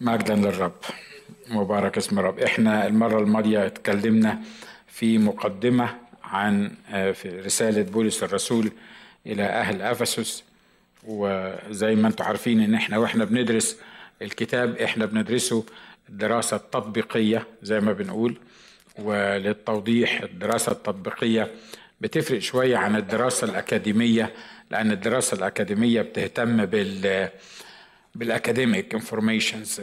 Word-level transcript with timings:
مجدا 0.00 0.34
للرب. 0.34 0.72
مبارك 1.48 1.96
اسم 1.96 2.18
الرب. 2.18 2.38
إحنا 2.38 2.86
المرة 2.86 3.20
الماضية 3.20 3.66
اتكلمنا 3.66 4.38
في 4.86 5.18
مقدمة 5.18 5.94
عن 6.24 6.70
آه، 6.92 7.12
في 7.12 7.28
رسالة 7.40 7.82
بولس 7.82 8.22
الرسول 8.22 8.70
إلى 9.26 9.42
أهل 9.42 9.82
أفسس. 9.82 10.44
وزي 11.06 11.94
ما 11.94 12.08
أنتم 12.08 12.24
عارفين 12.24 12.60
إن 12.60 12.74
إحنا 12.74 12.98
وإحنا 12.98 13.24
بندرس 13.24 13.76
الكتاب 14.22 14.76
إحنا 14.76 15.06
بندرسه 15.06 15.64
الدراسة 16.08 16.56
التطبيقية 16.56 17.46
زي 17.62 17.80
ما 17.80 17.92
بنقول. 17.92 18.36
وللتوضيح 18.98 20.22
الدراسة 20.22 20.72
التطبيقية 20.72 21.50
بتفرق 22.00 22.38
شوية 22.38 22.76
عن 22.76 22.96
الدراسة 22.96 23.44
الأكاديمية 23.44 24.32
لأن 24.70 24.90
الدراسة 24.92 25.36
الأكاديمية 25.36 26.02
بتهتم 26.02 26.64
بال 26.66 27.28
بال 28.18 28.33
academic 28.33 28.94
informations 28.94 29.80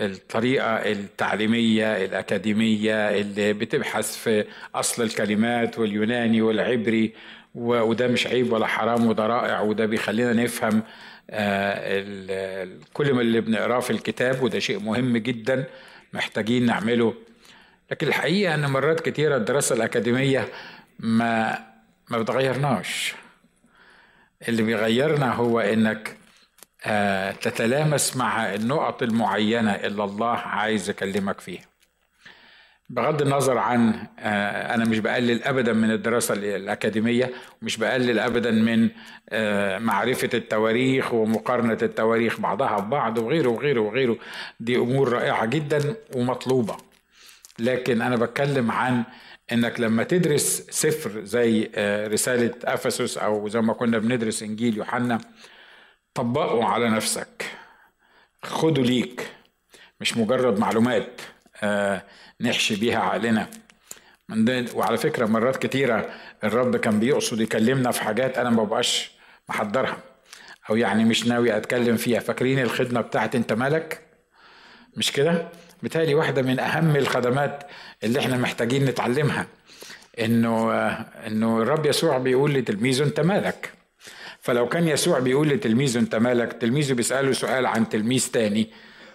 الطريقة 0.00 0.66
التعليمية 0.76 2.04
الأكاديمية 2.04 3.10
اللي 3.10 3.52
بتبحث 3.52 4.16
في 4.16 4.44
أصل 4.74 5.02
الكلمات 5.02 5.78
واليوناني 5.78 6.42
والعبري 6.42 7.12
وده 7.54 8.08
مش 8.08 8.26
عيب 8.26 8.52
ولا 8.52 8.66
حرام 8.66 9.06
وده 9.06 9.26
رائع 9.26 9.60
وده 9.60 9.86
بيخلينا 9.86 10.32
نفهم 10.32 10.82
آه، 11.30 12.68
كل 12.92 13.12
ما 13.12 13.20
اللي 13.20 13.40
بنقراه 13.40 13.80
في 13.80 13.90
الكتاب 13.90 14.42
وده 14.42 14.58
شيء 14.58 14.80
مهم 14.80 15.16
جدا 15.16 15.64
محتاجين 16.12 16.66
نعمله. 16.66 17.14
لكن 17.90 18.06
الحقيقة 18.06 18.54
أن 18.54 18.70
مرات 18.70 19.00
كتيرة 19.00 19.36
الدراسة 19.36 19.76
الأكاديمية 19.76 20.48
ما 20.98 21.58
ما 22.10 22.18
بتغيرناش. 22.18 23.14
اللي 24.48 24.62
بيغيرنا 24.62 25.32
هو 25.32 25.60
آه، 25.60 26.19
تتلامس 27.40 28.16
مع 28.16 28.54
النقط 28.54 29.02
المعينة 29.02 29.70
اللي 29.70 30.04
الله 30.04 30.36
عايز 30.36 30.90
يكلمك 30.90 31.40
فيها. 31.40 31.70
بغض 32.90 33.22
النظر 33.22 33.58
عن 33.58 34.06
آه، 34.18 34.74
أنا 34.74 34.84
مش 34.84 34.98
بقلل 34.98 35.42
أبدا 35.42 35.72
من 35.72 35.90
الدراسة 35.90 36.34
الأكاديمية 36.34 37.30
ومش 37.62 37.76
بقلل 37.76 38.18
أبدا 38.18 38.50
من 38.50 38.88
آه، 39.28 39.78
معرفة 39.78 40.30
التواريخ 40.34 41.14
ومقارنة 41.14 41.78
التواريخ 41.82 42.40
بعضها 42.40 42.78
ببعض 42.78 43.18
وغيره 43.18 43.48
وغيره 43.48 43.80
وغيره. 43.80 44.16
دي 44.60 44.76
أمور 44.76 45.08
رائعة 45.12 45.46
جدا 45.46 45.94
ومطلوبة. 46.16 46.76
لكن 47.58 48.02
أنا 48.02 48.16
بتكلم 48.16 48.70
عن 48.70 49.04
إنك 49.52 49.80
لما 49.80 50.04
تدرس 50.04 50.66
سفر 50.70 51.24
زي 51.24 51.70
آه، 51.74 52.06
رسالة 52.06 52.54
أفسس 52.64 53.18
أو 53.18 53.48
زي 53.48 53.60
ما 53.60 53.72
كنا 53.72 53.98
بندرس 53.98 54.42
إنجيل 54.42 54.76
يوحنا 54.76 55.20
طبقه 56.14 56.64
على 56.64 56.88
نفسك. 56.90 57.44
خده 58.42 58.82
ليك. 58.82 59.30
مش 60.00 60.16
مجرد 60.16 60.58
معلومات 60.58 61.20
آه، 61.62 62.02
نحشي 62.40 62.76
بيها 62.76 62.98
عقلنا 63.00 63.48
وعلى 64.74 64.96
فكرة 64.98 65.26
مرات 65.26 65.56
كتيرة 65.56 66.10
الرب 66.44 66.76
كان 66.76 67.00
بيقصد 67.00 67.40
يكلمنا 67.40 67.90
في 67.90 68.02
حاجات 68.02 68.38
أنا 68.38 68.50
ما 68.50 68.64
بقاش 68.64 69.10
محضرها. 69.48 69.98
أو 70.70 70.76
يعني 70.76 71.04
مش 71.04 71.26
ناوي 71.26 71.56
أتكلم 71.56 71.96
فيها. 71.96 72.20
فاكرين 72.20 72.58
الخدمة 72.58 73.00
بتاعت 73.00 73.34
أنت 73.34 73.52
مالك 73.52 74.02
مش 74.96 75.12
كده؟ 75.12 75.48
بالتالي 75.82 76.14
واحدة 76.14 76.42
من 76.42 76.58
أهم 76.60 76.96
الخدمات 76.96 77.62
اللي 78.04 78.18
إحنا 78.20 78.36
محتاجين 78.36 78.84
نتعلمها. 78.84 79.46
إنه 80.20 80.72
إنه 81.26 81.62
الرب 81.62 81.86
يسوع 81.86 82.18
بيقول 82.18 82.54
لتلميذه 82.54 83.02
أنت 83.04 83.20
مالك 83.20 83.72
فلو 84.42 84.68
كان 84.68 84.88
يسوع 84.88 85.18
بيقول 85.18 85.48
لتلميذه 85.48 85.98
أنت 85.98 86.14
مالك 86.14 86.52
تلميذه 86.52 86.92
بيسأله 86.92 87.32
سؤال 87.32 87.66
عن 87.66 87.88
تلميذ 87.88 88.30
تاني. 88.32 88.70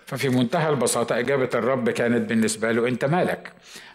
ففي 0.05 0.29
منتهى 0.29 0.69
البساطة 0.69 1.19
إجابة 1.19 1.49
الرب 1.55 1.89
كانت 1.89 2.29
بالنسبة 2.29 2.71
له 2.71 2.87
أنت 2.87 3.05
مالك. 3.05 3.51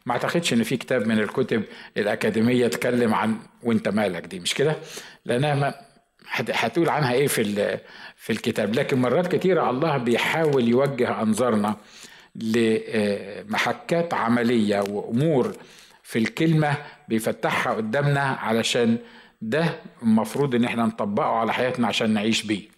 ما 0.07 0.13
أعتقدش 0.13 0.53
إن 0.53 0.63
في 0.63 0.77
كتاب 0.77 1.07
من 1.07 1.19
الكتب 1.19 1.63
الأكاديمية 1.97 2.67
اتكلم 2.67 3.15
عن 3.15 3.37
وأنت 3.63 3.89
مالك 3.89 4.27
دي 4.27 4.41
مش 4.41 4.55
كده؟ 4.55 4.77
لأنها 5.25 5.55
ما 5.55 5.75
هت- 6.31 6.51
هتقول 6.51 6.89
عنها 6.89 7.13
إيه 7.13 7.27
في 7.27 7.79
في 8.17 8.31
الكتاب. 8.33 8.75
لكن 8.75 8.99
مرات 9.01 9.35
كتيرة 9.37 9.71
الله 9.71 9.97
بيحاول 9.97 10.69
يوجه 10.69 11.23
أنظارنا 11.23 11.77
لمحكات 12.37 14.15
عملية 14.15 14.81
وأمور 14.81 15.53
في 16.03 16.19
الكلمة 16.19 16.75
بيفتحها 17.09 17.73
قدامنا 17.73 18.21
علشان 18.21 18.99
ده 19.41 19.65
المفروض 20.03 20.55
إن 20.55 20.65
إحنا 20.65 20.87
نطبقه 20.87 21.27
على 21.29 21.53
حياتنا 21.53 21.87
عشان 21.89 22.11
نعيش 22.11 22.43
بيه. 22.43 22.69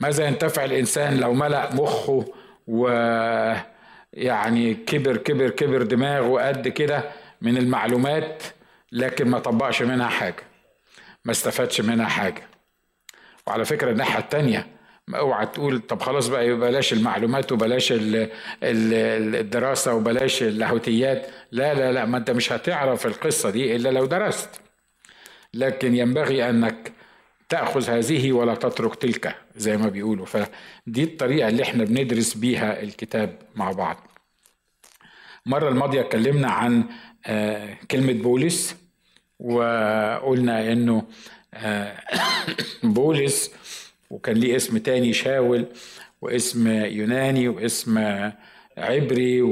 ماذا 0.00 0.26
ينتفع 0.26 0.64
الإنسان 0.64 1.16
لو 1.20 1.34
ملأ 1.34 1.74
مخه 1.74 2.32
و 2.66 2.88
يعني 4.12 4.74
كبر 4.74 5.16
كبر 5.16 5.50
كبر 5.50 5.82
دماغه 5.82 6.48
قد 6.48 6.68
كده 6.68 7.04
من 7.42 7.56
المعلومات 7.56 8.42
لكن 8.92 9.28
ما 9.28 9.38
طبقش 9.38 9.82
منها 9.82 10.08
حاجة 10.08 10.42
ما 11.24 11.32
استفادش 11.32 11.80
منها 11.80 12.06
حاجة. 12.08 12.42
وعلى 13.46 13.64
فكرة 13.64 13.90
الناحية 13.90 14.18
التانية 14.18 14.66
ما 15.08 15.18
اوعى 15.18 15.46
تقول 15.46 15.80
طب 15.80 16.02
خلاص 16.02 16.28
بقى 16.28 16.54
بلاش 16.54 16.92
المعلومات 16.92 17.52
وبلاش 17.52 17.92
ال- 17.92 18.16
ال- 18.62 19.36
الدراسة 19.36 19.94
وبلاش 19.94 20.42
اللاهوتيات. 20.42 21.26
لا 21.52 21.74
لا 21.74 21.92
لا 21.92 22.04
ما 22.04 22.18
انت 22.18 22.30
مش 22.30 22.52
هتعرف 22.52 23.06
القصة 23.06 23.50
دي 23.50 23.76
إلا 23.76 23.88
لو 23.88 24.06
درست. 24.06 24.61
لكن 25.54 25.94
ينبغي 25.94 26.50
أنك 26.50 26.92
تأخذ 27.48 27.90
هذه 27.90 28.32
ولا 28.32 28.54
تترك 28.54 28.94
تلك 28.94 29.36
زي 29.56 29.76
ما 29.76 29.88
بيقولوا. 29.88 30.26
فدي 30.26 31.04
الطريقة 31.04 31.48
اللي 31.48 31.62
إحنا 31.62 31.84
بندرس 31.84 32.34
بيها 32.34 32.82
الكتاب 32.82 33.38
مع 33.56 33.72
بعض. 33.72 33.96
المرة 35.46 35.68
الماضية 35.68 36.00
اتكلمنا 36.00 36.48
عن 36.50 36.84
آه، 37.26 37.76
كلمة 37.90 38.12
بولس 38.12 38.76
وقلنا 39.38 40.72
إنه 40.72 41.02
آه، 41.54 42.00
بولس 42.82 43.50
وكان 44.10 44.36
ليه 44.36 44.56
اسم 44.56 44.78
تاني 44.78 45.12
شاول 45.12 45.66
واسم 46.20 46.68
يوناني 46.68 47.48
واسم 47.48 47.98
عبري 48.78 49.42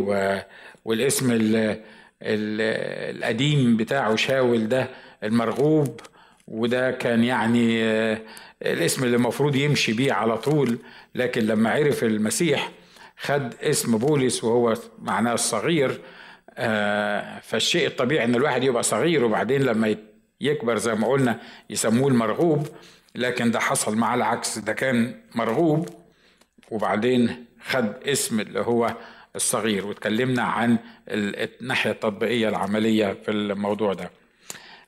والاسم 0.84 1.30
ال 1.32 1.56
ال 2.22 2.60
القديم 3.16 3.76
بتاعه 3.76 4.16
شاول 4.16 4.68
ده 4.68 4.88
المرغوب 5.24 6.00
وده 6.48 6.90
كان 6.90 7.24
يعني 7.24 7.84
آه، 7.84 8.18
الاسم 8.62 9.04
اللي 9.04 9.16
المفروض 9.16 9.56
يمشي 9.56 9.92
بيه 9.92 10.12
على 10.12 10.38
طول 10.38 10.78
لكن 11.14 11.40
لما 11.46 11.70
عرف 11.70 12.04
المسيح 12.04 12.70
خد 13.16 13.54
اسم 13.62 13.98
بولس 13.98 14.44
وهو 14.44 14.74
معناه 14.98 15.32
الصغير 15.34 16.00
آه، 16.54 17.40
فالشيء 17.40 17.86
الطبيعي 17.86 18.24
إن 18.24 18.34
الواحد 18.34 18.64
يبقى 18.64 18.82
صغير 18.82 19.24
وبعدين 19.24 19.62
لما 19.62 19.96
يكبر 20.40 20.76
زي 20.78 20.94
ما 20.94 21.08
قلنا 21.08 21.40
يسموه 21.70 22.08
المرغوب 22.08 22.68
لكن 23.14 23.50
ده 23.50 23.58
حصل 23.60 23.96
معاه 23.96 24.14
العكس 24.16 24.58
ده 24.58 24.72
كان 24.72 25.14
مرغوب 25.34 25.88
وبعدين 26.70 27.44
خد 27.64 27.92
اسم 28.06 28.40
اللي 28.40 28.60
هو 28.60 28.94
الصغير. 29.36 29.86
واتكلمنا 29.86 30.42
عن 30.42 30.78
ال- 31.08 31.48
الناحية 31.60 31.90
التطبيقية 31.90 32.48
العملية 32.48 33.16
في 33.24 33.30
الموضوع 33.30 33.92
ده. 33.94 34.10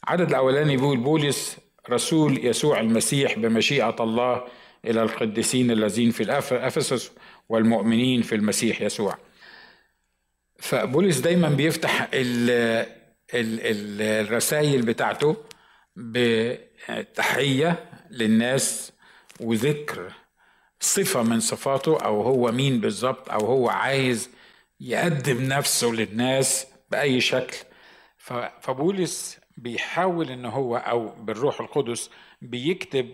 عدد 0.08 0.28
الأولاني 0.28 0.76
بيقول 0.76 0.98
بولس 0.98 1.56
رسول 1.90 2.46
يسوع 2.46 2.80
المسيح 2.80 3.38
بمشيئة 3.38 3.96
الله 4.00 4.44
إلى 4.84 5.02
القديسين 5.02 5.70
الذين 5.70 6.10
في 6.10 6.32
أفسس 6.52 7.12
والمؤمنين 7.48 8.22
في 8.22 8.34
المسيح 8.34 8.82
يسوع. 8.82 9.18
فبولس 10.58 11.18
دايما 11.18 11.48
بيفتح 11.48 12.08
ال 12.14 12.50
ال 13.34 13.60
ال 13.60 14.02
الرسائل 14.02 14.82
بتاعته 14.82 15.36
بتحية 15.96 17.84
للناس 18.10 18.92
وذكر 19.40 20.12
صفة 20.80 21.22
من 21.22 21.40
صفاته 21.40 21.98
أو 22.00 22.22
هو 22.22 22.52
مين 22.52 22.80
بالظبط 22.80 23.30
أو 23.30 23.46
هو 23.46 23.68
عايز 23.68 24.30
يقدم 24.80 25.42
نفسه 25.42 25.88
للناس 25.88 26.66
بأي 26.90 27.20
شكل. 27.20 27.56
فبولس 28.60 29.41
بيحاول 29.62 30.30
إن 30.30 30.44
هو 30.44 30.76
أو 30.76 31.08
بالروح 31.08 31.60
القدس 31.60 32.10
بيكتب 32.42 33.08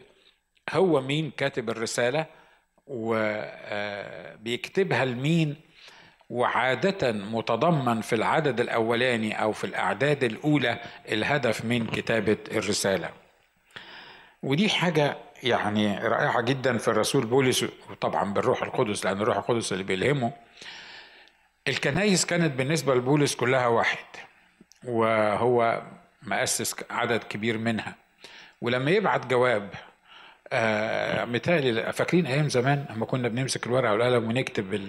هو 0.73 1.01
مين 1.01 1.31
كاتب 1.37 1.71
الرسالة 1.71 2.27
وبيكتبها 4.07 5.05
لمين 5.05 5.57
وعادة 6.31 7.13
متضمن 7.13 8.01
في 8.01 8.15
العدد 8.15 8.61
الأولاني 8.61 9.43
أو 9.43 9.53
في 9.53 9.65
الأعداد 9.65 10.25
الأولى 10.25 10.79
الهدف 11.09 11.65
من 11.65 11.87
كتابة 11.87 12.37
الرسالة. 12.53 13.11
ودي 14.43 14.69
حاجة 14.69 15.17
يعني 15.43 15.99
رائعة 15.99 16.41
جدا 16.41 16.79
في 16.79 16.89
الرسول 16.89 17.27
بولس 17.27 17.65
وطبعا 17.91 18.33
بالروح 18.33 18.63
القدس 18.63 19.05
لأن 19.05 19.21
الروح 19.21 19.37
القدس 19.37 19.73
اللي 19.73 19.85
بيلهمه. 19.85 20.33
الكنايس 21.69 22.27
كانت 22.27 22.53
بالنسبة 22.53 22.95
لبولس 22.95 23.35
كلها 23.37 23.67
واحد 23.67 24.07
وهو 24.85 25.83
مؤسس 26.29 26.75
عدد 26.91 27.25
كبير 27.25 27.59
منها. 27.59 27.95
ولما 28.63 28.91
يبعت 28.91 29.27
جواب 29.27 29.71
آه 30.53 31.25
متهيألي 31.25 31.93
فاكرين 31.93 32.27
أيام 32.27 32.49
زمان 32.49 32.85
لما 32.91 33.07
كنا 33.07 33.29
بنمسك 33.29 33.67
الورقة 33.67 33.93
والقلم 33.93 34.25
ونكتب 34.29 34.81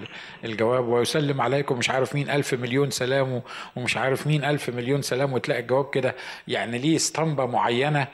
الجواب 0.44 0.88
ويسلم 0.88 1.42
عليكم 1.42 1.78
مش 1.78 1.90
عارف 1.90 2.16
مين 2.16 2.30
ألف 2.30 2.54
مليون 2.54 2.92
سلام 2.92 3.42
ومش 3.76 3.98
عارف 3.98 4.28
مين 4.28 4.44
ألف 4.44 4.70
مليون 4.70 5.02
سلام 5.02 5.34
وتلاقي 5.34 5.62
الجواب 5.62 5.90
كده 5.90 6.16
يعني 6.48 6.78
ليه 6.78 6.96
اسطمبة 6.96 7.46
معينة. 7.46 8.08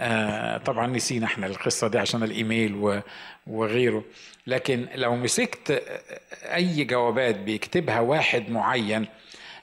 آه 0.00 0.58
طبعا 0.58 0.86
نسينا 0.86 1.26
إحنا 1.26 1.46
القصة 1.46 1.88
دي 1.88 1.98
عشان 1.98 2.22
الإيميل 2.22 3.00
وغيره. 3.46 4.04
لكن 4.46 4.86
لو 4.94 5.16
مسكت 5.16 5.82
أي 6.42 6.84
جوابات 6.84 7.36
بيكتبها 7.36 8.00
واحد 8.00 8.50
معين 8.50 9.06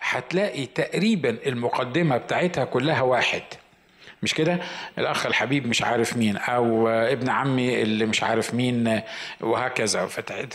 هتلاقي 0.03 0.65
تقريبا 0.65 1.37
المقدمة 1.45 2.17
بتاعتها 2.17 2.63
كلها 2.65 3.01
واحد. 3.01 3.41
مش 4.23 4.33
كده؟ 4.33 4.59
الأخ 4.97 5.25
الحبيب 5.25 5.67
مش 5.67 5.81
عارف 5.81 6.17
مين 6.17 6.37
أو 6.37 6.87
ابن 6.87 7.29
عمي 7.29 7.81
اللي 7.81 8.05
مش 8.05 8.23
عارف 8.23 8.53
مين 8.53 9.01
وهكذا. 9.41 10.05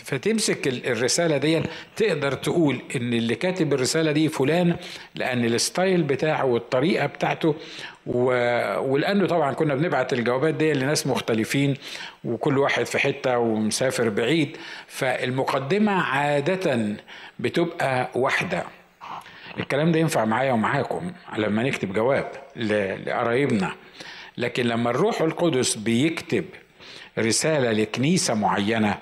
فتمسك 0.03 0.67
الرسالة 0.67 1.37
دي 1.37 1.61
تقدر 1.95 2.33
تقول 2.33 2.81
إن 2.95 3.13
اللي 3.13 3.35
كاتب 3.35 3.73
الرسالة 3.73 4.11
دي 4.11 4.29
فلان 4.29 4.75
لأن 5.15 5.45
الستايل 5.45 6.03
بتاعه 6.03 6.45
والطريقة 6.45 7.05
بتاعته 7.05 7.55
و... 8.05 8.23
ولأنه 8.91 9.27
طبعا 9.27 9.53
كنا 9.53 9.75
بنبعت 9.75 10.13
الجوابات 10.13 10.53
دي 10.53 10.73
لناس 10.73 11.07
مختلفين 11.07 11.77
وكل 12.23 12.57
واحد 12.57 12.83
في 12.85 12.99
حتة 12.99 13.37
ومسافر 13.37 14.09
بعيد. 14.09 14.57
فالمقدمة 14.87 15.91
عادة 16.01 16.95
بتبقى 17.39 18.09
واحدة. 18.15 18.63
الكلام 19.59 19.91
ده 19.91 19.99
ينفع 19.99 20.25
معايا 20.25 20.51
ومعاكم 20.53 21.11
لما 21.37 21.63
نكتب 21.63 21.93
جواب 21.93 22.31
لقرايبنا. 22.55 23.71
لكن 24.37 24.63
لما 24.65 24.89
الروح 24.89 25.21
القدس 25.21 25.75
بيكتب 25.75 26.45
رسالة 27.19 27.71
لكنيسة 27.71 28.33
معينة 28.33 28.97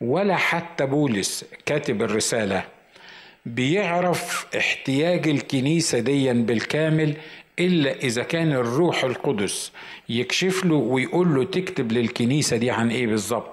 ولا 0.00 0.36
حتى 0.36 0.86
بولس 0.86 1.44
كاتب 1.66 2.02
الرسالة 2.02 2.64
بيعرف 3.46 4.46
احتياج 4.58 5.28
الكنيسة 5.28 5.98
ديا 5.98 6.32
بالكامل 6.32 7.14
إلا 7.58 7.92
إذا 7.96 8.22
كان 8.22 8.52
الروح 8.52 9.04
القدس 9.04 9.72
يكشف 10.08 10.64
له 10.64 10.74
ويقول 10.74 11.34
له 11.34 11.44
تكتب 11.44 11.92
للكنيسة 11.92 12.56
دي 12.56 12.70
عن 12.70 12.90
إيه 12.90 13.06
بالظبط. 13.06 13.51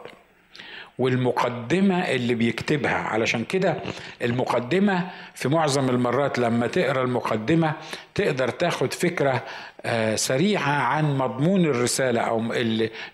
والمقدمة 0.99 1.99
اللي 1.99 2.35
بيكتبها. 2.35 2.95
علشان 2.95 3.43
كده 3.43 3.81
المقدمة 4.21 5.09
في 5.35 5.49
معظم 5.49 5.89
المرات 5.89 6.39
لما 6.39 6.67
تقرأ 6.67 7.03
المقدمة 7.03 7.73
تقدر 8.15 8.49
تاخد 8.49 8.93
فكرة 8.93 9.43
آه، 9.81 10.15
سريعة 10.15 10.71
عن 10.71 11.17
مضمون 11.17 11.65
الرسالة 11.65 12.21
أو 12.21 12.53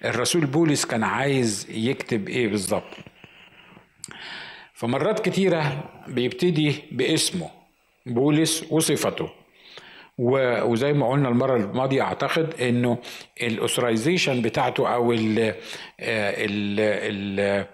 الرسول 0.05 0.45
بولس 0.45 0.85
كان 0.85 1.03
عايز 1.03 1.67
يكتب 1.69 2.29
إيه 2.29 2.47
بالظبط. 2.47 2.93
فمرات 4.73 5.29
كتيرة 5.29 5.83
بيبتدي 6.07 6.75
باسمه 6.91 7.49
بولس 8.05 8.65
وصفته. 8.69 9.29
وزي 10.17 10.93
ما 10.93 11.09
قلنا 11.09 11.29
المرة 11.29 11.55
الماضيه 11.57 12.01
أعتقد 12.01 12.53
إنه 12.61 12.97
الاسرايزيشن 13.41 14.41
بتاعته 14.41 14.93
أو 14.93 15.11
ال 15.11 15.39
ال 15.99 16.79
ال 16.79 17.65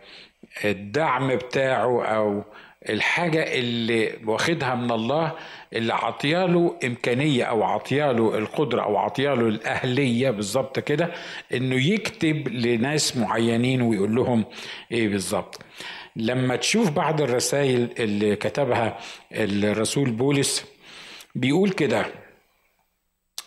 الدعم 0.65 1.35
بتاعه 1.35 2.03
أو 2.05 2.43
الحاجة 2.89 3.43
اللي 3.59 4.13
واخدها 4.25 4.75
من 4.75 4.91
الله 4.91 5.31
اللي 5.73 5.93
عطياله 5.93 6.75
إمكانية 6.83 7.43
أو 7.43 7.63
عطياله 7.63 8.37
القدرة 8.37 8.81
أو 8.81 8.97
عطياله 8.97 9.47
الأهلية 9.47 10.29
بالظبط 10.29 10.79
كده 10.79 11.11
إنه 11.53 11.75
يكتب 11.75 12.47
لناس 12.47 13.17
معينين 13.17 13.81
ويقول 13.81 14.15
لهم 14.15 14.45
إيه 14.91 15.07
بالظبط. 15.09 15.59
لما 16.15 16.55
تشوف 16.55 16.89
بعض 16.89 17.21
الرسائل 17.21 17.89
اللي 17.99 18.35
كتبها 18.35 18.97
الرسول 19.31 20.11
بولس 20.11 20.65
بيقول 21.35 21.69
كده 21.69 22.05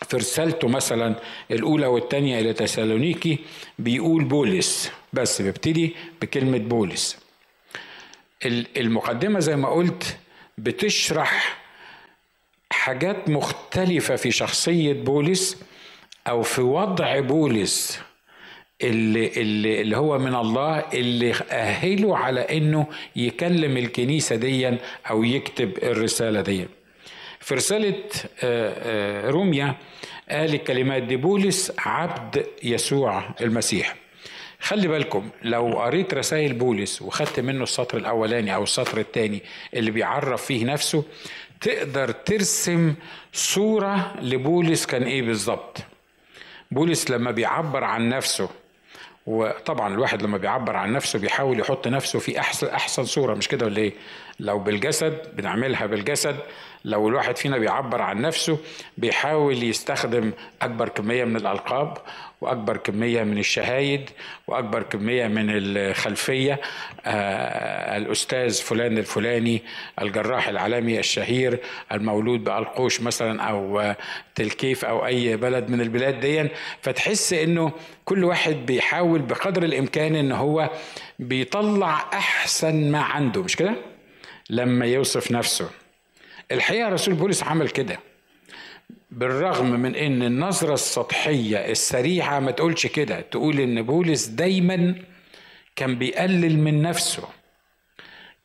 في 0.08 0.16
رسالته 0.16 0.68
مثلا 0.68 1.14
الأولى 1.50 1.86
والثانية 1.86 2.40
إلى 2.40 2.52
تسالونيكي 2.52 3.38
بيقول 3.78 4.24
بولس 4.24 4.92
بس 5.12 5.42
بيبتدي 5.42 5.94
بكلمة 6.22 6.58
بولس. 6.58 7.18
المقدمة 8.76 9.40
زي 9.40 9.56
ما 9.56 9.68
قلت 9.68 10.16
بتشرح 10.58 11.58
حاجات 12.70 13.28
مختلفة 13.28 14.16
في 14.16 14.30
شخصية 14.30 14.92
بولس 14.92 15.62
أو 16.28 16.42
في 16.42 16.60
وضع 16.60 17.20
بولس 17.20 18.00
اللي, 18.82 19.26
اللي, 19.26 19.80
اللي 19.80 19.96
هو 19.96 20.18
من 20.18 20.34
الله 20.34 20.78
اللي 20.78 21.32
أهله 21.50 22.16
على 22.18 22.40
إنه 22.40 22.86
يكلم 23.16 23.76
الكنيسة 23.76 24.36
ديا 24.36 24.78
أو 25.10 25.24
يكتب 25.24 25.78
الرسالة 25.82 26.40
ديا. 26.40 26.68
في 27.44 27.54
رسالة 27.54 27.94
آه، 28.42 28.74
آه، 29.22 29.30
روميا 29.30 29.74
قال 30.30 30.54
الكلمات 30.54 31.02
دي 31.02 31.16
بولس 31.16 31.72
عبد 31.78 32.46
يسوع 32.62 33.24
المسيح. 33.40 33.94
خلي 34.60 34.88
بالكم 34.88 35.28
لو 35.42 35.72
قريت 35.72 36.14
رسائل 36.14 36.52
بولس 36.52 37.02
وخدت 37.02 37.40
منه 37.40 37.62
السطر 37.62 37.98
الأولاني 37.98 38.54
أو 38.54 38.62
السطر 38.62 38.98
الثاني 38.98 39.42
اللي 39.74 39.90
بيعرف 39.90 40.44
فيه 40.44 40.64
نفسه 40.64 41.04
تقدر 41.60 42.10
ترسم 42.10 42.94
صورة 43.32 44.14
لبولس 44.20 44.86
كان 44.86 45.02
إيه 45.02 45.22
بالظبط. 45.22 45.78
بولس 46.70 47.10
لما 47.10 47.30
بيعبر 47.30 47.84
عن 47.84 48.08
نفسه 48.08 48.48
وطبعا 49.26 49.94
الواحد 49.94 50.22
لما 50.22 50.38
بيعبر 50.38 50.76
عن 50.76 50.92
نفسه 50.92 51.18
بيحاول 51.18 51.60
يحط 51.60 51.88
نفسه 51.88 52.18
في 52.18 52.40
احسن 52.40 52.66
أحسن 52.66 53.04
صورة 53.04 53.34
مش 53.34 53.48
كده 53.48 53.66
ولا 53.66 53.78
إيه؟ 53.78 53.92
لو 54.40 54.58
بالجسد 54.58 55.36
بنعملها 55.36 55.86
بالجسد 55.86 56.36
لو 56.84 57.08
الواحد 57.08 57.36
فينا 57.36 57.58
بيعبر 57.58 58.02
عن 58.02 58.20
نفسه 58.20 58.58
بيحاول 58.98 59.62
يستخدم 59.62 60.32
أكبر 60.62 60.88
كمية 60.88 61.24
من 61.24 61.36
الألقاب 61.36 61.98
وأكبر 62.40 62.76
كمية 62.76 63.22
من 63.22 63.38
الشهايد 63.38 64.10
وأكبر 64.46 64.82
كمية 64.82 65.26
من 65.26 65.46
الخلفية 65.48 66.60
آه 67.06 67.96
الأستاذ 67.96 68.62
فلان 68.62 68.98
الفلاني 68.98 69.62
الجراح 70.02 70.48
العالمي 70.48 70.98
الشهير 70.98 71.58
المولود 71.92 72.44
بألقوش 72.44 73.00
مثلا 73.00 73.42
أو 73.42 73.94
تلكيف 74.34 74.84
أو 74.84 75.06
أي 75.06 75.36
بلد 75.36 75.70
من 75.70 75.80
البلاد 75.80 76.20
دي 76.20 76.48
فتحس 76.82 77.32
إنه 77.32 77.72
كل 78.04 78.24
واحد 78.24 78.52
بيحاول 78.66 79.22
بقدر 79.22 79.62
الإمكان 79.62 80.14
إن 80.16 80.32
هو 80.32 80.70
بيطلع 81.18 82.04
أحسن 82.12 82.90
ما 82.92 82.98
عنده 82.98 83.42
مش 83.42 83.56
كده؟ 83.56 83.74
لما 84.50 84.86
يوصف 84.86 85.30
نفسه. 85.30 85.70
الحقيقة 86.52 86.88
رسول 86.88 87.14
بولس 87.14 87.42
عمل 87.42 87.68
كده. 87.68 87.98
بالرغم 89.10 89.70
من 89.70 89.94
إن 89.96 90.22
النظرة 90.22 90.74
السطحية 90.74 91.56
السريعة 91.56 92.40
ما 92.40 92.50
تقولش 92.50 92.86
كده 92.86 93.20
تقول 93.20 93.60
إن 93.60 93.82
بولس 93.82 94.26
دايما 94.26 94.94
كان 95.76 95.98
بيقلل 95.98 96.58
من 96.58 96.82
نفسه 96.82 97.22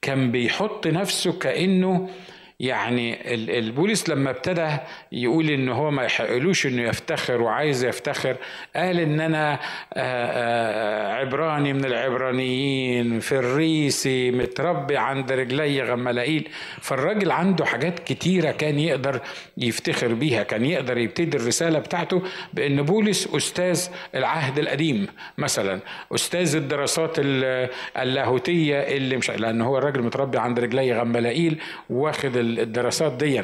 كان 0.01 0.31
بيحط 0.31 0.87
نفسه 0.87 1.39
كأنه 1.39 2.09
يعني 2.59 3.33
البوليس 3.59 4.09
لما 4.09 4.29
ابتدى 4.29 4.67
يقول 5.11 5.49
إن 5.49 5.69
هو 5.69 5.91
ما 5.91 6.03
يحقلوش 6.03 6.65
إنه 6.65 6.81
يفتخر 6.81 7.41
وعايز 7.41 7.83
يفتخر 7.83 8.35
قال 8.75 8.99
إن 8.99 9.19
أنا 9.19 9.53
آه، 9.53 9.59
آه، 9.93 11.13
عبراني 11.13 11.73
من 11.73 11.85
العبرانيين 11.85 13.19
فريسي 13.19 14.31
متربي 14.31 14.97
عند 14.97 15.31
رجلي 15.31 15.83
غملائيل 15.83 16.49
فالراجل 16.81 17.31
عنده 17.31 17.65
حاجات 17.65 17.99
كتيرة 17.99 18.51
كان 18.51 18.79
يقدر 18.79 19.21
يفتخر 19.57 20.13
بيها 20.13 20.43
كان 20.43 20.65
يقدر 20.65 20.97
يبتدي 20.97 21.37
الرسالة 21.37 21.79
بتاعته 21.79 22.21
بإن 22.53 22.81
بولس 22.81 23.27
أستاذ 23.35 23.87
العهد 24.15 24.59
القديم 24.59 25.07
مثلا 25.37 25.79
أستاذ 26.15 26.55
الدراسات 26.55 27.15
اللاهوتية 27.97 28.79
اللي 28.79 29.17
مش 29.17 29.29
لأن 29.29 29.61
هو 29.61 29.77
الراجل 29.77 30.01
متربي 30.01 30.37
عند 30.37 30.59
رجلي 30.59 30.99
غملائيل 30.99 31.61
واخد 31.89 32.48
الدراسات 32.59 33.13
دي 33.13 33.43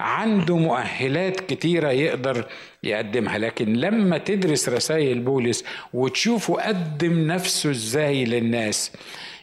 عنده 0.00 0.56
مؤهلات 0.56 1.40
كتيرة 1.40 1.90
يقدر 1.90 2.44
يقدمها 2.82 3.38
لكن 3.38 3.72
لما 3.72 4.18
تدرس 4.18 4.68
رسائل 4.68 5.18
بولس 5.20 5.64
وتشوفه 5.94 6.54
قدم 6.54 7.26
نفسه 7.26 7.70
إزاي 7.70 8.24
للناس 8.24 8.92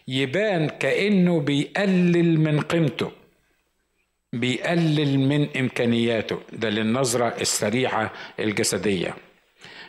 يبان 0.08 0.70
كأنه 0.70 1.39
بيقلل 1.39 2.39
من 2.39 2.62
قيمته 2.62 3.12
بيقلل 4.34 5.20
من 5.20 5.48
إمكانياته. 5.58 6.39
ده 6.53 6.70
للنظرة 6.70 7.27
السريعة 7.41 8.12
الجسدية. 8.39 9.15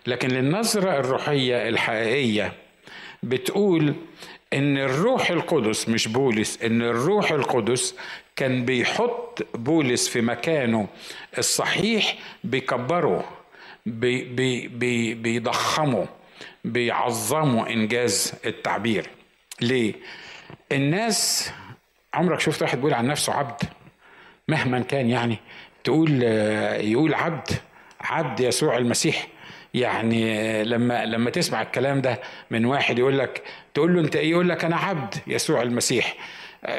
لكن 0.07 0.29
للنظرة 0.29 0.99
الروحية 1.01 1.69
الحقيقية 1.69 2.53
بتقول 3.23 3.95
إن 4.53 4.79
الروح 4.79 5.31
القدس 5.31 5.89
مش 5.89 6.09
بولس 6.09 6.63
إن 6.63 6.83
الروح 6.83 7.33
القدس 7.33 7.95
كان 8.37 8.65
بيحط 8.65 9.47
بولس 9.55 10.09
في 10.09 10.21
مكانه 10.21 10.89
الصحيح 11.39 12.15
بيكبره 12.45 13.25
بي 13.87 14.25
بي 14.25 14.69
بي 14.69 15.15
بيضخمه 15.15 16.07
بيعظموا 16.65 17.67
إنجاز 17.69 18.33
التعبير. 18.47 19.07
ليه؟ 19.61 19.95
الناس 20.73 21.51
عمرك 22.15 22.41
شفت 22.41 22.63
واحد 22.63 22.77
بيقول 22.79 22.95
عن 22.95 23.07
نفسه 23.07 23.33
عبد؟ 23.33 23.61
مهما 24.49 24.81
كان 24.81 25.11
يعني 25.11 25.39
تقول 25.85 26.23
يقول 26.81 27.15
عبد 27.15 27.49
عبد 28.01 28.41
يسوع 28.41 28.77
المسيح. 28.77 29.29
يعني 29.75 30.65
لما 30.65 31.05
لما 31.05 31.31
تسمع 31.31 31.63
الكلام 31.63 32.01
ده 32.01 32.21
من 32.51 32.65
واحد 32.65 32.99
يقول 32.99 33.19
لك 33.19 33.43
تقول 33.75 33.95
له 33.95 34.01
أنت 34.01 34.17
إيه؟ 34.17 34.31
يقول 34.31 34.49
لك 34.49 34.65
أنا 34.65 34.77
عبد 34.77 35.15
يسوع 35.27 35.63
المسيح. 35.63 36.15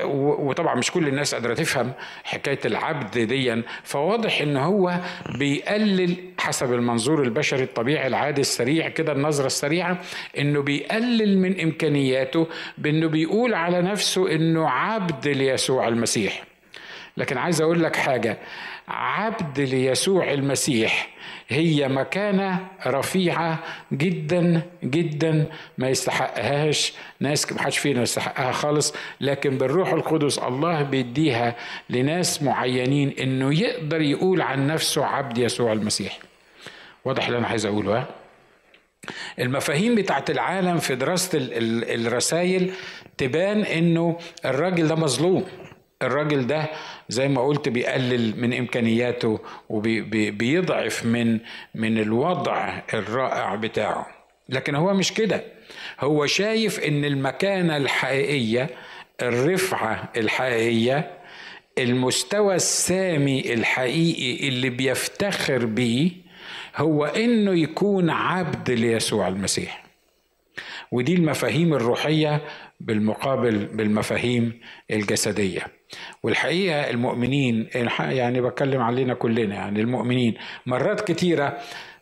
وطبعا 0.05 0.75
مش 0.75 0.91
كل 0.91 1.07
الناس 1.07 1.35
قادرة 1.35 1.53
تفهم 1.53 1.91
حكاية 2.23 2.59
العبد 2.65 3.17
ديا 3.19 3.63
فواضح 3.83 4.41
إن 4.41 4.57
هو 4.57 4.99
بيقلل 5.39 6.15
حسب 6.39 6.73
المنظور 6.73 7.23
البشري 7.23 7.63
الطبيعي 7.63 8.07
العادي 8.07 8.41
السريع 8.41 8.89
كده 8.89 9.11
النظرة 9.11 9.45
السريعة 9.45 10.01
إنه 10.37 10.61
بيقلل 10.61 11.37
من 11.37 11.61
إمكانياته 11.61 12.47
بإنه 12.77 13.07
بيقول 13.07 13.53
على 13.53 13.81
نفسه 13.81 14.31
إنه 14.35 14.69
عبد 14.69 15.27
ليسوع 15.27 15.87
المسيح. 15.87 16.43
لكن 17.17 17.37
عايز 17.37 17.61
أقول 17.61 17.83
لك 17.83 17.95
حاجة 17.95 18.37
عبد 18.87 19.59
ليسوع 19.59 20.31
المسيح 20.31 21.09
هي 21.49 21.87
مكانة 21.87 22.67
رفيعة 22.87 23.59
جدا 23.93 24.61
جدا 24.83 25.45
ما 25.77 25.89
يستحقهاش. 25.89 26.93
ناس 27.19 27.51
ما 27.51 27.61
حدش 27.61 27.77
فينا 27.77 28.01
يستحقها 28.01 28.51
خالص 28.51 28.93
لكن 29.21 29.57
بالروح 29.57 29.93
القدس 29.93 30.39
الله 30.39 30.81
بيديها 30.83 31.55
لناس 31.89 32.43
معينين 32.43 33.09
إنه 33.19 33.59
يقدر 33.59 34.01
يقول 34.01 34.41
عن 34.41 34.67
نفسه 34.67 35.05
عبد 35.05 35.37
يسوع 35.37 35.73
المسيح. 35.73 36.19
واضح 37.05 37.25
اللي 37.25 37.37
أنا 37.37 37.47
عايز 37.47 37.65
أقوله 37.65 37.97
ها؟ 37.97 38.07
المفاهيم 39.39 39.95
بتاعت 39.95 40.29
العالم 40.29 40.77
في 40.77 40.95
دراسة 40.95 41.29
الرسائل 41.95 42.71
تبان 43.17 43.61
إنه 43.61 44.17
الراجل 44.45 44.87
ده 44.87 44.95
مظلوم. 44.95 45.45
الراجل 46.01 46.47
ده 46.47 46.69
زي 47.09 47.27
ما 47.27 47.41
قلت 47.41 47.69
بيقلل 47.69 48.41
من 48.41 48.53
إمكانياته 48.53 49.39
وبيضعف 49.69 51.05
من 51.05 51.39
من 51.75 51.97
الوضع 51.97 52.79
الرائع 52.93 53.55
بتاعه. 53.55 54.07
لكن 54.49 54.75
هو 54.75 54.93
مش 54.93 55.13
كده. 55.13 55.43
هو 55.99 56.25
شايف 56.25 56.79
إن 56.79 57.05
المكانة 57.05 57.77
الحقيقية 57.77 58.69
الرفعة 59.21 60.11
الحقيقية 60.17 61.11
المستوى 61.77 62.55
السامي 62.55 63.53
الحقيقي 63.53 64.47
اللي 64.49 64.69
بيفتخر 64.69 65.65
بيه 65.65 66.11
هو 66.77 67.05
إنه 67.05 67.53
يكون 67.53 68.09
عبد 68.09 68.71
ليسوع 68.71 69.27
المسيح. 69.27 69.83
ودي 70.91 71.13
المفاهيم 71.13 71.73
الروحية 71.73 72.41
بالمقابل 72.79 73.65
بالمفاهيم 73.65 74.59
الجسدية. 74.91 75.61
والحقيقة 76.23 76.89
المؤمنين 76.89 77.67
يعني 77.99 78.41
بتكلم 78.41 78.81
علينا 78.81 79.13
كلنا 79.13 79.55
يعني 79.55 79.81
المؤمنين 79.81 80.33
مرات 80.65 81.01
كتيرة 81.11 81.57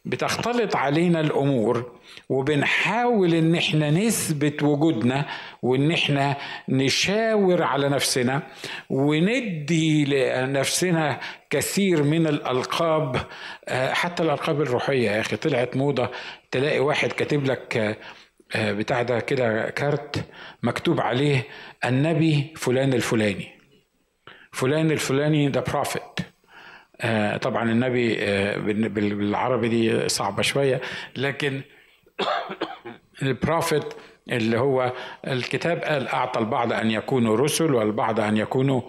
بتختلط 0.05 0.75
علينا 0.75 1.19
الأمور 1.19 1.91
وبنحاول 2.29 3.33
إن 3.33 3.55
إحنا 3.55 3.89
نثبت 3.91 4.63
وجودنا 4.63 5.25
وإن 5.61 5.91
إحنا 5.91 6.37
نشاور 6.69 7.63
على 7.63 7.89
نفسنا 7.89 8.41
وندي 8.89 10.05
لنفسنا 10.05 11.19
كثير 11.49 12.03
من 12.03 12.27
الألقاب 12.27 13.15
حتى 13.69 14.23
الألقاب 14.23 14.61
الروحية 14.61 15.11
يا 15.11 15.19
أخي. 15.21 15.35
طلعت 15.35 15.77
موضة 15.77 16.09
تلاقي 16.51 16.79
واحد 16.79 17.11
كاتب 17.11 17.45
لك 17.45 17.97
آه، 18.55 18.71
بتاع 18.71 19.01
ده 19.01 19.19
كده 19.19 19.69
كارت 19.69 20.25
مكتوب 20.63 21.01
عليه 21.01 21.43
النبي 21.85 22.53
فلان 22.57 22.93
الفلاني. 22.93 23.47
فلان 24.51 24.91
الفلاني 24.91 25.49
ده 25.49 25.61
prophet 25.61 26.19
آه 27.01 27.37
طبعا 27.37 27.71
النبي 27.71 28.17
آه 28.19 28.57
بالعربي 28.57 29.69
دي 29.69 30.09
صعبة 30.09 30.41
شوية 30.41 30.81
لكن 31.17 31.61
ال 33.21 33.30
prophet 33.30 33.93
اللي 34.31 34.59
هو 34.59 34.91
الكتاب 35.27 35.79
قال 35.83 36.07
أعطى 36.07 36.39
البعض 36.39 36.73
أن 36.73 36.91
يكونوا 36.91 37.37
رسل 37.37 37.73
والبعض 37.73 38.19
أن 38.19 38.37
يكونوا 38.37 38.81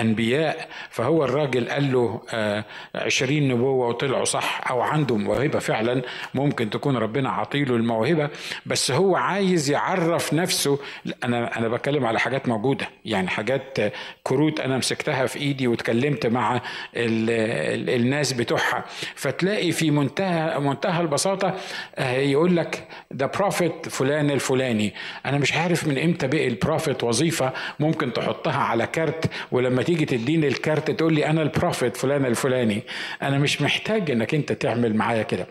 أنبياء. 0.00 0.68
فهو 0.90 1.24
الراجل 1.24 1.68
قال 1.68 1.92
له 1.92 2.20
آه، 2.32 2.64
عشرين 2.94 3.48
نبوة 3.48 3.86
وطلعوا 3.88 4.24
صح 4.24 4.70
أو 4.70 4.80
عنده 4.80 5.16
موهبة 5.16 5.58
فعلا 5.58 6.02
ممكن 6.34 6.70
تكون 6.70 6.96
ربنا 6.96 7.30
عطيله 7.30 7.76
الموهبة 7.76 8.28
بس 8.66 8.90
هو 8.90 9.16
عايز 9.16 9.70
يعرف 9.70 10.34
نفسه. 10.34 10.78
أنا 11.24 11.58
أنا 11.58 11.68
بتكلم 11.68 12.06
على 12.06 12.20
حاجات 12.20 12.48
موجودة 12.48 12.86
يعني 13.04 13.28
حاجات 13.28 13.78
كروت 14.22 14.60
أنا 14.60 14.78
مسكتها 14.78 15.26
في 15.26 15.38
إيدي 15.38 15.66
واتكلمت 15.66 16.26
مع 16.26 16.56
ال 16.56 16.60
ال 16.96 17.90
الناس 18.00 18.32
بتوعها. 18.32 18.84
فتلاقي 19.14 19.72
في 19.72 19.90
منتهى 19.90 20.60
منتهى 20.60 21.00
البساطة 21.00 21.54
آه، 21.96 22.12
يقول 22.12 22.56
لك 22.56 22.88
ده 23.10 23.26
بروفيت 23.26 23.88
فلان 23.88 24.30
الفلاني. 24.30 24.83
أنا 25.26 25.38
مش 25.38 25.52
عارف 25.52 25.86
من 25.86 25.98
إمتى 25.98 26.26
بقي 26.26 26.48
ال 26.48 26.55
prophet 26.55 27.04
وظيفة 27.04 27.52
ممكن 27.80 28.12
تحطها 28.12 28.58
على 28.62 28.86
كارت 28.86 29.30
ولما 29.52 29.82
تيجي 29.82 30.04
تديني 30.04 30.48
الكارت 30.48 30.90
تقول 30.90 31.14
لي 31.14 31.26
أنا 31.26 31.42
ال 31.42 31.49
prophet 31.49 31.96
فلان 31.96 32.24
الفلاني. 32.26 32.82
أنا 33.22 33.38
مش 33.38 33.62
محتاج 33.62 34.10
إنك 34.10 34.34
أنت 34.34 34.52
تعمل 34.52 34.96
معايا 34.96 35.22
كده. 35.22 35.46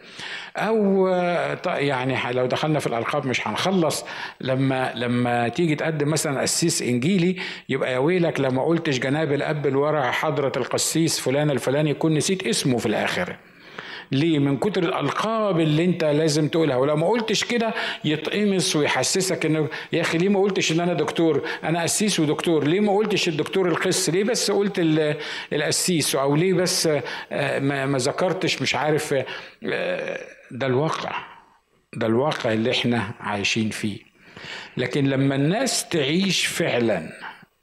أو 0.58 1.08
يعني 1.66 2.34
لو 2.34 2.46
دخلنا 2.46 2.80
في 2.80 2.88
الألقاب 2.88 3.28
مش 3.28 3.48
هنخلص. 3.48 4.06
لما 4.42 4.92
لما 4.96 5.48
تيجي 5.48 5.76
تقدم 5.76 6.10
مثلا 6.10 6.42
قسيس 6.42 6.82
إنجيلي 6.82 7.36
يبقى 7.70 7.94
يا 7.94 7.98
ويلك 7.98 8.40
لما 8.40 8.64
قلتش 8.64 9.00
جناب 9.00 9.34
الأب 9.34 9.68
الورع 9.68 10.12
حضرة 10.12 10.52
القسيس 10.58 11.20
فلان 11.20 11.52
الفلاني 11.52 11.90
يكون 11.90 12.14
نسيت 12.14 12.48
اسمه 12.48 12.78
في 12.78 12.86
الآخر. 12.86 13.36
ليه؟ 14.12 14.40
من 14.40 14.58
كتر 14.58 14.84
الألقاب 14.84 15.60
اللي 15.60 15.86
أنت 15.86 16.04
لازم 16.04 16.48
تقولها. 16.48 16.76
ولو 16.76 16.96
ما 16.96 17.08
قلتش 17.08 17.44
كده 17.44 17.74
يتقمص 18.06 18.76
ويحسسك 18.76 19.46
إنه 19.46 19.68
يا 19.94 20.02
أخي 20.02 20.18
ليه 20.18 20.30
ما 20.30 20.40
قلتش 20.40 20.72
إن 20.72 20.80
أنا 20.80 20.94
دكتور؟ 20.94 21.48
أنا 21.64 21.82
قسيس 21.82 22.20
ودكتور. 22.20 22.68
ليه 22.68 22.80
ما 22.80 22.96
قلتش 22.96 23.28
الدكتور 23.28 23.68
القس؟ 23.68 24.10
ليه 24.10 24.24
بس 24.24 24.52
قلت 24.52 24.74
القسيس؟ 25.54 26.16
أو 26.16 26.36
ليه 26.36 26.54
بس 26.54 26.90
آه، 27.32 27.60
ما 27.60 27.98
ذكرتش؟ 27.98 28.62
مش 28.62 28.76
عارف 28.76 29.16
آه، 29.64 30.20
ده 30.52 30.68
الواقع. 30.68 31.16
ده 31.96 32.08
الواقع 32.08 32.54
اللي 32.54 32.72
إحنا 32.72 33.12
عايشين 33.20 33.70
فيه. 33.70 34.00
لكن 34.78 35.06
لما 35.06 35.36
الناس 35.36 35.90
تعيش 35.90 36.46
فعلا 36.46 37.10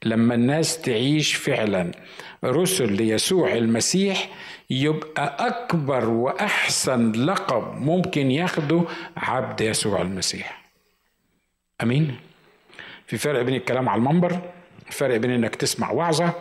لما 0.05 0.35
الناس 0.35 0.81
تعيش 0.81 1.33
فعلا 1.33 1.91
رسل 2.45 2.93
ليسوع 2.93 3.53
المسيح 3.53 4.29
يبقى 4.71 5.47
أكبر 5.47 6.09
وأحسن 6.09 7.11
لقب 7.11 7.81
ممكن 7.81 8.31
ياخده 8.31 8.83
عبد 9.17 9.61
يسوع 9.61 10.01
المسيح. 10.01 10.61
أمين؟ 11.83 12.15
في 13.07 13.17
فرق 13.17 13.41
بين 13.41 13.55
الكلام 13.55 13.89
على 13.89 13.99
المنبر 13.99 14.39
فرق 14.91 15.17
بين 15.17 15.31
إنك 15.31 15.55
تسمع 15.55 15.91
وعظة 15.91 16.33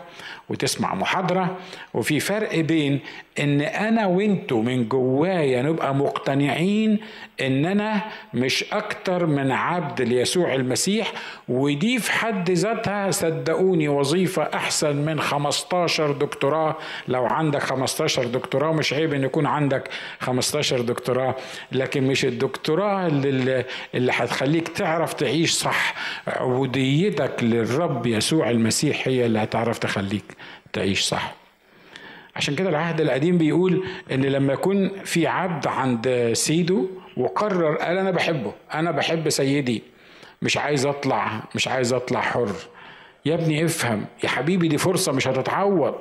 وتسمع 0.49 0.95
محاضرة 0.95 1.59
وفي 1.95 2.21
فرق 2.21 2.61
بين 2.61 3.01
إن 3.39 3.61
أنا 3.61 4.07
وإنتو 4.07 4.63
من 4.63 4.89
جوايا 4.89 5.63
نبقى 5.63 5.95
مقتنعين 5.95 6.99
إن 7.41 7.65
أنا 7.67 8.03
مش 8.35 8.65
أكتر 8.73 9.27
من 9.27 9.51
عبد 9.53 10.03
ليسوع 10.03 10.55
المسيح 10.55 11.13
ودي 11.49 11.99
في 11.99 12.13
حد 12.13 12.51
ذاتها 12.51 13.11
صدقوني 13.11 13.89
وظيفة 13.89 14.43
أحسن 14.55 14.97
من 14.97 15.21
15 15.21 16.13
دكتوراه. 16.13 16.77
لو 17.09 17.27
عندك 17.27 17.63
15 17.63 18.25
دكتوراه 18.25 18.73
مش 18.73 18.93
عيب 18.93 19.15
إن 19.15 19.25
يكون 19.25 19.47
عندك 19.47 19.89
15 20.21 20.81
دكتوراه 20.81 21.35
لكن 21.73 22.03
مش 22.07 22.25
الدكتوراه 22.25 23.07
اللي, 23.07 23.65
اللي 23.95 24.13
هتخليك 24.15 24.69
تعرف 24.69 25.15
تعيش 25.15 25.53
صح. 25.53 25.95
عبوديتك 26.27 27.33
للرب 27.43 28.07
يسوع 28.07 28.51
المسيح 28.51 29.09
هي 29.09 29.27
اللي 29.27 29.39
هتعرف 29.39 29.79
تخليك 29.79 30.25
تعيش 30.73 31.01
صح. 31.01 31.40
عشان 32.41 32.55
كده 32.55 32.69
العهد 32.69 33.01
القديم 33.01 33.39
بيقول 33.39 33.85
إن 34.13 34.23
لما 34.25 34.53
يكون 34.53 34.91
في 35.05 35.27
عبد 35.27 35.67
عند 35.67 36.31
سيده 36.33 36.85
وقرر 37.17 37.75
قال 37.77 37.99
أنا 37.99 38.11
بحبه 38.11 38.53
أنا 38.75 38.91
بحب 38.91 39.29
سيدي 39.29 39.83
مش 40.43 40.57
عايز 40.57 40.87
أطلع 40.87 41.43
مش 41.55 41.69
عايز 41.69 41.93
أطلع 41.93 42.21
حر. 42.21 42.53
يا 43.25 43.35
ابني 43.35 43.65
افهم 43.65 44.05
يا 44.25 44.29
حبيبي 44.29 44.69
دي 44.69 44.79
فرصة 44.79 45.13
مش 45.13 45.29
هتتعوض. 45.29 45.95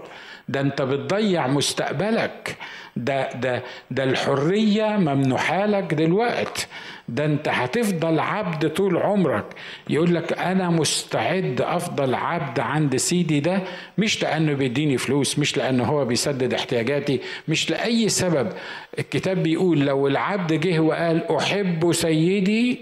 ده 0.50 0.62
انت 0.62 0.82
بتضيع 0.82 1.48
مستقبلك. 1.48 2.58
ده 2.96 3.29
ده 3.34 3.63
ده 3.91 4.03
الحرية 4.03 4.86
ممنوحة 4.98 5.65
لك 5.65 5.94
دلوقت. 5.94 6.68
ده 7.10 7.25
انت 7.25 7.48
هتفضل 7.48 8.20
عبد 8.20 8.70
طول 8.70 8.98
عمرك. 8.98 9.46
يقول 9.89 10.15
لك 10.15 10.34
أنا 10.39 10.70
مستعد 10.70 11.62
أفضل 11.62 12.15
عبد 12.15 12.60
عند 12.60 12.96
سيدي 12.96 13.39
ده 13.39 13.62
مش 13.98 14.24
لأنه 14.24 14.53
بيديني 14.53 14.98
فلوس 14.98 15.39
مش 15.39 15.58
لأنه 15.58 15.84
هو 15.84 16.06
بيسدد 16.06 16.53
احتياجاتي 16.53 17.20
مش 17.48 17.70
لأي 17.70 18.10
سبب. 18.10 18.50
الكتاب 19.00 19.44
بيقول 19.44 19.79
لو 19.79 20.08
العبد 20.08 20.53
جه 20.53 20.79
وقال 20.79 21.36
أحب 21.38 21.91
سيدي 21.91 22.82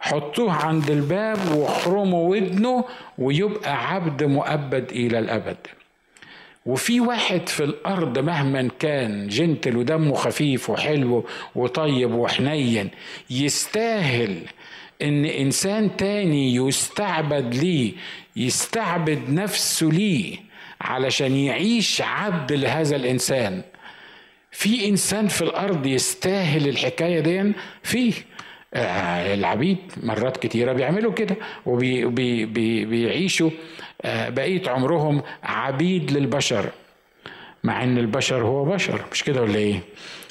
حطوه 0.00 0.52
عند 0.52 0.90
الباب 0.90 1.38
واحرموا 1.56 2.28
ودنه 2.30 2.84
ويبقى 3.18 3.92
عبد 3.94 4.22
مؤبد 4.24 4.90
إلى 4.92 5.18
الأبد. 5.18 5.56
وفي 6.66 7.00
واحد 7.00 7.48
في 7.48 7.64
الأرض 7.64 8.18
مهما 8.18 8.68
كان 8.78 9.28
جنتل 9.28 9.76
ودمه 9.76 10.14
خفيف 10.14 10.70
وحلو 10.70 11.24
وطيب 11.54 12.14
وحنين 12.14 12.90
يستاهل 13.30 14.38
إن 15.02 15.24
إنسان 15.24 15.96
تاني 15.96 16.54
يستعبد 16.54 17.54
ليه 17.54 17.92
يستعبد 18.36 19.30
نفسه 19.30 19.86
ليه 19.86 20.36
علشان 20.80 21.36
يعيش 21.36 22.00
عبد 22.02 22.52
لهذا 22.52 22.96
الإنسان. 22.96 23.62
في 24.50 24.88
إنسان 24.88 25.28
في 25.28 25.42
الأرض 25.42 25.86
يستاهل 25.86 26.68
الحكاية 26.68 27.20
دي؟ 27.20 27.52
فيه. 27.82 28.12
آه، 28.74 29.34
العبيد 29.34 29.78
مرات 30.02 30.36
كتيرة 30.36 30.72
بيعملوا 30.72 31.12
كده 31.12 31.36
وبيعيشوا 31.66 33.50
بقية 34.04 34.70
عمرهم 34.70 35.22
عبيد 35.42 36.10
للبشر 36.12 36.70
مع 37.64 37.84
إن 37.84 37.98
البشر 37.98 38.42
هو 38.42 38.64
بشر 38.64 39.00
مش 39.12 39.24
كده 39.24 39.42
ولا 39.42 39.54
إيه؟ 39.56 39.80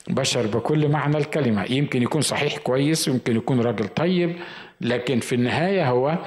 بشر 0.08 0.48
بكل 0.48 0.88
معنى 0.88 1.18
الكلمة 1.18 1.66
يمكن 1.72 2.04
يكون 2.04 2.22
صحيح 2.22 2.58
كويس 2.58 3.08
ويمكن 3.08 3.36
يكون 3.36 3.62
راجل 3.62 3.88
طيب 3.88 4.36
لكن 4.82 5.20
في 5.20 5.36
النهاية 5.36 5.90
هو 5.90 6.18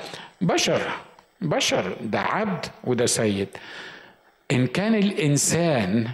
بشر 0.40 0.80
بشر 1.40 1.96
ده 2.02 2.20
عبد 2.20 2.66
وده 2.84 3.06
سيد. 3.06 3.48
إن 4.52 4.66
كان 4.66 4.94
الإنسان 4.94 6.08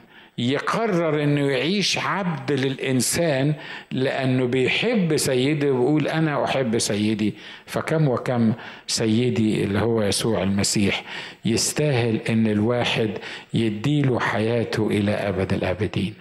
يقرر 0.51 1.23
إنه 1.23 1.51
يعيش 1.51 1.99
عبد 1.99 2.53
للإنسان 2.53 3.55
لأنه 3.93 4.47
بيحب 4.47 5.17
سيده 5.17 5.67
ويقول 5.73 6.09
أنا 6.09 6.45
أحب 6.45 6.79
سيدي. 6.79 7.35
فكم 7.67 8.09
وكم 8.09 8.53
سيدي 8.87 9.65
اللي 9.65 9.79
هو 9.79 10.03
يسوع 10.03 10.43
المسيح 10.43 11.05
يستاهل 11.45 12.21
إن 12.29 12.47
الواحد 12.47 13.11
يديله 13.55 14.21
حياته 14.21 14.87
إلى 14.87 15.11
أبد 15.11 15.53
الأبدين. 15.53 16.15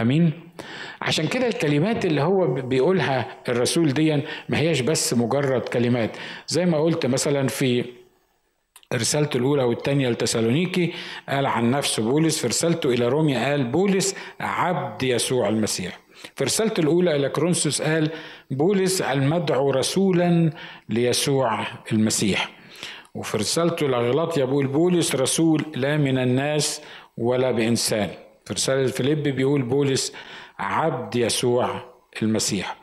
أمين؟ 0.00 0.32
عشان 1.02 1.26
كده 1.26 1.46
الكلمات 1.46 2.04
اللي 2.04 2.22
هو 2.22 2.54
بيقولها 2.54 3.26
الرسول 3.48 3.92
دي 3.92 4.16
ما 4.48 4.58
هياش 4.58 4.80
بس 4.80 5.14
مجرد 5.14 5.60
كلمات. 5.60 6.16
زي 6.46 6.66
ما 6.66 6.78
قلت 6.78 7.06
مثلا 7.06 7.48
في 7.48 7.84
رسالته 8.94 9.36
الأولى 9.36 9.62
والثانية 9.62 10.08
لتسالونيكي 10.08 10.92
قال 11.28 11.46
عن 11.46 11.70
نفسه 11.70 12.02
بولس 12.02 12.38
في 12.38 12.46
رسالته 12.46 12.90
إلى 12.90 13.08
روميا 13.08 13.50
قال 13.50 13.64
بولس 13.64 14.14
عبد 14.40 15.02
يسوع 15.02 15.48
المسيح. 15.48 15.98
في 16.36 16.44
رسالته 16.44 16.80
الأولى 16.80 17.16
إلى 17.16 17.28
كورنثوس 17.28 17.82
قال 17.82 18.10
بولس 18.50 19.02
المدعو 19.02 19.70
رسولا 19.70 20.50
ليسوع 20.88 21.66
المسيح. 21.92 22.50
وفي 23.14 23.36
رسالته 23.36 23.86
لغلاطيا 23.86 24.44
بيقول 24.44 24.66
بولس 24.66 25.14
رسول 25.14 25.64
لا 25.74 25.96
من 25.96 26.18
الناس 26.18 26.80
ولا 27.16 27.50
بإنسان. 27.50 28.10
في 28.44 28.54
رسالة 28.54 28.86
فيلبي 28.86 29.22
بيقول 29.22 29.62
بولس 29.62 30.12
عبد 30.58 31.16
يسوع 31.16 31.80
المسيح. 32.22 32.76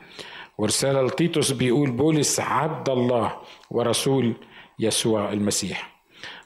ورسالة 0.58 1.02
لتيتوس 1.02 1.52
بيقول 1.52 1.90
بولس 1.90 2.40
عبد 2.40 2.88
الله 2.88 3.32
ورسول 3.70 4.32
يسوع 4.78 5.32
المسيح. 5.32 5.93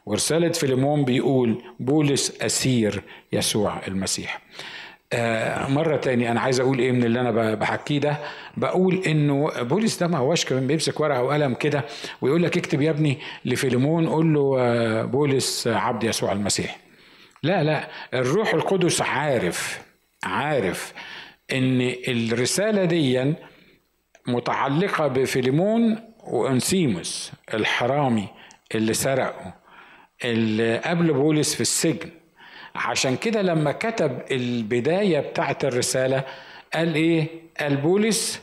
ورسالة 0.08 0.48
فيليمون 0.48 1.04
بيقول 1.04 1.62
بولس 1.80 2.42
أسير 2.42 3.02
يسوع 3.32 3.80
المسيح. 3.88 4.40
آه 5.12 5.68
مرة 5.68 5.96
تاني 5.96 6.30
أنا 6.30 6.40
عايز 6.40 6.60
أقول 6.60 6.78
إيه 6.78 6.92
من 6.92 7.04
اللي 7.04 7.20
أنا 7.20 7.54
بحكيه 7.54 7.98
ده؟ 8.00 8.16
بقول 8.56 9.02
إنه 9.06 9.62
بولس 9.62 9.98
ده 9.98 10.06
ما 10.06 10.18
هوش 10.18 10.44
كمان 10.44 10.66
بيمسك 10.66 11.00
ورقة 11.00 11.22
وقلم 11.22 11.54
كده 11.54 11.84
ويقول 12.20 12.42
لك 12.42 12.56
اكتب 12.58 12.80
يا 12.82 12.90
ابني 12.90 13.18
لفيليمون 13.44 14.08
قول 14.08 14.34
له 14.34 14.56
آه 14.58 15.02
بولس 15.04 15.66
عبد 15.68 16.04
يسوع 16.04 16.32
المسيح. 16.32 16.76
لا 17.42 17.62
لا 17.62 17.88
الروح 18.14 18.54
القدس 18.54 19.02
عارف 19.02 19.80
عارف 20.24 20.92
إن 21.52 21.92
الرسالة 22.08 22.84
دي 22.84 23.34
متعلقة 24.26 25.06
بفيليمون 25.06 25.98
وأنسيموس 26.24 27.32
الحرامي 27.54 28.28
اللي 28.74 28.94
سرقه. 28.94 29.54
اللي 30.24 30.78
قبل 30.78 31.12
بولس 31.12 31.54
في 31.54 31.60
السجن 31.60 32.10
عشان 32.74 33.16
كده 33.16 33.42
لما 33.42 33.72
كتب 33.72 34.22
البداية 34.30 35.20
بتاعت 35.20 35.64
الرسالة 35.64 36.24
قال 36.74 36.94
إيه؟ 36.94 37.26
قال 37.60 37.76
بولس 37.76 38.40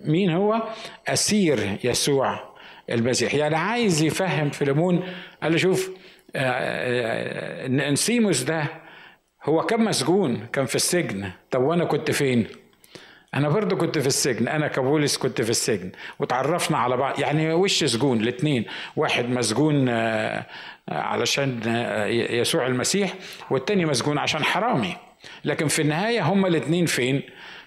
مين 0.00 0.30
هو؟ 0.30 0.62
أسير 1.08 1.78
يسوع 1.84 2.54
المسيح 2.90 3.34
يعني 3.34 3.56
عايز 3.56 4.02
يفهم 4.02 4.50
فيلمون 4.50 5.08
قال 5.42 5.52
له 5.52 5.58
شوف 5.58 5.90
آه، 6.36 6.40
آه، 6.40 7.66
انسيموس 7.66 8.42
ده 8.42 8.64
هو 9.44 9.62
كان 9.62 9.84
مسجون 9.84 10.46
كان 10.52 10.66
في 10.66 10.74
السجن 10.74 11.30
طب 11.50 11.62
وأنا 11.62 11.84
كنت 11.84 12.10
فين 12.10 12.46
أنا 13.34 13.48
برضو 13.48 13.76
كنت 13.76 13.98
في 13.98 14.06
السجن 14.06 14.48
أنا 14.48 14.68
كبولس 14.68 15.16
كنت 15.16 15.42
في 15.42 15.50
السجن 15.50 15.90
وتعرفنا 16.18 16.78
على 16.78 16.96
بعض 16.96 17.20
يعني 17.20 17.52
وش 17.52 17.84
سجون؟ 17.84 18.20
الاثنين 18.20 18.64
واحد 18.96 19.28
مسجون 19.28 19.88
آه، 19.88 20.46
علشان 20.88 21.60
آه، 21.66 22.06
يسوع 22.06 22.66
المسيح 22.66 23.14
والتاني 23.50 23.84
مسجون 23.84 24.18
عشان 24.18 24.44
حرامي. 24.44 24.96
لكن 25.44 25.68
في 25.68 25.82
النهاية 25.82 26.22
هما 26.22 26.48
الاثنين 26.48 26.86
فين؟ 26.86 27.22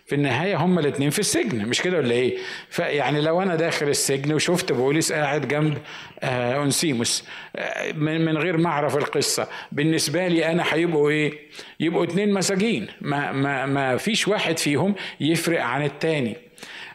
في 0.07 0.15
النهاية 0.15 0.55
هما 0.55 0.79
الاثنين 0.81 1.09
في 1.09 1.19
السجن 1.19 1.65
مش 1.65 1.81
كده 1.81 1.97
ولا 1.97 2.11
إيه؟ 2.11 2.37
فيعني 2.69 3.21
لو 3.21 3.41
أنا 3.41 3.55
داخل 3.55 3.89
السجن 3.89 4.33
وشفت 4.33 4.71
بوليس 4.71 5.11
قاعد 5.13 5.47
جنب 5.47 5.77
آه 6.19 6.63
انسيموس 6.63 7.23
آه 7.55 7.91
من 7.91 8.37
غير 8.37 8.57
ما 8.57 8.69
أعرف 8.69 8.97
القصة 8.97 9.47
بالنسبة 9.71 10.27
لي 10.27 10.51
أنا 10.51 10.63
هيبقوا 10.69 11.09
إيه؟ 11.09 11.33
يبقوا 11.79 12.03
اتنين 12.03 12.33
مساجين 12.33 12.87
ما, 13.01 13.31
ما, 13.31 13.65
ما 13.65 13.97
فيش 13.97 14.27
واحد 14.27 14.57
فيهم 14.57 14.95
يفرق 15.19 15.61
عن 15.61 15.85
التاني. 15.85 16.35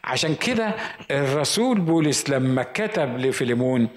عشان 0.05 0.35
كده 0.35 0.75
الرسول 1.11 1.81
بولس 1.81 2.31
لما 2.31 2.63
كتب 2.63 3.19
لفيليمون 3.19 3.89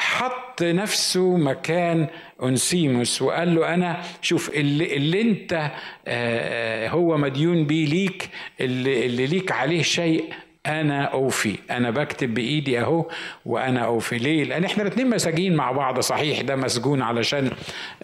حط 0.00 0.62
نفسه 0.62 1.36
مكان 1.36 2.06
أنسيموس 2.42 3.22
وقال 3.22 3.54
له 3.54 3.74
أنا 3.74 4.02
شوف 4.22 4.50
اللي, 4.50 4.96
اللي 4.96 5.20
أنت 5.20 5.70
آه، 6.08 6.88
هو 6.88 7.16
مديون 7.16 7.64
بيه 7.64 7.86
ليك 7.86 8.28
اللي, 8.60 9.06
اللي 9.06 9.26
ليك 9.26 9.52
عليه 9.52 9.82
شيء 9.82 10.24
أنا 10.66 11.04
أوفي. 11.04 11.58
أنا 11.70 11.90
بكتب 11.90 12.34
بإيدي 12.34 12.80
أهو 12.80 13.06
وأنا 13.46 13.80
أوفي. 13.80 14.18
ليه؟ 14.18 14.44
لأن 14.44 14.64
إحنا 14.64 14.82
الاثنين 14.82 15.10
مساجين 15.10 15.56
مع 15.56 15.72
بعض. 15.72 16.00
صحيح 16.00 16.40
ده 16.40 16.56
مسجون 16.56 17.02
علشان 17.02 17.46
آه، 17.46 17.50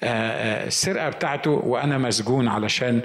آه، 0.07 0.67
السرقة 0.67 1.09
بتاعته 1.09 1.51
وأنا 1.51 1.99
مسجون 1.99 2.49
علشان 2.49 3.01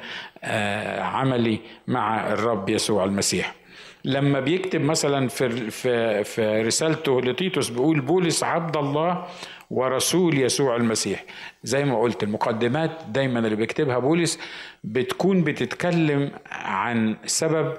عملي 0.99 1.59
مع 1.87 2.33
الرب 2.33 2.69
يسوع 2.69 3.03
المسيح. 3.03 3.60
لما 4.05 4.39
بيكتب 4.39 4.81
مثلا 4.81 5.27
في 5.27 5.71
في 5.71 6.23
في 6.23 6.61
رسالته 6.61 7.21
لتيتوس 7.21 7.69
بيقول 7.69 8.01
بولس 8.01 8.43
عبد 8.43 8.77
الله 8.77 9.27
ورسول 9.69 10.37
يسوع 10.37 10.75
المسيح 10.75 11.23
زي 11.63 11.85
ما 11.85 11.99
قلت 11.99 12.23
المقدمات 12.23 12.91
دايما 13.07 13.39
اللي 13.39 13.55
بيكتبها 13.55 13.99
بولس 13.99 14.39
بتكون 14.83 15.43
بتتكلم 15.43 16.31
عن 16.51 17.17
سبب 17.25 17.73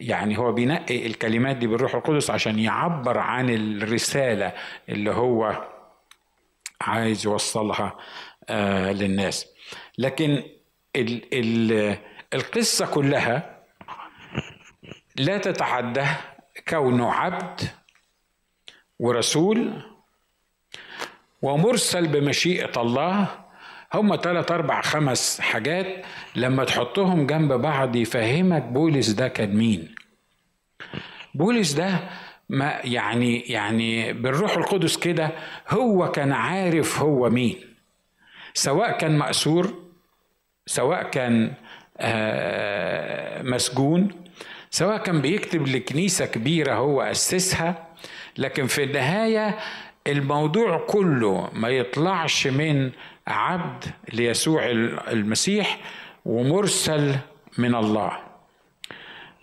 يعني 0.00 0.38
هو 0.38 0.52
بينقي 0.52 1.06
الكلمات 1.06 1.56
دي 1.56 1.66
بالروح 1.66 1.94
القدس 1.94 2.30
عشان 2.30 2.58
يعبر 2.58 3.18
عن 3.18 3.50
الرسالة 3.50 4.52
اللي 4.88 5.10
هو 5.10 5.64
عايز 6.80 7.26
يوصلها 7.26 7.96
آه 8.48 8.92
للناس. 8.92 9.46
لكن 9.98 10.42
ال 10.96 11.22
ال 11.34 11.96
القصة 12.34 12.86
كلها 12.86 13.57
لا 15.18 15.38
تتعدى 15.38 16.04
كونه 16.68 17.12
عبد 17.12 17.60
ورسول 18.98 19.82
ومرسل 21.42 22.06
بمشيئة 22.08 22.80
الله. 22.82 23.28
هم 23.94 24.16
ثلاث 24.16 24.50
أربع 24.52 24.80
خمس 24.80 25.40
حاجات. 25.40 26.04
لما 26.36 26.64
تحطهم 26.64 27.26
جنب 27.26 27.52
بعض 27.52 27.96
يفهمك 27.96 28.62
بولس 28.62 29.10
ده 29.10 29.28
كان 29.28 29.56
مين. 29.56 29.94
بولس 31.34 31.72
ده 31.72 31.98
ما 32.48 32.80
يعني 32.84 33.40
يعني 33.40 34.12
بالروح 34.12 34.56
القدس 34.56 34.96
كده 34.96 35.30
هو 35.68 36.10
كان 36.10 36.32
عارف 36.32 37.00
هو 37.00 37.30
مين. 37.30 37.56
سواء 38.54 38.98
كان 38.98 39.18
مأسور 39.18 39.84
سواء 40.66 41.02
كان 41.10 41.54
آه، 42.00 43.42
مسجون 43.42 44.27
سواء 44.70 44.98
كان 45.02 45.20
بيكتب 45.20 45.66
لكنيسة 45.66 46.26
كبيرة 46.26 46.74
هو 46.74 47.02
أسسها 47.02 47.86
لكن 48.38 48.66
في 48.66 48.84
النهاية 48.84 49.58
الموضوع 50.06 50.78
كله 50.86 51.50
ما 51.52 51.68
يطلعش 51.68 52.46
من 52.46 52.90
عبد 53.26 53.84
ليسوع 54.12 54.66
المسيح 55.10 55.80
ومرسل 56.24 57.16
من 57.58 57.74
الله. 57.74 58.18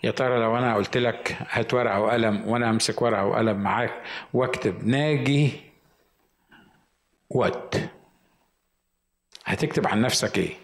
يا 0.04 0.10
ترى 0.10 0.38
لو 0.40 0.56
أنا 0.58 0.74
قلت 0.74 0.96
لك 0.96 1.36
هات 1.50 1.74
ورقة 1.74 2.00
وقلم 2.00 2.48
وأنا 2.48 2.70
أمسك 2.70 3.02
ورقة 3.02 3.24
وقلم 3.24 3.56
معاك 3.56 4.02
وأكتب 4.32 4.86
ناجي 4.86 5.50
ود 7.30 7.88
هتكتب 9.44 9.86
عن 9.86 10.00
نفسك 10.00 10.38
إيه؟ 10.38 10.56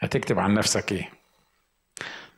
هتكتب 0.00 0.38
عن 0.38 0.54
نفسك 0.54 0.92
إيه؟ 0.92 1.10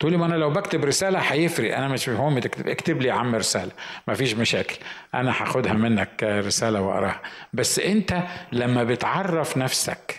تقولي 0.02 0.16
ما 0.16 0.26
أنا 0.26 0.34
لو 0.34 0.50
بكتب 0.50 0.84
رسالة 0.84 1.18
هيفرق. 1.18 1.76
أنا 1.76 1.88
مش 1.88 2.08
مهم 2.08 2.38
تكتب 2.38 2.68
اكتب 2.68 3.02
لي 3.02 3.08
يا 3.08 3.12
عم 3.12 3.34
رسالة. 3.34 3.72
مفيش 4.08 4.34
مشاكل. 4.34 4.76
أنا 5.14 5.30
هاخدها 5.30 5.72
منك 5.72 6.22
رسالة 6.22 6.80
وأقراها. 6.80 7.22
بس 7.52 7.78
أنت 7.78 8.22
لما 8.52 8.84
بتعرف 8.84 9.56
نفسك 9.56 10.14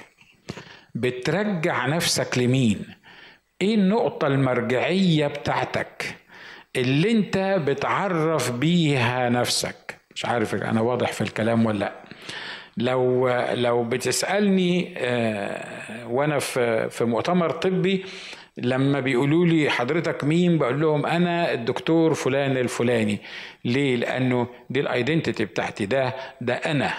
بترجع 0.95 1.87
نفسك 1.87 2.37
لمين؟ 2.37 2.85
إيه 3.61 3.75
النقطة 3.75 4.27
المرجعية 4.27 5.27
بتاعتك 5.27 6.15
اللي 6.75 7.11
أنت 7.11 7.37
بتعرف 7.67 8.51
بيها 8.51 9.29
نفسك؟ 9.29 9.99
مش 10.15 10.25
عارف 10.25 10.55
أنا 10.55 10.81
واضح 10.81 11.11
في 11.11 11.21
الكلام 11.21 11.65
ولا 11.65 11.79
لأ. 11.79 11.93
لو 12.77 13.29
لو 13.53 13.83
بتسألني 13.83 14.93
آه، 14.97 16.07
وأنا 16.07 16.39
في 16.39 16.89
في 16.89 17.05
مؤتمر 17.05 17.49
طبي 17.49 18.05
لما 18.57 18.99
بيقولوا 18.99 19.45
لي 19.45 19.69
حضرتك 19.69 20.23
مين 20.23 20.57
بقول 20.57 20.81
لهم 20.81 21.05
أنا 21.05 21.53
الدكتور 21.53 22.13
فلان 22.13 22.57
الفلاني. 22.57 23.19
ليه؟ 23.65 23.95
لأنه 23.95 24.47
دي 24.69 24.79
الايدنتيتي 24.79 25.45
بتاعتي 25.45 25.85
ده 25.85 26.13
ده 26.41 26.53
أنا. 26.53 26.93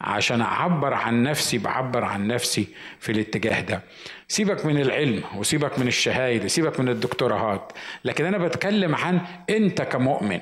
عشان 0.00 0.40
أعبر 0.40 0.94
عن 0.94 1.22
نفسي 1.22 1.58
بعبر 1.58 2.04
عن 2.04 2.26
نفسي 2.26 2.66
في 3.00 3.12
الاتجاه 3.12 3.60
ده. 3.60 3.82
سيبك 4.28 4.66
من 4.66 4.80
العلم 4.80 5.22
وسيبك 5.36 5.78
من 5.78 5.86
الشهايد 5.88 6.44
وسيبك 6.44 6.80
من 6.80 6.88
الدكتوراهات 6.88 7.72
لكن 8.04 8.24
أنا 8.24 8.38
بتكلم 8.38 8.94
عن 8.94 9.20
أنت 9.50 9.82
كمؤمن. 9.82 10.40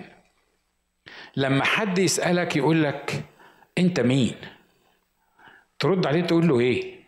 لما 1.37 1.65
حد 1.65 1.99
يسألك 1.99 2.57
يقول 2.57 2.83
لك 2.85 3.25
أنت 3.79 4.01
مين؟ 4.01 4.35
ترد 5.79 6.07
عليه 6.07 6.21
تقول 6.23 6.49
له 6.49 6.61
إيه؟ 6.61 7.02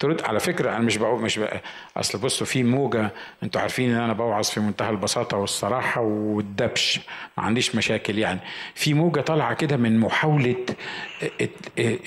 ترد؟ 0.00 0.22
على 0.22 0.40
فكرة 0.40 0.70
أنا 0.70 0.78
مش 0.78 0.96
بقول 0.96 1.22
مش 1.22 1.38
بقى 1.38 1.60
أصل 1.96 2.18
بصوا 2.18 2.46
في 2.46 2.62
موجة 2.62 3.10
أنتوا 3.42 3.60
عارفين 3.60 3.90
إن 3.90 4.00
أنا 4.00 4.12
بوعظ 4.12 4.48
في 4.48 4.60
منتهى 4.60 4.90
البساطة 4.90 5.36
والصراحة 5.36 6.00
والدبش. 6.00 7.00
ما 7.38 7.44
عنديش 7.44 7.74
مشاكل 7.76 8.18
يعني. 8.18 8.40
في 8.74 8.94
موجة 8.94 9.20
طالعة 9.20 9.54
كده 9.54 9.76
من 9.76 9.98
محاولة 9.98 10.56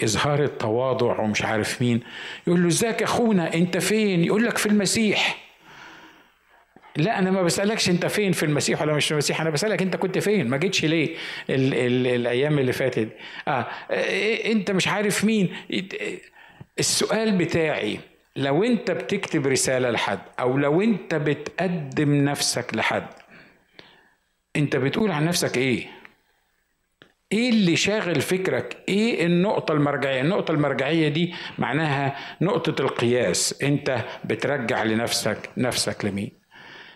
إظهار 0.03 0.43
التواضع 0.43 1.19
ومش 1.19 1.41
عارف 1.41 1.81
مين. 1.81 2.01
يقول 2.47 2.61
له 2.61 2.67
إزيك 2.67 3.03
أخونا؟ 3.03 3.53
أنت 3.53 3.77
فين؟ 3.77 4.23
يقول 4.23 4.45
لك 4.45 4.57
في 4.57 4.65
المسيح. 4.65 5.43
لا 6.95 7.19
أنا 7.19 7.31
ما 7.31 7.43
بسألكش 7.43 7.89
أنت 7.89 8.05
فين 8.05 8.31
في 8.31 8.43
المسيح 8.43 8.81
ولا 8.81 8.93
مش 8.93 9.05
في 9.05 9.11
المسيح. 9.11 9.41
أنا 9.41 9.49
بسألك 9.49 9.81
أنت 9.81 9.95
كنت 9.95 10.17
فين؟ 10.17 10.47
ما 10.49 10.57
جيتش 10.57 10.85
ليه 10.85 11.15
ال 11.49 11.73
ال 11.73 12.07
الأيام 12.07 12.59
اللي 12.59 12.73
فاتت 12.73 13.09
آه 13.47 13.65
أنت 14.51 14.71
مش 14.71 14.87
عارف 14.87 15.25
مين؟ 15.25 15.49
السؤال 16.79 17.37
بتاعي 17.37 17.99
لو 18.35 18.63
انت 18.63 18.91
بتكتب 18.91 19.47
رسالة 19.47 19.89
لحد 19.89 20.19
أو 20.39 20.57
لو 20.57 20.81
انت 20.81 21.15
بتقدم 21.15 22.15
نفسك 22.15 22.75
لحد 22.75 23.07
انت 24.55 24.75
بتقول 24.75 25.11
عن 25.11 25.25
نفسك 25.25 25.57
إيه؟ 25.57 25.87
إيه 27.31 27.49
اللي 27.49 27.75
شاغل 27.75 28.21
فكرك؟ 28.21 28.77
إيه 28.89 29.25
النقطة 29.25 29.71
المرجعية؟ 29.71 30.21
النقطة 30.21 30.51
المرجعية 30.51 31.07
دي 31.09 31.33
معناها 31.57 32.15
نقطة 32.41 32.81
القياس 32.81 33.63
انت 33.63 34.05
بترجع 34.25 34.83
لنفسك 34.83 35.49
نفسك 35.57 36.05
لمين؟ 36.05 36.31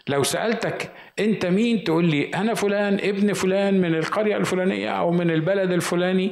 لو 0.09 0.23
سألتك 0.23 0.91
أنت 1.19 1.45
مين 1.45 1.83
تقول 1.83 2.05
لي 2.05 2.29
أنا 2.35 2.53
فلان 2.53 2.93
ابن 2.93 3.33
فلان 3.33 3.81
من 3.81 3.95
القرية 3.95 4.37
الفلانية 4.37 4.89
أو 4.89 5.11
من 5.11 5.31
البلد 5.31 5.71
الفلاني. 5.71 6.31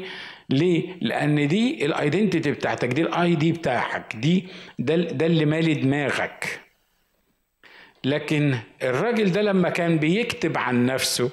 ليه؟ 0.49 0.97
لأن 1.01 1.47
دي 1.47 1.85
ال 1.85 1.93
identity 1.93 2.51
بتاعتك 2.51 2.87
دي 2.87 3.01
ال 3.01 3.35
ID 3.35 3.51
بتاعك 3.51 4.15
دي 4.15 4.47
ده, 4.79 4.95
ده 4.95 5.25
اللي 5.25 5.45
مالي 5.45 5.73
دماغك. 5.73 6.59
لكن 8.03 8.55
الراجل 8.83 9.31
ده 9.31 9.41
لما 9.41 9.69
كان 9.69 9.97
بيكتب 9.97 10.57
عن 10.57 10.85
نفسه 10.85 11.29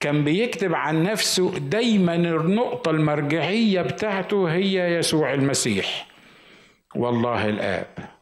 كان 0.00 0.24
بيكتب 0.24 0.74
عن 0.74 1.02
نفسه 1.02 1.58
دايما 1.58 2.14
النقطة 2.14 2.90
المرجعية 2.90 3.82
بتاعته 3.82 4.52
هي 4.52 4.94
يسوع 4.98 5.34
المسيح. 5.34 6.06
والله 6.94 7.48
الآب. 7.48 8.17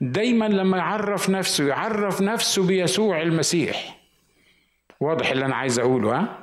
دايما 0.00 0.44
لما 0.48 0.78
يعرف 0.78 1.30
نفسه 1.30 1.68
يعرف 1.68 2.20
نفسه 2.20 2.66
بيسوع 2.66 3.22
المسيح. 3.22 3.96
واضح 5.00 5.30
اللي 5.30 5.44
أنا 5.44 5.56
عايز 5.56 5.78
أقوله 5.78 6.16
ها؟ 6.16 6.38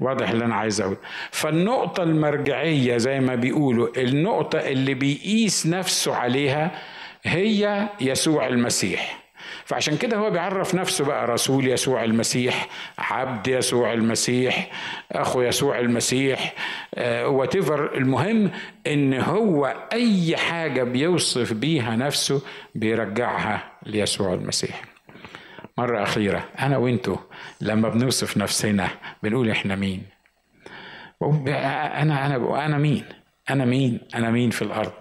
واضح 0.00 0.30
اللي 0.30 0.44
أنا 0.44 0.54
عايز 0.54 0.80
أقول 0.80 0.96
فالنقطة 1.30 2.02
المرجعية 2.02 2.96
زي 2.96 3.20
ما 3.20 3.34
بيقولوا 3.34 3.88
النقطة 3.96 4.58
اللي 4.58 4.94
بيقيس 4.94 5.66
نفسه 5.66 6.14
عليها 6.14 6.82
هي 7.22 7.88
يسوع 8.00 8.46
المسيح. 8.46 9.27
فعشان 9.68 9.96
كده 9.96 10.16
هو 10.16 10.30
بيعرف 10.30 10.74
نفسه 10.74 11.04
بقى 11.04 11.26
رسول 11.26 11.68
يسوع 11.68 12.04
المسيح 12.04 12.68
عبد 12.98 13.48
يسوع 13.48 13.92
المسيح 13.92 14.70
اخو 15.12 15.42
يسوع 15.42 15.78
المسيح 15.78 16.54
وات 17.24 17.56
uh, 17.56 17.70
المهم 17.70 18.50
إن 18.86 19.14
هو 19.14 19.66
أي 19.92 20.36
حاجة 20.36 20.82
بيوصف 20.82 21.52
بيها 21.52 21.96
نفسه 21.96 22.42
بيرجعها 22.74 23.72
ليسوع 23.86 24.34
المسيح 24.34 24.82
مرة 25.78 26.02
أخيرة 26.02 26.44
أنا 26.58 26.76
وأنتوا 26.76 27.16
لما 27.60 27.88
بنوصف 27.88 28.36
نفسنا 28.36 28.88
بنقول 29.22 29.50
إحنا 29.50 29.76
مين؟ 29.76 30.02
أنا 31.22 32.26
أنا 32.26 32.66
أنا 32.66 32.78
مين؟ 32.78 33.04
أنا 33.50 33.64
مين؟ 33.64 34.00
أنا 34.14 34.30
مين 34.30 34.50
في 34.50 34.62
الأرض؟ 34.62 34.92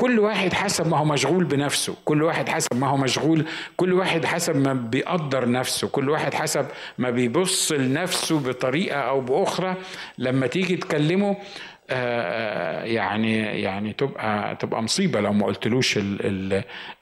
كل 0.00 0.18
واحد 0.18 0.52
حسب 0.52 0.88
ما 0.88 0.96
هو 0.98 1.04
مشغول 1.04 1.44
بنفسه 1.44 1.94
كل 2.04 2.22
واحد 2.22 2.48
حسب 2.48 2.74
ما 2.74 2.88
هو 2.88 2.96
مشغول 2.96 3.44
كل 3.76 3.92
واحد 3.92 4.24
حسب 4.24 4.56
ما 4.56 4.72
بيقدر 4.72 5.50
نفسه 5.50 5.88
كل 5.88 6.10
واحد 6.10 6.34
حسب 6.34 6.66
ما 6.98 7.10
بيبص 7.10 7.72
لنفسه 7.72 8.38
بطريقة 8.40 9.00
أو 9.00 9.20
بأخرى. 9.20 9.74
لما 10.18 10.46
تيجي 10.46 10.76
تكلمه 10.76 11.36
يعني 11.88 13.36
يعني 13.62 13.92
تبقى 13.92 14.56
تبقى 14.56 14.82
مصيبة 14.82 15.20
لو 15.20 15.32
ما 15.32 15.46
قلتلوش 15.46 15.98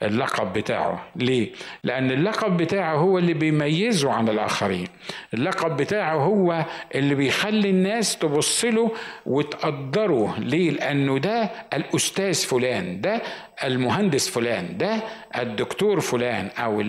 اللقب 0.03 0.53
بتاعه. 0.53 1.05
ليه؟ 1.15 1.51
لأن 1.83 2.11
اللقب 2.11 2.57
بتاعه 2.57 2.95
هو 2.95 3.17
اللي 3.17 3.33
بيميزه 3.33 4.11
عن 4.13 4.29
الآخرين. 4.29 4.87
اللقب 5.33 5.77
بتاعه 5.77 6.15
هو 6.15 6.65
اللي 6.95 7.15
بيخلي 7.15 7.69
الناس 7.69 8.17
تبص 8.17 8.65
له 8.65 8.91
وتقدره. 9.25 10.35
ليه؟ 10.39 10.69
لأنه 10.71 11.17
ده 11.19 11.51
الأستاذ 11.73 12.45
فلان 12.45 13.01
ده 13.01 13.21
المهندس 13.63 14.29
فلان 14.29 14.77
ده 14.77 15.03
الدكتور 15.37 15.99
فلان 15.99 16.49
أو 16.57 16.83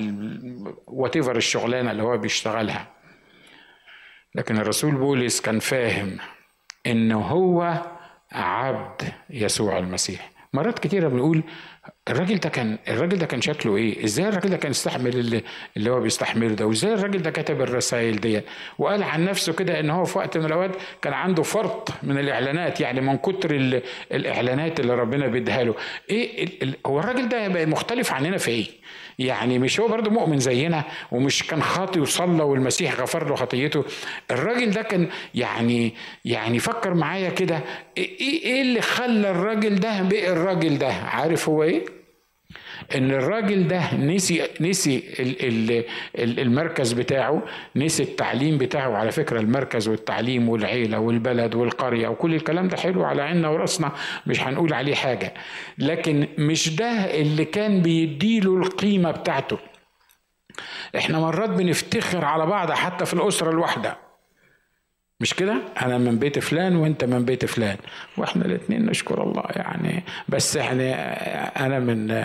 وات 0.87 1.17
الشغلانة 1.17 1.91
اللي 1.91 2.03
هو 2.03 2.19
بيشتغلها. 2.19 2.87
لكن 4.35 4.57
الرسول 4.57 4.95
بولس 4.95 5.41
كان 5.41 5.59
فاهم 5.59 6.19
إنه 6.89 7.21
هو 7.21 7.83
عبد 8.33 9.03
يسوع 9.31 9.79
المسيح 9.79 10.31
مرات 10.53 10.79
كتيرة 10.79 11.09
بنقول 11.09 11.43
الراجل 12.09 12.37
ده 12.39 12.49
كان 12.49 12.79
الراجل 12.89 13.19
ده 13.19 13.27
كان 13.27 13.41
شكله 13.41 13.77
إيه؟ 13.77 14.05
إزاي 14.05 14.29
الراجل 14.29 14.51
ده 14.51 14.57
كان 14.57 14.71
يستحمل 14.71 15.17
اللي, 15.17 15.43
اللي 15.77 15.91
هو 15.91 16.01
بيستحمله 16.01 16.55
ده؟ 16.55 16.67
وإزاي 16.67 16.95
الراجل 16.95 17.23
ده 17.23 17.31
كتب 17.31 17.61
الرسائل 17.61 18.17
دي؟ 18.21 18.41
وقال 18.79 19.03
عن 19.03 19.25
نفسه 19.25 19.53
كده 19.53 19.81
إن 19.81 19.91
هو 19.91 20.05
في 20.05 20.19
وقت 20.19 20.39
من 20.39 20.45
الأوقات 20.45 20.71
كان 21.03 21.13
عنده 21.13 21.43
فرط 21.43 21.89
من 22.03 22.19
الإعلانات 22.19 22.81
يعني 22.81 23.01
من 23.01 23.17
كتر 23.17 23.51
الإعلانات 24.13 24.81
اللي 24.81 24.95
ربنا 24.95 25.27
بيديها 25.27 25.65
له. 25.65 25.75
إيه 26.11 26.49
هو 26.87 26.99
الراجل 27.01 27.29
ده 27.29 27.67
مختلف 27.67 28.13
عننا 28.13 28.37
في 28.39 28.51
إيه؟ 28.51 28.67
يعني 29.19 29.59
مش 29.59 29.81
هو 29.81 29.89
برضه 29.89 30.11
مؤمن 30.11 30.39
زينا 30.39 30.85
ومش 31.13 31.43
كان 31.47 31.63
خاطي 31.63 32.01
وصلى 32.01 32.43
والمسيح 32.43 33.01
غفر 33.01 33.29
له 33.29 33.35
خطيته. 33.35 33.85
الراجل 34.31 34.71
ده 34.71 34.83
كان 34.83 35.09
يعني 35.35 35.95
يعني 36.25 36.59
فكر 36.59 36.95
معايا 36.95 37.31
كده 37.31 37.61
إيه 37.99 38.21
إيه 38.21 38.63
اللي 38.63 38.81
خلى 38.81 39.31
الراجل 39.31 39.81
ده 39.81 40.03
بقى 40.03 40.33
الراجل 40.33 40.79
ده؟ 40.79 40.93
عارف 40.93 41.49
هو 41.49 41.63
إيه؟ 41.63 41.98
إن 42.95 43.11
الراجل 43.11 43.69
ده 43.69 43.95
نسي 43.95 44.43
نسي 44.61 45.03
المركز 46.19 46.93
بتاعه 46.93 47.43
نسي 47.77 48.03
التعليم 48.03 48.59
بتاعه. 48.59 48.97
على 48.97 49.13
فكرة 49.13 49.41
المركز 49.41 49.89
والتعليم 49.89 50.49
والعيلة 50.49 50.99
والبلد 50.99 51.55
والقرية 51.55 52.09
وكل 52.09 52.35
الكلام 52.35 52.69
ده 52.69 52.77
حلو 52.77 53.05
على 53.05 53.23
عيننا 53.23 53.49
وراسنا 53.49 53.93
مش 54.27 54.41
هنقول 54.41 54.73
عليه 54.73 54.95
حاجة. 54.95 55.35
لكن 55.79 56.27
مش 56.39 56.77
ده 56.77 56.91
اللي 57.21 57.45
كان 57.45 57.83
بيديله 57.83 58.57
القيمة 58.57 59.11
بتاعته. 59.11 59.59
إحنا 60.97 61.19
مرات 61.19 61.51
بنفتخر 61.51 62.25
على 62.25 62.47
بعض 62.47 62.73
حتى 62.73 63.07
في 63.07 63.15
الأسرة 63.15 63.51
الواحدة. 63.51 63.97
مش 65.21 65.35
كده؟ 65.35 65.57
أنا 65.83 65.99
من 65.99 66.19
بيت 66.19 66.39
فلان 66.39 66.77
وأنت 66.77 67.05
من 67.05 67.25
بيت 67.25 67.45
فلان. 67.45 67.77
وإحنا 68.17 68.45
الاثنين 68.45 68.87
نشكر 68.87 69.23
الله 69.23 69.45
يعني. 69.57 70.05
بس 70.29 70.57
يعني 70.57 70.95
أنا 70.95 71.79
من 71.79 72.25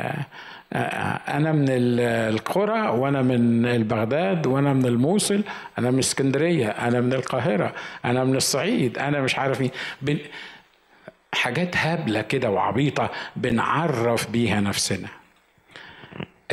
أنا 0.74 1.52
من 1.52 1.66
القرى 1.70 2.90
وأنا 2.90 3.22
من 3.22 3.84
بغداد 3.84 4.48
وأنا 4.48 4.74
من 4.74 4.86
الموصل 4.86 5.42
أنا 5.78 5.92
من 5.92 6.00
اسكندرية 6.00 6.68
أنا 6.70 7.02
من 7.02 7.14
القاهرة 7.14 7.74
أنا 8.06 8.24
من 8.24 8.36
الصعيد 8.36 8.98
أنا 8.98 9.22
مش 9.22 9.40
عارف 9.40 9.62
مين 9.62 9.72
بن... 10.02 10.18
حاجات 11.34 11.78
هبلة 11.78 12.22
كده 12.22 12.50
وعبيطة 12.50 13.10
بنعرف 13.36 14.32
بيها 14.32 14.62
نفسنا. 14.62 15.08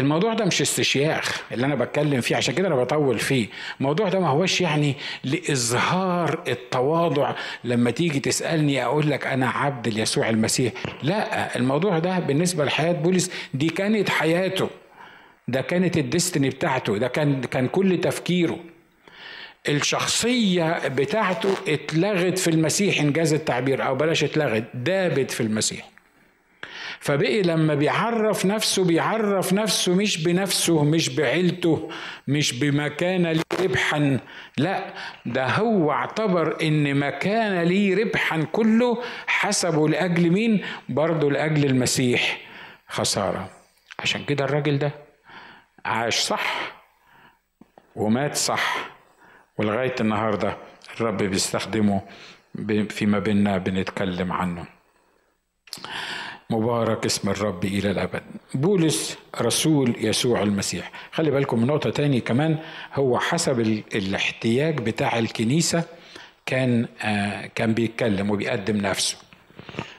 الموضوع 0.01 0.35
ده 0.35 0.45
مش 0.45 0.61
استشياخ 0.63 1.43
اللي 1.53 1.67
أنا 1.67 1.75
بتكلم 1.75 2.21
فيه 2.21 2.37
عشان 2.37 2.55
كده 2.55 2.69
أنا 2.69 2.77
بطول 2.77 3.19
فيه. 3.19 3.47
الموضوع 3.81 4.09
ده 4.09 4.21
ما 4.21 4.29
هوش 4.29 4.61
يعني 4.61 4.95
لإظهار 5.25 6.43
التواضع 6.49 7.35
لما 7.65 7.91
تيجي 7.91 8.21
تسألني 8.21 8.85
أقول 8.85 9.11
لك 9.11 9.27
أنا 9.27 9.49
عبد 9.51 9.89
ليسوع 9.89 10.29
المسيح. 10.29 10.73
لا 11.03 11.57
الموضوع 11.57 11.99
ده 11.99 12.19
بالنسبة 12.19 12.65
لحياة 12.65 12.93
بولس 12.93 13.31
دي 13.55 13.69
كانت 13.69 14.09
حياته. 14.09 14.71
ده 15.49 15.61
كانت 15.61 15.97
الدستني 15.99 16.49
بتاعته. 16.49 16.99
ده 16.99 17.09
كان 17.09 17.41
كان 17.41 17.69
كل 17.69 18.01
تفكيره. 18.01 18.59
الشخصية 19.69 20.89
بتاعته 20.89 21.55
اتلغت 21.69 22.39
في 22.39 22.51
المسيح 22.51 23.01
إنجاز 23.01 23.33
التعبير 23.33 23.87
أو 23.87 23.95
بلاش 23.95 24.25
اتلغت 24.25 24.65
دابت 24.75 25.31
في 25.31 25.41
المسيح. 25.41 25.89
فبقي 27.11 27.43
لما 27.43 27.75
بيعرف 27.75 28.47
نفسه 28.47 28.85
بيعرف 28.85 29.53
نفسه 29.53 29.95
مش 29.95 30.25
بنفسه 30.25 30.85
مش 30.85 31.09
بعيلته 31.09 31.91
مش 32.29 32.53
بمكان 32.53 33.41
ربحا. 33.61 34.21
لا 34.57 34.95
ده 35.27 35.47
هو 35.47 35.93
اعتبر 35.93 36.63
إن 36.63 36.95
مكان 36.95 37.63
لي 37.63 37.95
ربحا 37.95 38.43
كله 38.53 39.03
حسبه 39.27 39.89
لأجل 39.89 40.31
مين؟ 40.31 40.65
برضه 40.89 41.31
لأجل 41.31 41.65
المسيح. 41.65 42.39
خسارة. 42.89 43.51
عشان 43.99 44.25
كده 44.25 44.45
الراجل 44.45 44.79
ده 44.79 44.93
عاش 45.85 46.19
صح 46.19 46.73
ومات 47.97 48.37
صح 48.37 48.77
ولغاية 49.59 49.95
النهارده 50.01 50.57
الرب 50.97 51.17
بيستخدمه 51.17 52.03
فيما 52.89 53.19
بيننا 53.19 53.59
بنتكلم 53.59 54.33
عنه. 54.33 54.65
مبارك 56.51 57.07
اسم 57.07 57.31
الرب 57.31 57.65
إلى 57.65 57.91
الأبد. 57.91 58.23
بولس 58.55 59.19
رسول 59.41 59.95
يسوع 59.99 60.43
المسيح. 60.43 60.91
خلي 61.13 61.31
بالكم 61.31 61.65
نقطة 61.65 61.91
تاني 61.91 62.21
كمان. 62.21 62.59
هو 62.95 63.19
حسب 63.19 63.61
الاحتياج 63.95 64.79
بتاع 64.79 65.19
الكنيسة 65.19 65.85
كان 66.47 66.89
آه 67.03 67.47
كان 67.47 67.75
بيتكلم 67.75 68.31
وبيقدم 68.31 68.77
نفسه. 68.77 69.17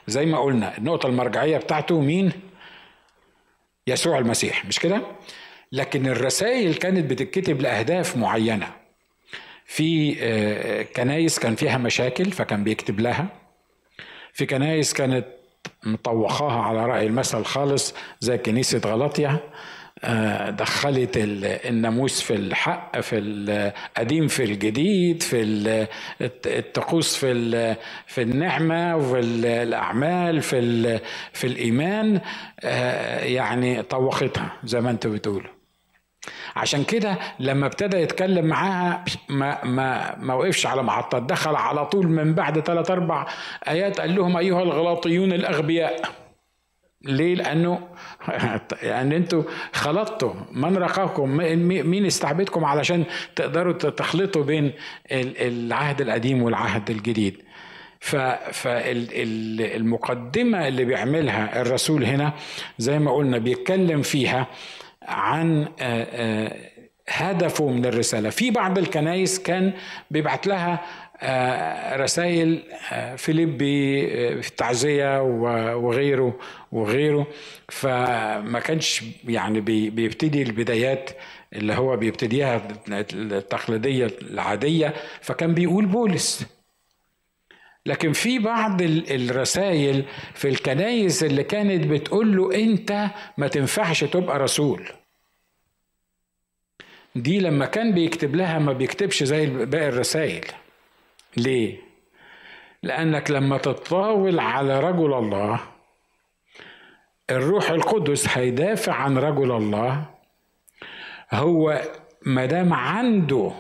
زي 0.08 0.26
ما 0.26 0.40
قلنا 0.40 0.78
النقطة 0.78 1.08
المرجعية 1.08 1.58
بتاعته 1.58 2.02
مين؟ 2.02 2.32
يسوع 3.88 4.18
المسيح. 4.18 4.66
مش 4.66 4.80
كده؟ 4.80 5.02
لكن 5.72 6.08
الرسائل 6.08 6.74
كانت 6.74 7.12
بتتكتب 7.12 7.62
لأهداف 7.62 8.18
معينة. 8.18 8.68
في 9.66 10.18
آه 10.20 10.84
كنايس 10.84 11.40
كان 11.40 11.56
فيها 11.56 11.78
مشاكل 11.78 12.32
فكان 12.32 12.64
بيكتب 12.64 13.00
لها. 13.00 13.28
في 14.34 14.46
كنايس 14.46 14.94
كانت 14.94 15.26
مطوخاها 15.84 16.62
على 16.62 16.86
رأي 16.86 17.08
المثل 17.08 17.44
خالص 17.44 17.94
زي 18.20 18.38
كنيسة 18.38 18.82
غلطية 18.86 19.40
آه، 20.04 20.50
دخلت 20.50 21.12
الناموس 21.18 22.22
في 22.22 22.36
الحق 22.36 23.00
في 23.00 23.18
القديم 23.20 24.28
في 24.28 24.44
الجديد 24.44 25.24
في 25.24 25.88
الطقوس 26.46 27.16
في 27.16 27.76
في 28.08 28.22
النعمة 28.22 28.96
وفي 28.98 29.20
الأعمال 29.64 30.42
في 30.42 31.00
في 31.34 31.48
الإيمان 31.48 32.22
آه، 32.64 33.20
يعني 33.24 33.84
طوختها 33.84 34.52
زي 34.64 34.82
ما 34.82 34.90
أنتوا 34.92 35.12
بتقولوا 35.12 35.61
عشان 36.56 36.84
كده 36.84 37.18
لما 37.40 37.66
ابتدى 37.66 37.98
يتكلم 37.98 38.46
معاها 38.46 39.06
ما 39.30 39.66
ما 39.66 40.16
ما 40.16 40.34
وقفش 40.34 40.66
على 40.66 40.84
محطة 40.84 41.20
دخل 41.20 41.56
على 41.56 41.86
طول 41.86 42.08
من 42.08 42.34
بعد 42.34 42.60
ثلاث 42.60 42.92
أربع 42.92 43.28
آيات 43.68 44.00
قال 44.00 44.16
لهم 44.16 44.38
أيها 44.38 44.64
الغلاطيون 44.64 45.34
الأغبياء 45.34 46.02
ليه؟ 47.02 47.36
لأنه 47.36 47.88
يعني 48.82 49.18
أنتوا 49.18 49.44
خلطتوا 49.74 50.34
من 50.52 50.78
رقاكم 50.78 51.30
مين 51.66 52.06
استعبدكم 52.06 52.66
علشان 52.66 53.06
تقدروا 53.36 53.74
تخلطوا 53.74 54.44
بين 54.44 54.74
العهد 55.12 56.02
القديم 56.02 56.44
والعهد 56.44 56.90
الجديد 56.90 57.44
فالمقدمه 58.52 60.68
اللي 60.68 60.86
بيعملها 60.86 61.62
الرسول 61.62 62.04
هنا 62.04 62.34
زي 62.78 63.00
ما 63.00 63.12
قلنا 63.12 63.38
بيتكلم 63.38 64.02
فيها 64.02 64.48
عن 65.04 65.68
آه، 65.80 66.04
آه، 66.12 66.72
هدفه 67.10 67.68
من 67.68 67.86
الرسالة. 67.86 68.30
في 68.30 68.52
بعض 68.52 68.78
الكنائس 68.78 69.40
كان 69.40 69.74
بيبعت 70.12 70.48
لها 70.48 70.82
آه، 71.24 71.96
رسائل 71.96 72.64
فيليبي 73.18 74.08
في 74.42 74.50
التعزية 74.50 75.22
وغيره 75.76 76.40
وغيره. 76.72 77.28
فما 77.70 78.60
كانش 78.60 79.04
يعني 79.28 79.62
بيبتدي 79.62 80.42
البدايات 80.42 81.10
اللي 81.54 81.74
هو 81.74 81.98
بيبتديها 81.98 82.62
التقليدية 83.14 84.08
العادية. 84.22 84.94
فكان 85.22 85.54
بيقول 85.54 85.86
بولس. 85.86 86.61
لكن 87.86 88.14
في 88.14 88.40
بعض 88.40 88.82
الرسائل 88.82 90.06
في 90.34 90.48
الكنايس 90.50 91.24
اللي 91.24 91.44
كانت 91.44 91.88
بتقول 91.88 92.38
له 92.38 92.56
انت 92.56 93.08
ما 93.38 93.48
تنفعش 93.48 94.04
تبقى 94.04 94.40
رسول. 94.40 94.88
دي 97.16 97.40
لما 97.40 97.66
كان 97.66 97.92
بيكتب 97.94 98.36
لها 98.36 98.60
ما 98.60 98.74
بيكتبش 98.74 99.24
زي 99.24 99.46
باقي 99.46 99.88
الرسائل. 99.90 100.46
ليه؟ 101.38 101.78
لأنك 102.84 103.32
لما 103.32 103.58
تتطاول 103.58 104.40
على 104.40 104.80
رجل 104.80 105.14
الله 105.14 105.60
الروح 107.30 107.70
القدس 107.70 108.38
هيدافع 108.38 108.94
عن 108.94 109.18
رجل 109.18 109.52
الله 109.52 110.06
هو 111.34 111.82
ما 112.26 112.46
دام 112.46 112.74
عنده 112.74 113.52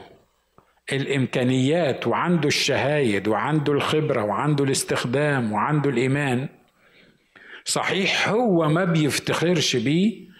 الإمكانيات 0.91 2.07
وعنده 2.07 2.47
الشهايد 2.47 3.27
وعنده 3.27 3.73
الخبرة 3.73 4.23
وعنده 4.23 4.63
الاستخدام 4.63 5.51
وعنده 5.51 5.89
الإيمان 5.89 6.49
صحيح 7.65 8.29
هو 8.29 8.69
ما 8.69 8.85
بيفتخرش 8.85 9.75
بيه. 9.75 10.31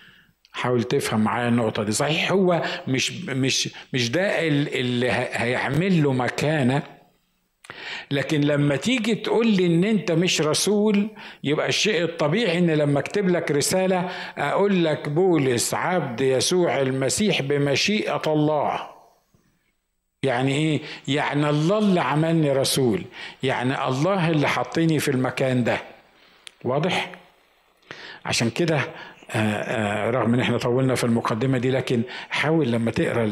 حاول 0.54 0.84
تفهم 0.84 1.24
معايا 1.24 1.50
النقطة 1.50 1.84
دي. 1.84 1.92
صحيح 1.92 2.32
هو 2.32 2.62
مش 2.88 3.12
مش 3.26 3.70
مش 3.94 4.12
ده 4.12 4.48
اللي 4.48 5.12
هيعمل 5.12 6.04
له 6.04 6.14
مكانة. 6.14 6.84
لكن 8.12 8.42
لما 8.42 8.76
تيجي 8.76 9.16
تقول 9.16 9.48
لي 9.48 9.66
إن 9.66 9.84
أنت 9.84 10.12
مش 10.12 10.42
رسول 10.42 11.10
يبقى 11.44 11.68
الشيء 11.70 12.04
الطبيعي 12.04 12.58
إن 12.58 12.70
لما 12.72 13.00
أكتب 13.00 13.30
لك 13.30 13.52
رسالة 13.52 14.10
أقول 14.38 14.86
لك 14.86 15.10
بولس 15.10 15.74
عبد 15.74 16.22
يسوع 16.22 16.82
المسيح 16.82 17.42
بمشيئة 17.42 18.22
الله. 18.28 18.91
يعني 20.26 20.52
إيه؟ 20.56 20.82
يعني 21.08 21.50
الله 21.50 21.78
اللي 21.78 22.02
عملني 22.02 22.52
رسول. 22.52 23.04
يعني 23.44 23.88
الله 23.88 24.30
اللي 24.30 24.48
حطني 24.48 25.00
في 25.00 25.12
المكان 25.12 25.64
ده. 25.64 25.78
واضح؟ 26.64 27.12
عشان 28.26 28.50
كده 28.50 28.76
آه، 29.32 29.38
آه، 29.38 30.10
رغم 30.10 30.34
إن 30.34 30.40
إحنا 30.40 30.58
طولنا 30.58 30.96
في 30.96 31.04
المقدمة 31.04 31.58
دي 31.58 31.72
لكن 31.72 32.02
حاول 32.30 32.72
لما 32.72 32.92
تقرأ 32.92 33.32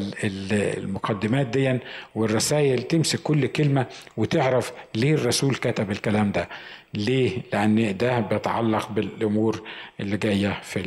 المقدمات 0.54 1.48
دي 1.48 1.80
والرسائل 2.16 2.82
تمسك 2.84 3.20
كل 3.22 3.48
كلمة 3.48 3.86
وتعرف 4.18 4.72
ليه 4.96 5.14
الرسول 5.14 5.56
كتب 5.56 5.92
الكلام 5.92 6.32
ده. 6.32 6.50
ليه؟ 6.94 7.42
لأن 7.54 7.98
ده 7.98 8.20
بيتعلق 8.20 8.90
بالأمور 8.92 9.64
اللي 10.00 10.18
جاية 10.18 10.60
في 10.64 10.80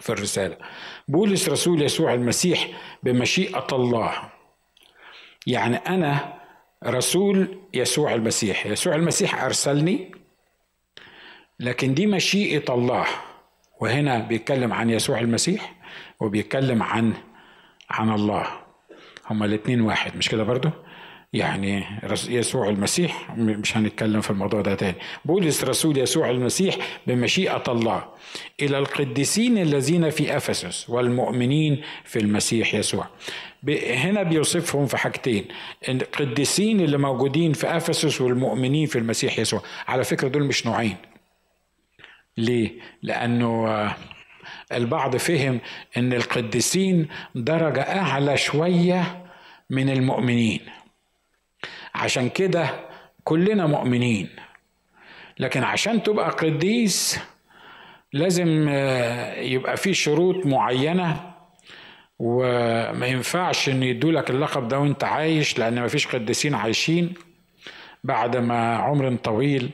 في 0.00 0.10
الرسالة. 0.10 0.56
بولس 1.08 1.48
رسول 1.48 1.82
يسوع 1.82 2.14
المسيح 2.14 2.68
بمشيئة 3.02 3.66
الله. 3.72 4.35
يعني 5.46 5.76
أنا 5.76 6.34
رسول 6.86 7.58
يسوع 7.74 8.14
المسيح 8.14 8.66
يسوع 8.66 8.94
المسيح 8.94 9.44
أرسلني 9.44 10.12
لكن 11.60 11.94
دي 11.94 12.06
مشيئة 12.06 12.74
الله. 12.74 13.06
وهنا 13.80 14.18
بيتكلم 14.18 14.72
عن 14.72 14.90
يسوع 14.90 15.18
المسيح 15.18 15.74
وبيتكلم 16.20 16.82
عن 16.82 17.14
عن 17.90 18.10
الله. 18.10 18.46
هما 19.30 19.46
الاثنين 19.46 19.80
واحد 19.80 20.16
مش 20.16 20.28
كده 20.28 20.42
برضو؟ 20.42 20.70
يعني 21.32 21.84
يسوع 22.28 22.68
المسيح 22.68 23.30
مش 23.36 23.76
هنتكلم 23.76 24.20
في 24.20 24.30
الموضوع 24.30 24.60
ده 24.60 24.74
تاني. 24.74 24.96
بولس 25.24 25.64
رسول 25.64 25.98
يسوع 25.98 26.30
المسيح 26.30 26.76
بمشيئة 27.06 27.62
الله 27.68 28.04
إلى 28.62 28.78
القديسين 28.78 29.58
الذين 29.58 30.10
في 30.10 30.36
أفسس 30.36 30.90
والمؤمنين 30.90 31.82
في 32.04 32.18
المسيح 32.18 32.74
يسوع. 32.74 33.06
هنا 33.88 34.22
بيوصفهم 34.22 34.86
في 34.86 34.96
حاجتين 34.96 35.44
القديسين 35.88 36.80
اللي 36.80 36.98
موجودين 36.98 37.52
في 37.52 37.76
أفسس 37.76 38.20
والمؤمنين 38.20 38.86
في 38.86 38.98
المسيح 38.98 39.38
يسوع. 39.38 39.62
على 39.88 40.04
فكرة 40.04 40.28
دول 40.28 40.44
مش 40.44 40.66
نوعين. 40.66 40.96
ليه؟ 42.38 42.70
لأنه 43.02 43.92
البعض 44.72 45.16
فهم 45.16 45.60
إن 45.96 46.12
القديسين 46.12 47.08
درجة 47.34 47.80
أعلى 47.80 48.36
شوية 48.36 49.24
من 49.70 49.90
المؤمنين. 49.90 50.60
عشان 51.96 52.28
كده 52.28 52.70
كلنا 53.24 53.66
مؤمنين. 53.66 54.28
لكن 55.38 55.64
عشان 55.64 56.02
تبقى 56.02 56.30
قديس 56.30 57.18
لازم 58.12 58.66
آه، 58.68 59.34
يبقى 59.40 59.76
في 59.76 59.94
شروط 59.94 60.46
معينة 60.46 61.32
وما 62.18 63.06
ينفعش 63.06 63.68
إن 63.68 63.82
يدولك 63.82 64.30
اللقب 64.30 64.68
ده 64.68 64.78
وأنت 64.78 65.04
عايش 65.04 65.58
لأن 65.58 65.80
ما 65.80 65.88
فيش 65.88 66.06
قديسين 66.06 66.54
عايشين. 66.54 67.14
بعد 68.04 68.36
ما 68.36 68.76
عمر 68.76 69.16
طويل 69.16 69.70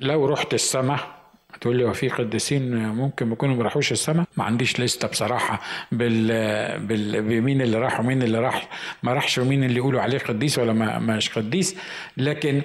لو 0.00 0.26
رحت 0.26 0.54
السماء 0.54 1.17
تقول 1.60 1.76
لي 1.76 1.84
هو 1.84 1.92
في 1.92 2.08
قديسين 2.08 2.88
ممكن 2.88 3.32
يكونوا 3.32 3.56
ما 3.56 3.62
راحوش 3.62 3.92
السماء؟ 3.92 4.26
ما 4.36 4.44
عنديش 4.44 4.80
لستة 4.80 5.08
بصراحة. 5.08 5.60
بال, 5.92 6.26
بال... 6.86 7.22
بمين 7.22 7.62
اللي 7.62 7.78
راح 7.78 8.00
ومين 8.00 8.22
اللي 8.22 8.38
راح؟ 8.38 8.68
ما 9.02 9.12
راحش 9.12 9.38
ومين 9.38 9.64
اللي 9.64 9.76
يقولوا 9.76 10.00
عليه 10.00 10.18
قديس 10.18 10.58
ولا 10.58 10.72
ما 10.72 10.98
مش 10.98 11.28
قديس. 11.30 11.76
لكن 12.16 12.62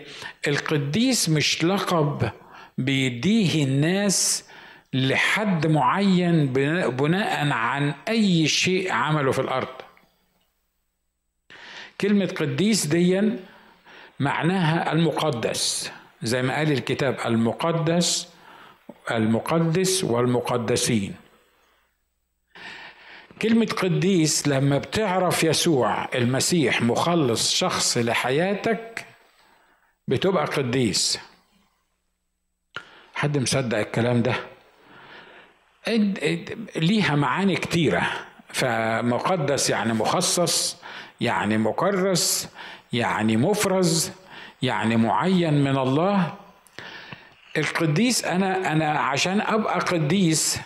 القديس 0.48 1.30
مش 1.30 1.64
لقب 1.64 2.30
بيديه 2.78 3.64
الناس 3.64 4.46
لحد 4.94 5.68
معين 5.68 6.54
بناء 6.90 7.52
عن 7.52 7.94
أي 8.08 8.48
شيء 8.48 8.92
عمله 8.92 9.32
في 9.32 9.40
الأرض. 9.40 9.68
كلمة 12.02 12.26
قديس 12.26 12.86
ديا 12.86 13.40
معناها 14.20 14.92
المقدس. 14.92 15.92
زي 16.24 16.42
ما 16.42 16.56
قال 16.56 16.72
الكتاب 16.72 17.18
المقدس 17.26 18.33
المقدس 19.12 20.04
والمقدسين. 20.04 21.16
كلمة 23.42 23.66
قديس 23.66 24.48
لما 24.48 24.78
بتعرف 24.78 25.44
يسوع 25.44 26.08
المسيح 26.16 26.82
مخلص 26.82 27.52
شخص 27.54 27.98
لحياتك 27.98 29.06
بتبقى 30.08 30.46
قديس. 30.46 31.20
حد 33.16 33.38
مصدق 33.38 33.78
الكلام 33.78 34.22
ده؟ 34.22 34.36
ليها 36.76 37.16
معاني 37.16 37.56
كتيرة. 37.56 38.10
فمقدس 38.54 39.70
يعني 39.70 39.94
مخصص 39.94 40.78
يعني 41.22 41.58
مكرس 41.58 42.50
يعني 42.94 43.38
مفرز 43.38 44.12
يعني 44.62 44.96
معين 44.98 45.64
من 45.64 45.78
الله. 45.78 46.34
القديس 47.58 48.26
أنا 48.26 48.72
أنا 48.72 48.92
عشان 49.00 49.42
أبقى 49.42 49.80
قديس 49.80 50.60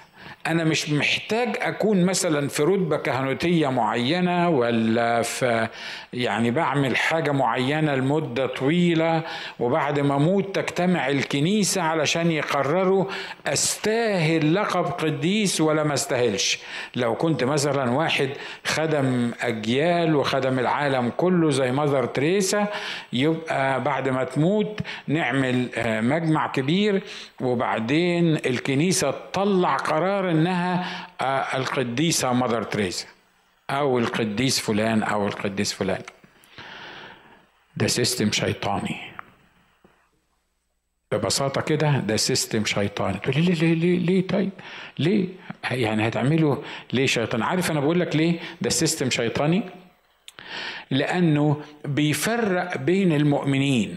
أنا 0.47 0.63
مش 0.63 0.89
محتاج 0.89 1.57
أكون 1.62 2.05
مثلا 2.05 2.47
في 2.47 2.63
رتبة 2.63 2.97
كهنوتية 2.97 3.67
معينة 3.67 4.49
ولا 4.49 5.21
في 5.21 5.67
يعني 6.13 6.51
بعمل 6.51 6.97
حاجة 6.97 7.31
معينة 7.31 7.95
لمدة 7.95 8.47
طويلة 8.47 9.21
وبعد 9.60 9.99
ما 9.99 10.15
أموت 10.15 10.55
تجتمع 10.55 11.10
الكنيسة 11.10 11.81
علشان 11.81 12.31
يقرروا 12.31 13.05
أستاهل 13.47 14.55
لقب 14.55 14.86
قديس 14.86 15.62
ولا 15.62 15.83
ما 15.83 15.93
أستاهلش. 15.93 16.60
لو 16.95 17.15
كنت 17.15 17.43
مثلا 17.43 17.91
واحد 17.91 18.29
خدم 18.65 19.31
أجيال 19.41 20.15
وخدم 20.15 20.60
العالم 20.60 21.12
كله 21.17 21.49
زي 21.49 21.71
ماذر 21.71 22.05
تريسا 22.05 22.67
يبقى 23.13 23.83
بعد 23.83 24.10
ما 24.10 24.23
تموت 24.23 24.79
نعمل 25.07 25.69
آه، 25.77 26.01
مجمع 26.01 26.47
كبير 26.47 27.01
وبعدين 27.41 28.36
الكنيسة 28.36 29.12
تطلع 29.12 29.75
قرار 29.75 30.29
أنها 30.38 30.86
آه، 31.21 31.58
القديسة 31.58 32.34
ماذر 32.34 32.63
تريزا 32.63 33.06
أو 33.69 34.00
القديس 34.00 34.60
فلان 34.60 35.04
أو 35.04 35.28
القديس 35.28 35.73
فلان. 35.73 36.02
ده 37.78 37.88
سيستم 37.88 38.32
شيطاني. 38.32 38.95
ببساطة 41.12 41.62
كده 41.62 42.00
ده 42.00 42.15
system 42.17 42.65
شيطاني. 42.65 43.17
تقول 43.17 43.36
لي 43.45 43.54
ليه 43.54 43.73
ليه 43.73 44.00
ليه 44.00 44.28
طيب 44.28 44.50
ليه؟ 45.00 45.28
يعني 45.71 46.08
هتعمله 46.08 46.63
ليه 46.93 47.06
شيطان؟ 47.06 47.41
عارف 47.43 47.71
أنا 47.71 47.80
بقول 47.80 48.00
لك 48.00 48.15
ليه 48.15 48.39
ده 48.62 48.69
system 48.69 49.10
شيطاني؟ 49.10 49.63
لأنه 50.91 51.62
بيفرق 51.86 52.78
بين 52.78 53.12
المؤمنين. 53.13 53.95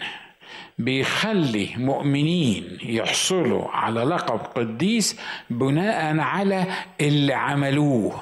بيخلي 0.85 1.71
مؤمنين 1.77 2.79
يحصلوا 2.83 3.69
على 3.69 4.01
لقب 4.01 4.38
قديس 4.38 5.21
بناء 5.51 6.19
على 6.19 6.66
اللي 7.01 7.35
عملوه. 7.35 8.21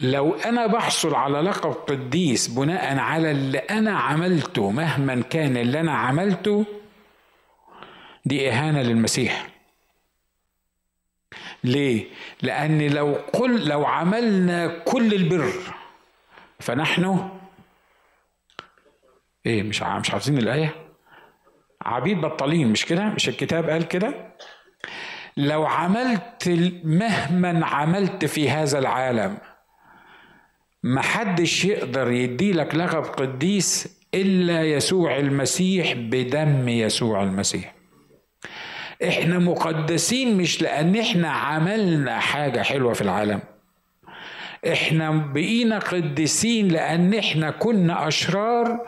لو 0.00 0.34
أنا 0.34 0.66
بحصل 0.66 1.14
على 1.14 1.40
لقب 1.40 1.70
قديس 1.72 2.48
بناء 2.48 2.98
على 2.98 3.30
اللي 3.30 3.58
أنا 3.58 3.98
عملته 3.98 4.70
مهما 4.70 5.22
كان 5.30 5.56
اللي 5.56 5.80
أنا 5.80 5.92
عملته 5.92 6.64
دي 8.24 8.50
إهانة 8.50 8.82
للمسيح. 8.82 9.46
ليه؟ 11.64 12.04
لأن 12.42 12.86
لو 12.86 13.12
قل 13.32 13.66
لو 13.68 13.84
عملنا 13.84 14.66
كل 14.66 15.14
البر 15.14 15.52
فنحن 16.60 17.28
إيه 19.46 19.62
مش 19.62 19.82
مش 19.82 20.10
حافظين 20.10 20.38
الآية. 20.38 20.74
عبيد 21.82 22.20
بطالين 22.20 22.68
مش 22.68 22.86
كده؟ 22.86 23.04
مش 23.04 23.28
الكتاب 23.28 23.70
قال 23.70 23.88
كده؟ 23.88 24.36
لو 25.36 25.66
عملت 25.66 26.48
مهما 26.84 27.66
عملت 27.66 28.24
في 28.24 28.50
هذا 28.50 28.78
العالم 28.78 29.38
محدش 30.82 31.64
يقدر 31.64 32.10
يديلك 32.10 32.74
لقب 32.74 33.02
قديس 33.04 33.98
إلا 34.14 34.62
يسوع 34.62 35.16
المسيح 35.16 35.92
بدم 35.92 36.68
يسوع 36.68 37.22
المسيح. 37.22 37.74
إحنا 39.08 39.38
مقدسين 39.38 40.36
مش 40.36 40.62
لأن 40.62 40.96
إحنا 40.96 41.28
عملنا 41.30 42.18
حاجة 42.18 42.62
حلوة 42.62 42.92
في 42.92 43.02
العالم. 43.02 43.40
إحنا 44.72 45.10
بقينا 45.10 45.78
قديسين 45.78 46.68
لأن 46.68 47.14
إحنا 47.14 47.50
كنا 47.50 48.08
أشرار 48.08 48.78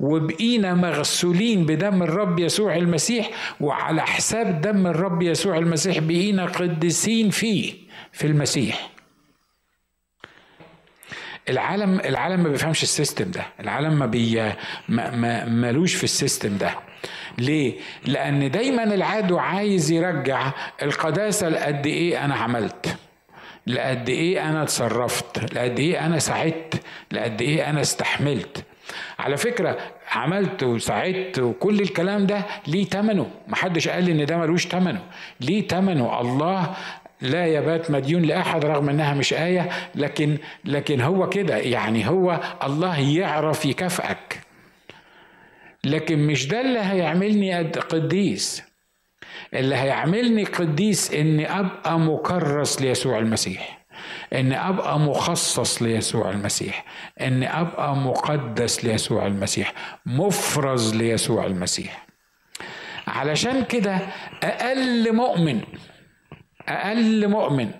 وبقينا 0.00 0.74
مغسولين 0.74 1.66
بدم 1.66 2.02
الرب 2.02 2.38
يسوع 2.38 2.76
المسيح 2.76 3.30
وعلى 3.60 4.02
حساب 4.02 4.60
دم 4.60 4.86
الرب 4.86 5.22
يسوع 5.22 5.58
المسيح 5.58 5.98
بقينا 5.98 6.44
قديسين 6.46 7.30
فيه 7.30 7.74
في 8.12 8.26
المسيح. 8.26 8.90
العالم 11.48 12.00
العالم 12.00 12.42
ما 12.42 12.48
بيفهمش 12.48 12.82
السيستم 12.82 13.30
ده. 13.30 13.46
العالم 13.60 13.98
ما 13.98 14.06
بي 14.06 14.52
ما 14.88 15.16
ما 15.16 15.44
ملوش 15.44 15.94
في 15.94 16.04
السيستم 16.04 16.56
ده. 16.56 16.70
ليه؟ 17.38 17.74
لأن 18.06 18.50
دايما 18.50 18.84
العدو 18.84 19.38
عايز 19.38 19.90
يرجع 19.90 20.52
القداسة 20.82 21.48
لقد 21.48 21.86
إيه 21.86 22.24
أنا 22.24 22.34
عملت. 22.34 22.96
لقد 23.68 24.08
إيه 24.08 24.48
أنا 24.48 24.62
اتصرفت؟ 24.62 25.54
لقد 25.54 25.78
إيه 25.78 26.06
أنا 26.06 26.18
ساعدت؟ 26.18 26.80
لقد 27.12 27.42
إيه 27.42 27.70
أنا 27.70 27.80
استحملت؟ 27.80 28.64
على 29.18 29.36
فكرة 29.36 29.78
عملت 30.12 30.62
وساعدت 30.62 31.38
وكل 31.38 31.80
الكلام 31.80 32.26
ده 32.26 32.46
ليه 32.66 32.84
تمنه. 32.84 33.30
محدش 33.48 33.88
قال 33.88 34.08
إن 34.10 34.26
ده 34.26 34.36
ملوش 34.36 34.66
تمنه. 34.66 35.02
ليه 35.40 35.68
تمنه؟ 35.68 36.20
الله 36.20 36.76
لا 37.20 37.46
يبات 37.46 37.90
مديون 37.90 38.22
لأحد 38.22 38.64
رغم 38.64 38.88
إنها 38.88 39.14
مش 39.14 39.32
آية 39.34 39.68
لكن 39.94 40.38
لكن 40.64 41.00
هو 41.00 41.28
كده. 41.28 41.56
يعني 41.56 42.08
هو 42.08 42.40
الله 42.62 43.00
يعرف 43.00 43.64
يكافئك. 43.66 44.40
لكن 45.84 46.18
مش 46.18 46.48
ده 46.48 46.60
اللي 46.60 46.78
هيعملني 46.78 47.62
قديس. 47.62 48.67
اللي 49.54 49.76
هيعملني 49.76 50.44
قديس 50.44 51.14
إني 51.14 51.60
أبقى 51.60 51.98
مكرس 51.98 52.82
ليسوع 52.82 53.18
المسيح. 53.18 53.78
إني 54.32 54.68
أبقى 54.68 54.98
مخصص 54.98 55.82
ليسوع 55.82 56.30
المسيح. 56.30 56.84
إني 57.20 57.60
أبقى 57.60 57.96
مقدس 57.96 58.84
ليسوع 58.84 59.26
المسيح. 59.26 59.72
مفرز 60.06 60.94
ليسوع 60.94 61.46
المسيح. 61.46 62.06
علشان 63.06 63.64
كده 63.64 63.98
أقل 64.42 65.12
مؤمن 65.14 65.60
أقل 66.68 67.28
مؤمن 67.28 67.70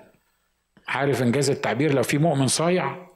عارف 0.88 1.22
إنجاز 1.22 1.50
التعبير؟ 1.50 1.94
لو 1.94 2.02
في 2.02 2.18
مؤمن 2.18 2.46
صايع 2.46 3.06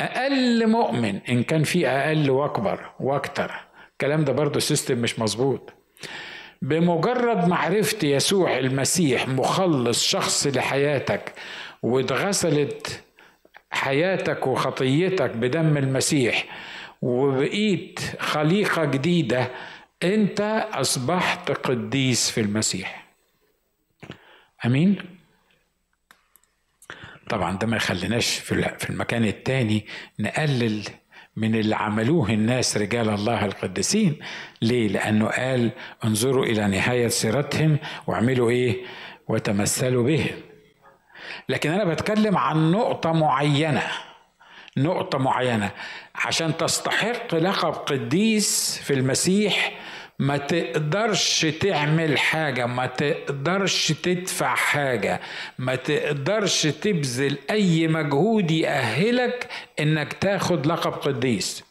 أقل 0.00 0.66
مؤمن 0.66 1.20
إن 1.28 1.42
كان 1.42 1.62
في 1.62 1.88
أقل 1.88 2.30
وأكبر 2.30 2.90
وأكتر. 3.00 3.52
الكلام 3.92 4.24
ده 4.24 4.32
برضه 4.32 4.60
سيستم 4.60 4.98
مش 4.98 5.18
مظبوط. 5.18 5.72
بمجرد 6.62 7.48
معرفة 7.48 8.08
يسوع 8.08 8.58
المسيح 8.58 9.28
مخلص 9.28 10.04
شخص 10.04 10.46
لحياتك 10.46 11.32
واتغسلت 11.82 13.02
حياتك 13.70 14.46
وخطيتك 14.46 15.30
بدم 15.30 15.76
المسيح 15.76 16.44
وبقيت 17.02 18.00
خليقة 18.18 18.84
جديدة 18.84 19.50
انت 20.02 20.66
اصبحت 20.72 21.50
قديس 21.50 22.30
في 22.30 22.40
المسيح. 22.40 23.06
آمين؟ 24.66 24.96
طبعا 27.28 27.58
ده 27.58 27.66
ما 27.66 27.76
يخليناش 27.76 28.38
في 28.38 28.90
المكان 28.90 29.24
التاني 29.24 29.86
نقلل 30.18 30.84
من 31.36 31.54
اللي 31.54 31.76
عملوه 31.76 32.30
الناس 32.30 32.76
رجال 32.76 33.08
الله 33.08 33.44
القديسين. 33.44 34.18
ليه؟ 34.62 34.88
لأنه 34.88 35.26
قال 35.26 35.70
انظروا 36.04 36.44
إلى 36.44 36.66
نهاية 36.66 37.08
سيرتهم 37.08 37.78
واعملوا 38.06 38.50
إيه؟ 38.50 38.84
وتمثلوا 39.28 40.04
بهم. 40.04 40.36
لكن 41.48 41.70
أنا 41.70 41.84
بتكلم 41.84 42.36
عن 42.36 42.72
نقطة 42.72 43.12
معينة 43.12 43.82
نقطة 44.76 45.18
معينة. 45.18 45.70
عشان 46.14 46.56
تستحق 46.56 47.34
لقب 47.34 47.72
قديس 47.72 48.80
في 48.84 48.92
المسيح 48.94 49.72
ما 50.22 50.36
تقدرش 50.36 51.46
تعمل 51.60 52.18
حاجة 52.18 52.66
ما 52.66 52.86
تقدرش 52.86 53.92
تدفع 53.92 54.54
حاجة 54.54 55.20
ما 55.58 55.74
تقدرش 55.74 56.62
تبذل 56.62 57.38
أي 57.50 57.88
مجهود 57.88 58.50
يأهلك 58.50 59.48
إنك 59.80 60.12
تاخد 60.12 60.66
لقب 60.66 60.92
قديس. 60.92 61.64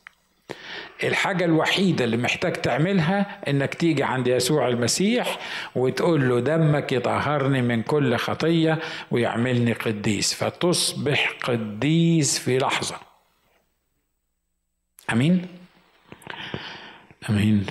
الحاجة 1.04 1.46
الوحيدة 1.46 2.06
اللي 2.06 2.18
محتاج 2.18 2.54
تعملها 2.54 3.42
إنك 3.48 3.74
تيجي 3.74 4.04
عند 4.04 4.28
يسوع 4.28 4.68
المسيح 4.68 5.40
وتقول 5.76 6.30
له 6.30 6.40
دمك 6.40 6.92
يطهرني 6.92 7.62
من 7.62 7.84
كل 7.84 8.18
خطية 8.18 8.80
ويعملني 9.12 9.74
قديس. 9.74 10.34
فتصبح 10.34 11.38
قديس 11.44 12.40
في 12.40 12.58
لحظة. 12.58 12.96
أمين؟ 15.12 15.48
أمين. 17.30 17.66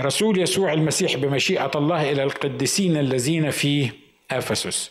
رسول 0.00 0.38
يسوع 0.38 0.72
المسيح 0.72 1.16
بمشيئة 1.16 1.70
الله 1.74 2.12
إلى 2.12 2.22
القديسين 2.22 2.96
الذين 2.96 3.50
في 3.50 3.90
أفسس. 4.30 4.90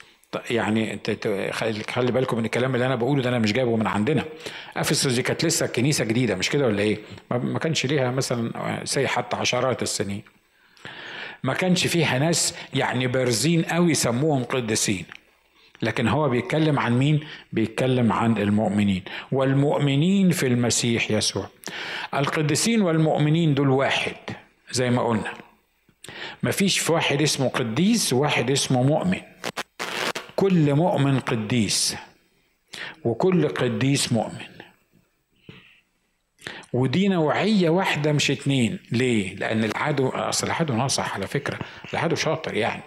يعني 0.49 0.99
خلي 1.89 2.11
بالكم 2.11 2.37
من 2.37 2.45
الكلام 2.45 2.75
اللي 2.75 2.85
أنا 2.85 2.95
بقوله 2.95 3.21
ده 3.21 3.29
أنا 3.29 3.39
مش 3.39 3.53
جايبه 3.53 3.75
من 3.75 3.87
عندنا. 3.87 4.25
أفسس 4.77 5.07
دي 5.07 5.21
كانت 5.21 5.45
لسه 5.45 5.67
كنيسة 5.67 6.05
جديدة 6.05 6.35
مش 6.35 6.49
كده 6.49 6.65
ولا 6.67 6.81
إيه؟ 6.81 6.97
ما 7.31 7.59
كانش 7.59 7.85
ليها 7.85 8.11
مثلا 8.11 8.81
سي 8.85 9.07
حتى 9.07 9.35
عشرات 9.35 9.81
السنين. 9.81 10.21
ما 11.43 11.53
كانش 11.53 11.87
فيها 11.87 12.19
ناس 12.19 12.55
يعني 12.73 13.07
بارزين 13.07 13.63
قوي 13.63 13.93
سموهم 13.93 14.43
قديسين. 14.43 15.05
لكن 15.83 16.07
هو 16.07 16.29
بيتكلم 16.29 16.79
عن 16.79 16.97
مين؟ 16.97 17.19
بيتكلم 17.51 18.13
عن 18.13 18.37
المؤمنين. 18.37 19.03
والمؤمنين 19.31 20.31
في 20.31 20.47
المسيح 20.47 21.11
يسوع. 21.11 21.49
القديسين 22.13 22.81
والمؤمنين 22.81 23.53
دول 23.53 23.69
واحد 23.69 24.15
زي 24.71 24.89
ما 24.89 25.07
قلنا. 25.07 25.33
مفيش 26.43 26.79
في 26.79 26.91
واحد 26.91 27.21
اسمه 27.21 27.47
قديس 27.49 28.13
وواحد 28.13 28.51
اسمه 28.51 28.83
مؤمن. 28.83 29.21
كل 30.35 30.73
مؤمن 30.73 31.19
قديس 31.19 31.95
وكل 33.03 33.47
قديس 33.47 34.13
مؤمن. 34.13 34.53
ودي 36.73 37.07
نوعية 37.07 37.69
واحدة 37.69 38.11
مش 38.11 38.31
اتنين. 38.31 38.79
ليه؟ 38.91 39.35
لأن 39.35 39.63
العدو 39.63 40.09
أصل 40.09 40.47
العدو 40.47 40.73
ناصح 40.73 41.15
على 41.15 41.27
فكرة. 41.27 41.59
العدو 41.93 42.15
شاطر 42.15 42.53
يعني. 42.53 42.83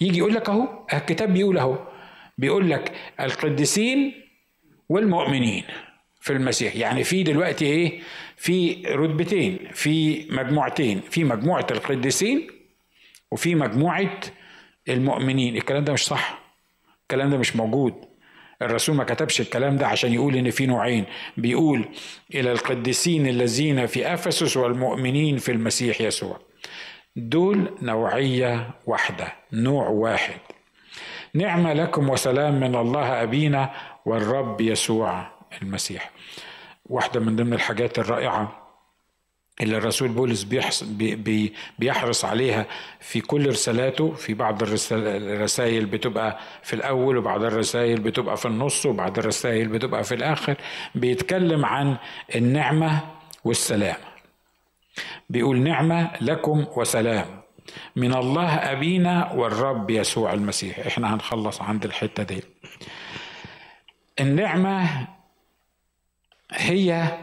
يجي 0.00 0.18
يقول 0.18 0.34
لك 0.34 0.48
أهو 0.48 0.68
الكتاب 0.92 1.32
بيقول 1.32 1.58
أهو. 1.58 1.93
بيقول 2.38 2.70
لك 2.70 2.92
القديسين 3.20 4.14
والمؤمنين 4.88 5.64
في 6.20 6.32
المسيح. 6.32 6.76
يعني 6.76 7.04
في 7.04 7.22
دلوقتي 7.22 7.64
إيه؟ 7.64 8.00
في 8.36 8.82
رتبتين 8.86 9.58
في 9.72 10.26
مجموعتين 10.30 11.00
في 11.00 11.24
مجموعة 11.24 11.66
القديسين 11.70 12.48
وفي 13.30 13.54
مجموعة 13.54 14.20
المؤمنين. 14.88 15.56
الكلام 15.56 15.84
ده 15.84 15.92
مش 15.92 16.04
صح. 16.06 16.44
الكلام 17.02 17.30
ده 17.30 17.36
مش 17.38 17.56
موجود. 17.56 17.94
الرسول 18.62 18.96
ما 18.96 19.04
كتبش 19.04 19.40
الكلام 19.40 19.76
ده 19.76 19.86
عشان 19.86 20.12
يقول 20.12 20.36
إن 20.36 20.50
في 20.50 20.66
نوعين. 20.66 21.04
بيقول 21.36 21.88
إلى 22.34 22.52
القديسين 22.52 23.26
الذين 23.26 23.86
في 23.86 24.14
أفسس 24.14 24.56
والمؤمنين 24.56 25.38
في 25.38 25.52
المسيح 25.52 26.00
يسوع. 26.00 26.40
دول 27.16 27.78
نوعية 27.82 28.70
واحدة 28.86 29.32
نوع 29.52 29.88
واحد. 29.88 30.40
نعمة 31.34 31.72
لكم 31.72 32.10
وسلام 32.10 32.60
من 32.60 32.74
الله 32.74 33.22
أبينا 33.22 33.70
والرب 34.06 34.60
يسوع 34.60 35.26
المسيح. 35.62 36.10
واحدة 36.86 37.20
من 37.20 37.36
ضمن 37.36 37.52
الحاجات 37.52 37.98
الرائعة 37.98 38.60
اللي 39.60 39.76
الرسول 39.76 40.08
بولس 40.08 40.46
بيحرص 41.78 42.24
عليها 42.24 42.66
في 43.00 43.20
كل 43.20 43.48
رسالاته 43.48 44.12
في 44.12 44.34
بعض 44.34 44.62
الرسائل 44.62 45.86
بتبقى 45.86 46.38
في 46.62 46.72
الأول 46.74 47.16
وبعض 47.16 47.42
الرسائل 47.44 48.00
بتبقى 48.00 48.36
في 48.36 48.46
النص 48.46 48.86
وبعض 48.86 49.18
الرسائل 49.18 49.68
بتبقى 49.68 50.04
في 50.04 50.14
الآخر 50.14 50.56
بيتكلم 50.94 51.64
عن 51.64 51.96
النعمة 52.34 53.00
والسلام. 53.44 53.96
بيقول 55.30 55.58
نعمة 55.58 56.10
لكم 56.20 56.66
وسلام. 56.76 57.43
من 57.96 58.14
الله 58.14 58.54
أبينا 58.54 59.32
والرب 59.32 59.90
يسوع 59.90 60.32
المسيح. 60.32 60.78
إحنا 60.78 61.14
هنخلص 61.14 61.62
عند 61.62 61.84
الحتة 61.84 62.22
دي. 62.22 62.42
النعمة 64.20 65.06
هي 66.52 67.18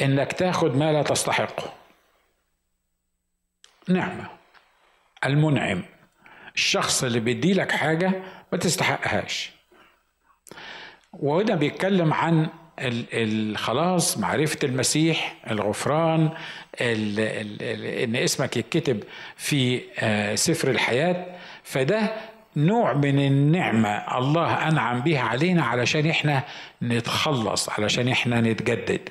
إنك 0.00 0.32
تاخد 0.32 0.76
ما 0.76 0.92
لا 0.92 1.02
تستحقه. 1.02 1.72
نعمة. 3.88 4.26
المنعم. 5.24 5.82
الشخص 6.54 7.04
اللي 7.04 7.20
بيدي 7.20 7.54
لك 7.54 7.72
حاجة 7.72 8.22
ما 8.52 8.58
تستحقهاش. 8.58 9.52
وهنا 11.12 11.54
بيتكلم 11.54 12.12
عن 12.12 12.48
الخلاص 13.12 14.18
معرفة 14.18 14.58
المسيح 14.64 15.34
الغفران 15.50 16.30
ال 16.80 17.20
ال 17.20 17.62
ال 17.62 17.84
إن 17.84 18.16
اسمك 18.16 18.56
يتكتب 18.56 19.02
في 19.36 19.80
آه، 19.98 20.34
سفر 20.34 20.70
الحياة. 20.70 21.26
فده 21.64 22.12
نوع 22.56 22.92
من 22.92 23.18
النعمة 23.26 24.18
الله 24.18 24.68
أنعم 24.68 25.00
بها 25.00 25.20
علينا 25.20 25.62
علشان 25.64 26.06
إحنا 26.06 26.42
نتخلص 26.82 27.68
علشان 27.68 28.08
إحنا 28.08 28.40
نتجدد. 28.40 29.08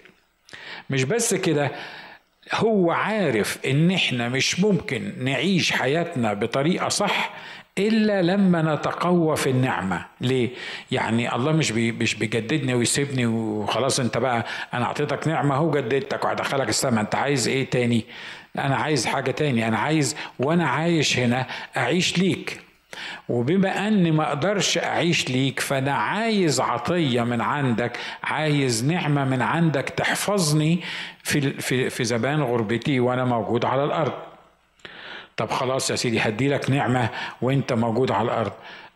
مش 0.89 1.03
بس 1.03 1.33
كده 1.33 1.71
هو 2.53 2.91
عارف 2.91 3.57
إن 3.65 3.91
إحنا 3.91 4.29
مش 4.29 4.59
ممكن 4.59 5.13
نعيش 5.19 5.71
حياتنا 5.71 6.33
بطريقة 6.33 6.89
صح 6.89 7.33
إلا 7.77 8.21
لما 8.21 8.75
نتقوى 8.75 9.35
في 9.35 9.49
النعمة. 9.49 10.05
ليه؟ 10.21 10.49
يعني 10.91 11.35
الله 11.35 11.51
مش 11.51 11.71
بي 11.71 11.91
مش 11.91 12.15
بيجددني 12.15 12.73
ويسيبني 12.73 13.25
وخلاص 13.25 13.99
أنت 13.99 14.17
بقى 14.17 14.45
أنا 14.73 14.85
أعطيتك 14.85 15.27
نعمة 15.27 15.55
أهو 15.55 15.71
جددتك 15.71 16.25
وهدخلك 16.25 16.69
السماء. 16.69 17.01
أنت 17.01 17.15
عايز 17.15 17.47
إيه 17.47 17.69
تاني؟ 17.69 18.05
أنا 18.59 18.75
عايز 18.75 19.05
حاجة 19.05 19.31
تاني. 19.31 19.67
أنا 19.67 19.77
عايز 19.77 20.15
وأنا 20.39 20.67
عايش 20.69 21.19
هنا 21.19 21.45
أعيش 21.77 22.17
ليك. 22.17 22.59
وبما 23.29 23.87
أني 23.87 24.11
ما 24.11 24.27
أقدرش 24.27 24.77
أعيش 24.77 25.29
ليك 25.29 25.59
فأنا 25.59 25.93
عايز 25.93 26.61
عطية 26.61 27.23
من 27.23 27.41
عندك 27.41 27.97
عايز 28.23 28.85
نعمة 28.85 29.25
من 29.25 29.41
عندك 29.41 29.89
تحفظني 29.89 30.79
في 31.23 31.51
في 31.51 31.89
في 31.89 32.03
زمان 32.03 32.41
غربتي 32.41 32.99
وأنا 32.99 33.25
موجود 33.25 33.65
على 33.65 33.83
الأرض. 33.83 34.13
طب 35.37 35.49
خلاص 35.49 35.91
يا 35.91 35.95
سيدي 35.95 36.19
هدي 36.19 36.49
لك 36.49 36.69
نعمة 36.69 37.09
وأنت 37.41 37.73
موجود 37.73 38.11
على 38.11 38.25
الأرض. 38.25 38.51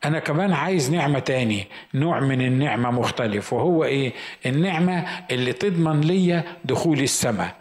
أنا 0.06 0.20
كمان 0.20 0.54
عايز 0.54 0.92
نعمة 0.92 1.20
تاني 1.20 1.68
نوع 1.94 2.20
من 2.20 2.42
النعمة 2.42 2.92
مختلف 2.92 3.54
وهو 3.54 3.84
إيه؟ 3.84 4.14
النعمة 4.46 5.06
اللي 5.32 5.54
تضمن 5.54 6.02
ليا 6.02 6.44
دخول 6.66 7.00
السماء. 7.00 7.56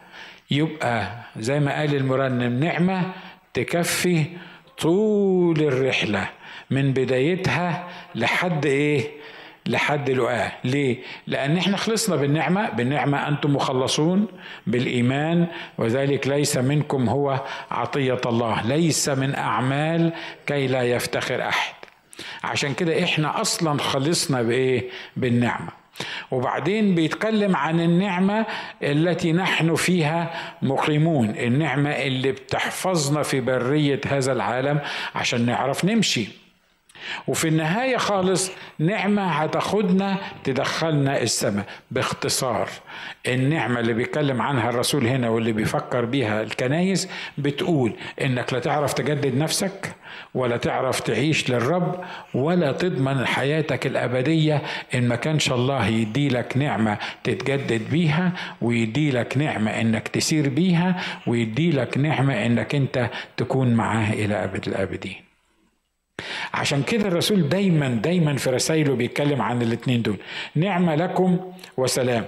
يبقى 0.51 1.09
زي 1.37 1.61
ما 1.61 1.78
قال 1.78 1.95
المرنم 1.97 2.64
نعمة 2.64 3.03
تكفي 3.55 4.24
طول 4.83 5.61
الرحلة 5.61 6.28
من 6.70 6.93
بدايتها 6.93 7.89
لحد 8.14 8.66
إيه؟ 8.66 9.11
لحد 9.66 10.11
لقاه 10.11 10.53
ليه؟ 10.64 10.99
لأن 11.26 11.57
إحنا 11.57 11.76
خلصنا 11.76 12.16
بالنعمة 12.16 12.70
بالنعمة 12.70 13.28
أنتم 13.28 13.55
مخلصون 13.55 14.26
بالإيمان 14.66 15.47
وذلك 15.78 16.26
ليس 16.28 16.57
منكم 16.57 17.09
هو 17.09 17.41
عطية 17.70 18.20
الله 18.26 18.66
ليس 18.66 19.09
من 19.09 19.35
أعمال 19.35 20.12
كي 20.47 20.66
لا 20.66 20.83
يفتخر 20.83 21.49
أحد. 21.49 21.74
عشان 22.45 22.74
كده 22.74 23.05
إحنا 23.05 23.41
أصلا 23.41 23.78
خلصنا 23.78 24.43
بإيه؟ 24.43 24.89
بالنعمة. 25.16 25.82
وبعدين 26.30 26.95
بيتكلم 26.95 27.57
عن 27.57 27.80
النعمة 27.80 28.47
التي 28.82 29.32
نحن 29.32 29.74
فيها 29.74 30.30
مقيمون 30.62 31.28
النعمة 31.30 31.90
اللي 31.90 32.32
بتحفظنا 32.32 33.22
في 33.22 33.40
برية 33.40 34.01
هذا 34.07 34.32
العالم 34.32 34.80
عشان 35.14 35.47
نعرف 35.47 35.84
نمشي. 35.84 36.28
وفي 37.26 37.49
النهاية 37.49 37.97
خالص 37.97 38.51
نعمة 38.78 39.26
هتاخدنا 39.26 40.16
تدخلنا 40.45 41.22
السماء. 41.22 41.64
باختصار 41.90 42.68
النعمة 43.28 43.80
اللي 43.80 43.93
بيتكلم 43.93 44.43
عنها 44.43 44.70
الرسول 44.70 45.07
هنا 45.07 45.28
واللي 45.28 45.53
بيفكر 45.53 46.05
بيها 46.05 46.43
الكنايس 46.43 47.09
بتقول 47.38 47.93
إنك 48.20 48.53
لا 48.53 48.59
تعرف 48.59 48.93
تجدد 48.93 49.34
نفسك 49.36 49.95
ولا 50.35 50.57
تعرف 50.57 51.01
تعيش 51.01 51.51
للرب 51.51 52.01
ولا 52.35 52.72
تضمن 52.72 53.26
حياتك 53.26 53.87
الأبدية. 53.87 54.62
إن 54.95 55.09
ما 55.09 55.16
كانش 55.16 55.53
الله 55.53 55.87
يدي 55.87 56.28
لك 56.28 56.57
نعمة 56.57 56.99
تتجدد 57.24 57.91
بيها 57.91 58.33
ويدي 58.62 59.11
لك 59.11 59.39
نعمة 59.39 59.70
إنك 59.80 60.09
تسير 60.09 60.49
بيها 60.49 61.01
ويدي 61.26 61.70
لك 61.70 61.99
نعمة 61.99 62.47
إنك 62.47 62.74
أنت 62.74 63.11
تكون 63.37 63.74
معاه 63.74 64.12
إلى 64.12 64.45
أبد 64.45 64.68
الآبدين. 64.68 65.16
عشان 66.55 66.83
كده 66.83 67.09
الرسول 67.09 67.49
دايما 67.49 67.89
دايما 67.89 68.37
في 68.37 68.51
رسائله 68.51 68.95
بيتكلم 68.95 69.43
عن 69.43 69.62
الاثنين 69.62 70.03
دول. 70.03 70.16
نعمة 70.55 70.95
لكم 70.95 71.53
وسلام. 71.76 72.24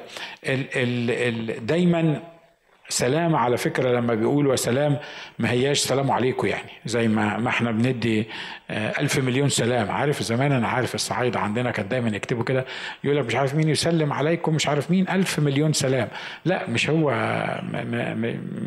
ال 0.46 0.64
ال 0.76 1.10
ال 1.10 1.66
دايما 1.66 2.20
سلام 2.88 3.36
على 3.36 3.56
فكرة 3.56 3.90
لما 3.92 4.14
بيقول 4.14 4.46
وسلام 4.46 4.96
ما 5.38 5.50
هياش 5.50 5.78
سلام 5.78 6.10
عليكم 6.10 6.46
يعني 6.46 6.70
زي 6.86 7.08
ما 7.08 7.36
ما 7.36 7.48
إحنا 7.48 7.70
بندي 7.70 8.28
آه، 8.70 9.00
ألف 9.00 9.18
مليون 9.18 9.48
سلام. 9.48 9.90
عارف 9.90 10.22
زمان 10.22 10.52
أنا 10.52 10.68
عارف 10.68 10.94
الصعايده 10.94 11.40
عندنا 11.40 11.70
كان 11.70 11.88
دايما 11.88 12.08
يكتبوا 12.16 12.44
كده 12.44 12.64
يقول 13.04 13.16
لك 13.16 13.26
مش 13.26 13.34
عارف 13.34 13.54
مين 13.54 13.68
يسلم 13.68 14.12
عليكم 14.12 14.54
مش 14.54 14.68
عارف 14.68 14.90
مين 14.90 15.08
ألف 15.08 15.38
مليون 15.38 15.72
سلام. 15.72 16.08
لا 16.44 16.70
مش 16.70 16.90
هو 16.90 17.10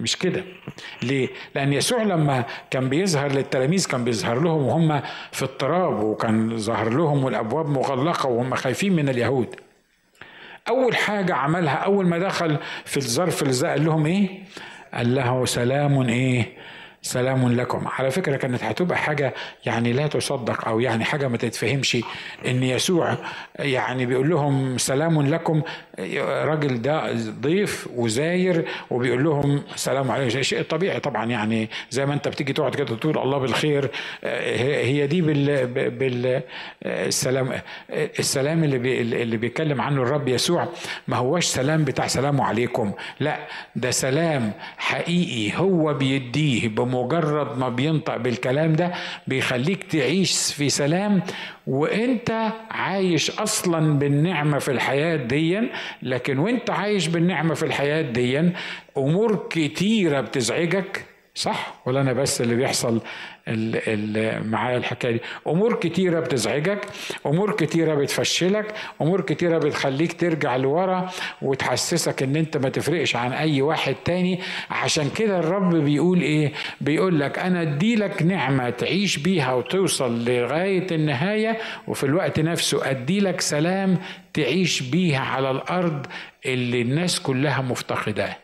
مش 0.01 0.15
كده. 0.17 0.43
ليه؟ 1.03 1.29
لأن 1.55 1.73
يسوع 1.73 2.03
لما 2.03 2.45
كان 2.71 2.89
بيظهر 2.89 3.31
للتلاميذ 3.31 3.87
كان 3.87 4.03
بيظهر 4.03 4.39
لهم 4.39 4.63
وهم 4.63 5.01
في 5.31 5.45
اضطراب 5.45 6.03
وكان 6.03 6.57
ظهر 6.57 6.89
لهم 6.89 7.23
والأبواب 7.23 7.69
مغلقة 7.69 8.29
وهم 8.29 8.55
خايفين 8.55 8.95
من 8.95 9.09
اليهود. 9.09 9.55
أول 10.69 10.95
حاجة 10.95 11.33
عملها 11.35 11.75
أول 11.75 12.07
ما 12.07 12.19
دخل 12.19 12.57
في 12.85 12.97
الظرف 12.97 13.41
اللي 13.41 13.69
قال 13.69 13.85
لهم 13.85 14.05
إيه؟ 14.05 14.29
قال 14.93 15.15
له 15.15 15.45
سلام 15.45 16.01
إيه؟ 16.01 16.45
سلام 17.01 17.51
لكم. 17.51 17.87
على 17.87 18.11
فكرة 18.11 18.35
كانت 18.37 18.63
هتبقى 18.63 18.97
حاجة 18.97 19.33
يعني 19.65 19.93
لا 19.93 20.07
تصدق 20.07 20.67
أو 20.67 20.79
يعني 20.79 21.05
حاجة 21.05 21.27
ما 21.27 21.37
تتفهمش 21.37 21.97
إن 22.47 22.63
يسوع 22.63 23.17
يعني 23.59 24.05
بيقول 24.05 24.29
لهم 24.29 24.77
سلام 24.77 25.21
لكم 25.21 25.61
راجل 26.19 26.81
ده 26.81 27.13
ضيف 27.41 27.87
وزاير 27.95 28.65
وبيقول 28.89 29.23
لهم 29.23 29.61
سلام 29.75 30.11
عليكم 30.11 30.41
شيء 30.41 30.61
طبيعي 30.61 30.99
طبعا 30.99 31.25
يعني 31.25 31.69
زي 31.89 32.05
ما 32.05 32.13
أنت 32.13 32.27
بتيجي 32.27 32.53
تقعد 32.53 32.75
كده 32.75 32.95
تقول 32.95 33.17
الله 33.17 33.37
بالخير. 33.37 33.89
هي 34.23 35.07
دي 35.07 35.21
بال 35.21 35.67
بالسلام 35.89 37.51
السلام 37.89 38.63
اللي 38.63 39.01
اللي 39.23 39.37
بيتكلم 39.37 39.81
عنه 39.81 40.01
الرب 40.01 40.27
يسوع. 40.27 40.67
ما 41.07 41.17
هوش 41.17 41.45
سلام 41.45 41.83
بتاع 41.83 42.07
سلام 42.07 42.41
عليكم. 42.41 42.91
لا 43.19 43.37
ده 43.75 43.91
سلام 43.91 44.51
حقيقي 44.77 45.57
هو 45.57 45.93
بيديه 45.93 46.67
بمجرد 46.67 47.57
ما 47.57 47.69
بينطق 47.69 48.17
بالكلام 48.17 48.73
ده 48.73 48.91
بيخليك 49.27 49.83
تعيش 49.83 50.53
في 50.53 50.69
سلام 50.69 51.21
وانت 51.67 52.51
عايش 52.71 53.31
أصلا 53.31 53.99
بالنعمة 53.99 54.59
في 54.59 54.71
الحياة 54.71 55.15
دي 55.15 55.61
لكن 56.01 56.39
وانت 56.39 56.69
عايش 56.69 57.07
بالنعمة 57.07 57.53
في 57.53 57.63
الحياة 57.63 58.01
دي 58.01 58.51
أمور 58.97 59.47
كتيرة 59.49 60.21
بتزعجك 60.21 61.05
صح 61.35 61.81
ولا 61.85 62.01
أنا 62.01 62.13
بس 62.13 62.41
اللي 62.41 62.55
بيحصل؟ 62.55 63.01
معايا 64.45 64.77
الحكاية 64.77 65.11
دي. 65.11 65.21
أمور 65.47 65.73
كتيرة 65.75 66.19
بتزعجك 66.19 66.85
أمور 67.25 67.51
كتيرة 67.55 67.95
بتفشلك 67.95 68.73
أمور 69.01 69.21
كتيرة 69.21 69.57
بتخليك 69.57 70.13
ترجع 70.19 70.55
لورا 70.55 71.09
وتحسسك 71.41 72.23
إن 72.23 72.35
أنت 72.35 72.57
ما 72.57 72.69
تفرقش 72.69 73.15
عن 73.15 73.33
أي 73.33 73.61
واحد 73.61 73.95
تاني. 74.05 74.39
عشان 74.69 75.09
كده 75.09 75.39
الرب 75.39 75.75
بيقول 75.75 76.21
إيه؟ 76.21 76.51
بيقول 76.81 77.19
لك 77.19 77.39
أنا 77.39 77.61
أدي 77.61 77.95
لك 77.95 78.23
نعمة 78.23 78.69
تعيش 78.69 79.17
بيها 79.17 79.53
وتوصل 79.53 80.25
لغاية 80.25 80.87
النهاية 80.91 81.57
وفي 81.87 82.03
الوقت 82.03 82.39
نفسه 82.39 82.89
أدي 82.89 83.19
لك 83.19 83.41
سلام 83.41 83.97
تعيش 84.33 84.81
بيها 84.81 85.19
على 85.19 85.51
الأرض 85.51 86.05
اللي 86.45 86.81
الناس 86.81 87.19
كلها 87.19 87.61
مفتقداه. 87.61 88.35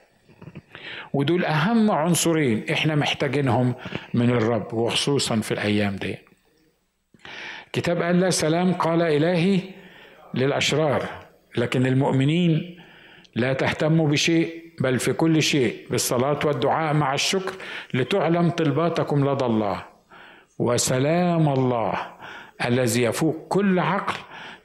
ودول 1.14 1.46
أهم 1.46 1.92
عنصرين 1.92 2.66
إحنا 2.72 2.96
محتاجينهم 2.96 3.74
من 4.14 4.30
الرب 4.30 4.74
وخصوصا 4.74 5.36
في 5.36 5.52
الأيام 5.52 5.96
دي. 5.96 6.16
كتاب 7.74 8.02
قال 8.02 8.20
لا 8.20 8.30
سلام 8.30 8.74
قال 8.74 9.02
إلهي 9.02 9.60
للأشرار 10.34 11.06
لكن 11.58 11.86
المؤمنين 11.86 12.80
لا 13.36 13.54
تهتموا 13.54 14.08
بشيء 14.08 14.64
بل 14.82 15.00
في 15.00 15.14
كل 15.14 15.42
شيء 15.42 15.88
بالصلاة 15.90 16.40
والدعاء 16.46 16.94
مع 16.94 17.14
الشكر 17.14 17.54
لتعلم 17.94 18.50
طلباتكم 18.50 19.30
لدى 19.30 19.46
الله. 19.46 19.84
وسلام 20.60 21.50
الله 21.50 21.94
الذي 22.66 23.04
يفوق 23.04 23.48
كل 23.50 23.80
عقل 23.80 24.14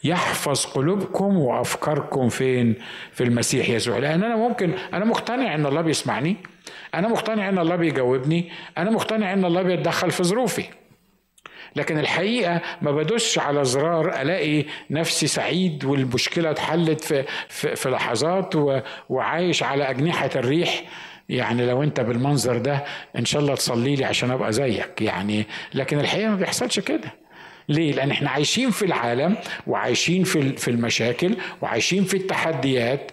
يحفظ 0.05 0.65
قلوبكم 0.67 1.39
وأفكاركم 1.39 2.29
فين؟ 2.29 2.75
في 3.13 3.25
المسيح 3.25 3.69
يسوع. 3.69 3.99
لأن 3.99 4.25
أنا 4.25 4.37
ممكن 4.37 4.73
أنا 4.95 5.05
مقتنع 5.05 5.55
إن 5.55 5.67
الله 5.67 5.81
بيسمعني 5.81 6.37
أنا 6.95 7.09
مقتنع 7.09 7.49
إن 7.49 7.59
الله 7.59 7.77
بيجاوبني 7.77 8.51
أنا 8.79 8.91
مقتنع 8.91 9.33
إن 9.33 9.45
الله 9.45 9.63
بيتدخل 9.63 10.11
في 10.11 10.25
ظروفي. 10.25 10.65
لكن 11.77 11.99
الحقيقة 11.99 12.61
ما 12.83 12.91
بدوسش 12.93 13.39
على 13.39 13.65
زرار 13.65 14.23
ألاقي 14.23 14.65
نفسي 14.91 15.27
سعيد 15.27 15.85
والمشكلة 15.85 16.51
اتحلت 16.51 17.01
في 17.01 17.25
في, 17.49 17.77
في 17.77 17.89
لحظات 17.91 18.55
وعايش 19.09 19.63
على 19.63 19.91
أجنحة 19.91 20.31
الريح. 20.37 20.83
يعني 21.29 21.67
لو 21.67 21.83
أنت 21.83 22.01
بالمنظر 22.01 22.59
ده 22.59 22.85
إن 23.19 23.25
شاء 23.25 23.43
الله 23.43 23.55
تصلي 23.55 23.95
لي 23.97 24.05
عشان 24.05 24.31
أبقى 24.31 24.53
زيك 24.53 25.03
يعني. 25.03 25.47
لكن 25.75 26.01
الحقيقة 26.01 26.29
ما 26.31 26.37
بيحصلش 26.37 26.81
كده. 26.81 27.13
ليه؟ 27.69 27.93
لأن 27.93 28.11
إحنا 28.11 28.31
عايشين 28.31 28.71
في 28.71 28.85
العالم 28.85 29.37
وعايشين 29.67 30.25
في 30.25 30.57
في 30.57 30.69
المشاكل 30.71 31.37
وعايشين 31.63 32.05
في 32.05 32.17
التحديات. 32.17 33.11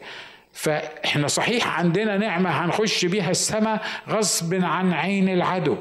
فإحنا 0.53 1.27
صحيح 1.27 1.79
عندنا 1.79 2.17
نعمة 2.17 2.49
هنخش 2.49 3.05
بيها 3.05 3.31
السماء 3.31 3.85
غصب 4.09 4.53
عن 4.63 4.93
عين 4.93 5.29
العدو. 5.29 5.77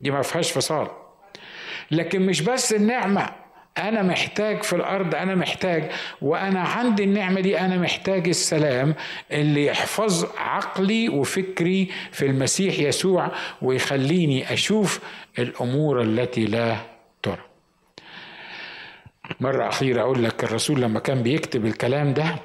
دي 0.00 0.10
ما 0.10 0.22
فيهاش 0.22 0.52
فصال. 0.52 0.88
لكن 1.90 2.22
مش 2.26 2.40
بس 2.42 2.72
النعمة 2.72 3.28
أنا 3.78 4.02
محتاج 4.02 4.62
في 4.62 4.72
الأرض 4.76 5.14
أنا 5.14 5.34
محتاج 5.34 5.90
وأنا 6.22 6.60
عندي 6.60 7.04
النعمة 7.04 7.40
دي 7.40 7.60
أنا 7.60 7.76
محتاج 7.76 8.28
السلام 8.28 8.94
اللي 9.32 9.66
يحفظ 9.66 10.26
عقلي 10.38 11.08
وفكري 11.08 11.88
في 12.12 12.26
المسيح 12.26 12.78
يسوع 12.78 13.28
ويخليني 13.62 14.52
أشوف 14.52 15.00
الأمور 15.38 16.02
التي 16.02 16.44
لا 16.44 16.76
مرة 19.40 19.68
أخيرة 19.68 20.00
أقول 20.02 20.24
لك 20.24 20.44
الرسول 20.44 20.80
لما 20.82 21.00
كان 21.00 21.22
بيكتب 21.22 21.66
الكلام 21.66 22.14
ده 22.14 22.36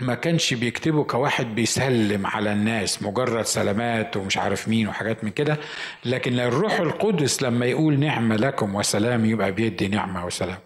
ما 0.00 0.14
كانش 0.14 0.54
بيكتبه 0.54 1.04
كواحد 1.04 1.54
بيسلم 1.54 2.26
على 2.26 2.52
الناس 2.52 3.02
مجرد 3.02 3.44
سلامات 3.44 4.16
ومش 4.16 4.36
عارف 4.36 4.68
مين 4.68 4.88
وحاجات 4.88 5.24
من 5.24 5.30
كده 5.30 5.56
لكن 6.04 6.38
الروح 6.40 6.80
القدس 6.80 7.42
لما 7.42 7.66
يقول 7.66 7.98
نعمة 8.00 8.36
لكم 8.36 8.74
وسلام 8.74 9.24
يبقى 9.24 9.52
بيدي 9.52 9.88
نعمة 9.88 10.26
وسلام. 10.26 10.58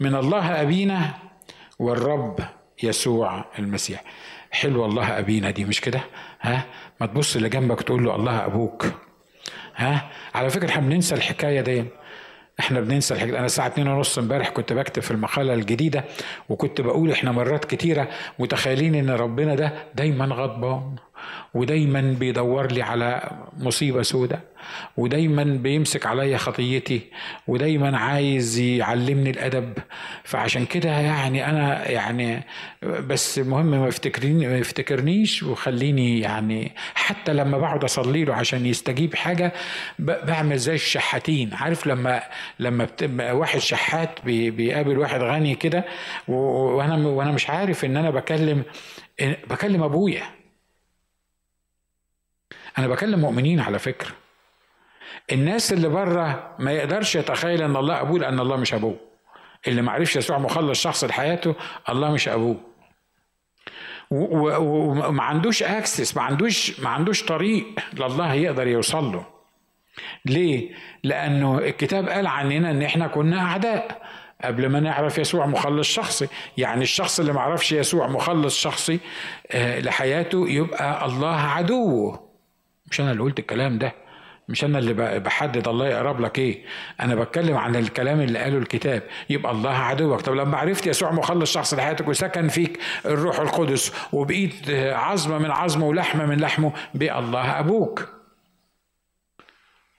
من 0.00 0.14
الله 0.14 0.62
أبينا 0.62 1.14
والرب 1.78 2.40
يسوع 2.82 3.44
المسيح. 3.58 4.02
حلو 4.50 4.84
الله 4.84 5.18
أبينا 5.18 5.50
دي 5.50 5.64
مش 5.64 5.80
كده؟ 5.80 6.00
ها؟ 6.40 6.64
ما 7.00 7.06
تبص 7.06 7.36
اللي 7.36 7.48
جنبك 7.48 7.82
تقول 7.82 8.04
له 8.04 8.16
الله 8.16 8.44
أبوك. 8.44 8.86
ها؟ 9.76 10.10
على 10.34 10.50
فكرة 10.50 10.68
إحنا 10.70 10.82
بننسى 10.82 11.14
الحكاية 11.14 11.60
دي. 11.60 11.84
إحنا 12.60 12.80
بننسى 12.80 13.14
الحاجة. 13.14 13.38
أنا 13.38 13.46
الساعة 13.46 13.66
2 13.66 13.88
ونص 13.88 14.18
امبارح 14.18 14.48
كنت 14.48 14.72
بكتب 14.72 15.02
في 15.02 15.10
المقالة 15.10 15.54
الجديدة 15.54 16.04
وكنت 16.48 16.80
بقول 16.80 17.10
إحنا 17.12 17.32
مرات 17.32 17.64
كتيرة 17.64 18.08
متخيلين 18.38 18.94
إن 18.94 19.10
ربنا 19.10 19.54
ده 19.54 19.72
دايما 19.94 20.24
غضبان. 20.24 20.96
ودايما 21.54 22.00
بيدور 22.00 22.72
لي 22.72 22.82
على 22.82 23.30
مصيبة 23.58 24.02
سودة 24.02 24.40
ودايما 24.96 25.44
بيمسك 25.44 26.06
عليا 26.06 26.36
خطيتي 26.36 27.00
ودايما 27.46 27.98
عايز 27.98 28.58
يعلمني 28.58 29.30
الأدب. 29.30 29.72
فعشان 30.24 30.66
كده 30.66 30.90
يعني 30.90 31.50
أنا 31.50 31.90
يعني 31.90 32.42
بس 32.82 33.38
المهم 33.38 33.66
ما 33.66 33.90
ما 34.22 34.58
يفتكرنيش 34.58 35.42
وخليني 35.42 36.20
يعني 36.20 36.72
حتى 36.94 37.32
لما 37.32 37.58
بقعد 37.58 37.84
أصلي 37.84 38.24
له 38.24 38.34
عشان 38.34 38.66
يستجيب 38.66 39.14
حاجة 39.14 39.52
بعمل 39.98 40.58
زي 40.58 40.74
الشحاتين. 40.74 41.54
عارف 41.54 41.86
لما 41.86 42.22
لما 42.60 42.88
واحد 43.32 43.58
شحات 43.58 44.10
بيقابل 44.24 44.98
واحد 44.98 45.20
غني 45.20 45.54
كده 45.54 45.84
وأنا 46.28 47.08
وأنا 47.08 47.32
مش 47.32 47.50
عارف 47.50 47.84
إن 47.84 47.96
أنا 47.96 48.10
بكلم 48.10 48.62
بكلم 49.50 49.82
أبويا. 49.82 50.35
أنا 52.78 52.88
بكلم 52.88 53.20
مؤمنين 53.20 53.60
على 53.60 53.78
فكرة. 53.78 54.10
الناس 55.32 55.72
اللي 55.72 55.88
بره 55.88 56.54
ما 56.58 56.72
يقدرش 56.72 57.16
يتخيل 57.16 57.62
إن 57.62 57.76
الله 57.76 58.00
أبوه 58.00 58.18
لأن 58.18 58.40
الله 58.40 58.56
مش 58.56 58.74
أبوه. 58.74 58.96
اللي 59.68 59.82
ما 59.82 59.92
عرفش 59.92 60.16
يسوع 60.16 60.38
مخلص 60.38 60.80
شخص 60.80 61.04
لحياته 61.04 61.54
الله 61.88 62.10
مش 62.10 62.28
أبوه. 62.28 62.56
وما 64.10 65.22
عندوش 65.22 65.62
اكسس 65.62 66.16
ما 66.16 66.22
عندوش 66.22 66.80
ما 66.80 66.88
عندوش 66.88 67.22
طريق 67.22 67.66
لله 67.92 68.32
يقدر 68.34 68.66
يوصل 68.66 69.12
له. 69.12 69.26
ليه؟ 70.24 70.70
لأنه 71.04 71.58
الكتاب 71.58 72.08
قال 72.08 72.26
عننا 72.26 72.70
إن 72.70 72.82
إحنا 72.82 73.06
كنا 73.06 73.40
أعداء. 73.40 74.06
قبل 74.44 74.66
ما 74.68 74.80
نعرف 74.80 75.18
يسوع 75.18 75.46
مخلص 75.46 75.88
شخصي. 75.88 76.28
يعني 76.56 76.82
الشخص 76.82 77.20
اللي 77.20 77.32
ما 77.32 77.40
عرفش 77.40 77.72
يسوع 77.72 78.06
مخلص 78.06 78.58
شخصي 78.58 79.00
آه، 79.50 79.80
لحياته 79.80 80.48
يبقى 80.48 81.06
الله 81.06 81.36
عدوه. 81.40 82.25
مش 82.90 83.00
أنا 83.00 83.12
اللي 83.12 83.22
قلت 83.22 83.38
الكلام 83.38 83.78
ده. 83.78 83.92
مش 84.48 84.64
أنا 84.64 84.78
اللي 84.78 85.20
بحدد 85.20 85.68
الله 85.68 85.88
يقرب 85.88 86.20
لك 86.20 86.38
إيه. 86.38 86.64
أنا 87.00 87.14
بتكلم 87.14 87.56
عن 87.56 87.76
الكلام 87.76 88.20
اللي 88.20 88.38
قاله 88.38 88.58
الكتاب. 88.58 89.02
يبقى 89.30 89.52
الله 89.52 89.70
عدوك. 89.70 90.20
طب 90.20 90.34
لما 90.34 90.56
عرفت 90.56 90.86
يسوع 90.86 91.12
مخلص 91.12 91.52
شخص 91.52 91.74
لحياتك 91.74 92.08
وسكن 92.08 92.48
فيك 92.48 92.78
الروح 93.06 93.40
القدس 93.40 93.92
وبقيت 94.12 94.70
عظمة 94.70 95.38
من 95.38 95.50
عظمه 95.50 95.86
ولحمة 95.86 96.26
من 96.26 96.40
لحمه 96.40 96.72
بقى 96.94 97.18
الله 97.18 97.58
أبوك. 97.60 98.08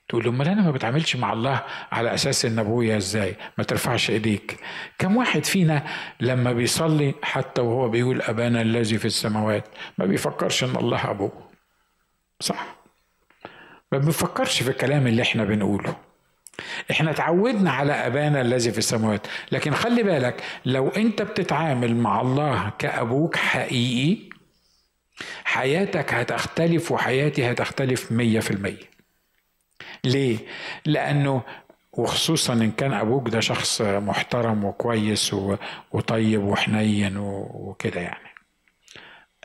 تقول 0.10 0.24
له 0.24 0.30
أمال 0.30 0.48
أنا 0.48 0.62
ما 0.62 0.72
بتعاملش 0.72 1.16
مع 1.16 1.34
الله 1.34 1.64
على 1.92 2.14
أساس 2.14 2.46
إن 2.46 2.60
أبويا 2.60 2.98
إزاي؟ 2.98 3.36
ما 3.58 3.64
ترفعش 3.64 4.10
إيديك. 4.10 4.58
كم 5.00 5.18
واحد 5.18 5.46
فينا 5.46 5.84
لما 6.20 6.54
بيصلي 6.54 7.14
حتى 7.24 7.62
وهو 7.62 7.90
بيقول 7.90 8.22
أبانا 8.22 8.62
الذي 8.62 8.98
في 8.98 9.06
السماوات 9.06 9.64
ما 9.98 10.06
بيفكرش 10.06 10.64
إن 10.64 10.76
الله 10.76 11.12
أبوه. 11.12 11.32
صح؟ 12.40 12.76
ما 13.92 13.98
بنفكرش 13.98 14.64
في 14.64 14.70
الكلام 14.70 15.08
اللي 15.08 15.22
إحنا 15.22 15.44
بنقوله. 15.44 15.96
إحنا 16.92 17.12
اتعودنا 17.12 17.72
على 17.72 17.94
أبانا 17.94 18.42
الذي 18.42 18.72
في 18.72 18.78
السماوات. 18.78 19.28
لكن 19.52 19.74
خلي 19.74 20.04
بالك 20.04 20.44
لو 20.66 20.88
انت 20.90 21.22
بتتعامل 21.22 21.96
مع 21.96 22.22
الله 22.22 22.70
كأبوك 22.80 23.36
حقيقي 23.36 24.30
حياتك 25.44 26.14
هتختلف 26.14 26.92
وحياتي 26.92 27.52
هتختلف 27.52 28.12
مية 28.12 28.40
في 28.40 28.52
المية. 28.52 28.90
ليه؟ 30.04 30.38
لأنه 30.86 31.42
وخصوصا 31.94 32.54
إن 32.54 32.72
كان 32.72 32.94
أبوك 32.94 33.30
ده 33.30 33.40
شخص 33.40 33.82
محترم 33.82 34.64
وكويس 34.66 35.36
وطيب 35.92 36.44
وحنين 36.44 37.18
وكده 37.18 38.02
يعني. 38.02 38.28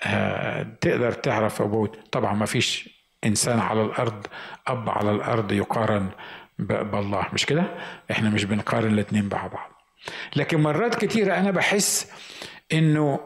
آه، 0.03 0.63
تقدر 0.81 1.13
تعرف 1.13 1.63
أبوك. 1.63 1.97
طبعا 2.13 2.35
ما 2.35 2.47
فيش 2.47 2.89
إنسان 3.25 3.59
على 3.59 3.83
الأرض 3.83 4.27
أب 4.67 4.91
على 4.91 5.11
الأرض 5.11 5.53
يقارن 5.53 6.09
بالله. 6.59 7.27
مش 7.33 7.47
كده؟ 7.47 7.65
إحنا 8.11 8.31
مش 8.31 8.45
بنقارن 8.45 8.93
الاتنين 8.93 9.29
مع 9.33 9.47
بعض. 9.47 9.71
لكن 10.37 10.61
مرات 10.63 11.05
كتيرة 11.05 11.35
أنا 11.39 11.51
بحس 11.51 12.13
إنه 12.73 13.21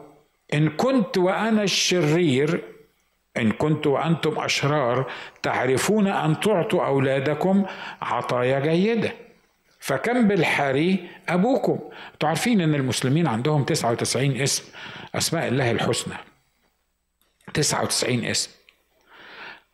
إن 0.53 0.69
كنت 0.69 1.17
وأنا 1.17 1.63
الشرير 1.63 2.63
إن 3.37 3.51
كنت 3.51 3.87
وأنتم 3.87 4.39
أشرار 4.39 5.11
تعرفون 5.43 6.07
أن 6.07 6.39
تعطوا 6.39 6.85
أولادكم 6.85 7.65
عطايا 8.01 8.59
جيدة. 8.59 9.13
فكم 9.79 10.27
بالحري 10.27 11.09
أبوكم. 11.29 11.79
تعرفين 12.19 12.61
أن 12.61 12.75
المسلمين 12.75 13.27
عندهم 13.27 13.63
99 13.63 14.41
اسم 14.41 14.63
أسماء 15.15 15.47
الله 15.47 15.71
الحسنى. 15.71 16.15
99 17.53 18.25
اسم. 18.25 18.51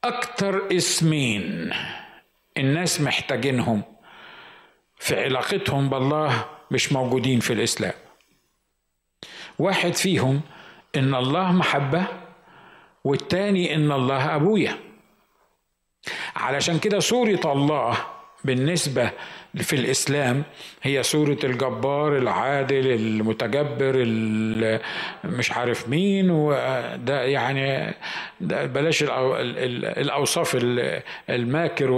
أكثر 0.03 0.67
اسمين. 0.77 1.73
الناس 2.57 3.01
محتاجينهم. 3.01 3.81
في 4.97 5.23
علاقتهم 5.23 5.89
بالله 5.89 6.45
مش 6.71 6.93
موجودين 6.93 7.39
في 7.39 7.53
الإسلام. 7.53 7.93
واحد 9.59 9.93
فيهم 9.93 10.41
إن 10.95 11.15
الله 11.15 11.51
محبة 11.51 12.05
والتاني 13.03 13.75
إن 13.75 13.91
الله 13.91 14.35
أبويا. 14.35 14.77
علشان 16.35 16.79
كده 16.79 16.99
صورة 16.99 17.39
الله 17.45 17.97
بالنسبة 18.43 19.11
في 19.57 19.73
الإسلام 19.75 20.43
هي 20.83 21.03
صورة 21.03 21.37
الجبار 21.43 22.17
العادل 22.17 22.87
المتجبر 22.91 23.93
مش 25.23 25.51
عارف 25.51 25.89
مين 25.89 26.31
وده 26.31 27.21
يعني 27.23 27.93
ده 28.41 28.65
بلاش 28.65 29.03
الأوصاف 29.07 30.57
الماكر 31.29 31.91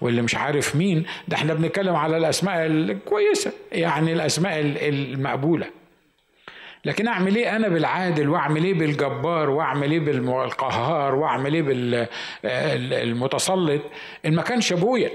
واللي 0.00 0.22
مش 0.22 0.34
عارف 0.34 0.76
مين. 0.76 1.04
ده 1.28 1.36
إحنا 1.36 1.54
بنتكلم 1.54 1.96
على 1.96 2.16
الأسماء 2.16 2.66
الكويسة 2.66 3.52
يعني 3.72 4.12
الأسماء 4.12 4.60
المقبولة. 4.88 5.66
لكن 6.84 7.08
أعمل 7.08 7.36
إيه 7.36 7.56
أنا 7.56 7.68
بالعادل 7.68 8.28
وأعمل 8.28 8.64
إيه 8.64 8.74
بالجبار 8.74 9.50
وأعمل 9.50 9.90
إيه 9.92 10.00
بالقهار 10.00 11.14
وأعمل 11.14 11.54
إيه 11.54 11.62
بالمتسلط 12.42 13.82
إن 14.26 14.34
ما 14.34 14.42
كانش 14.42 14.72
ابويا 14.72 15.10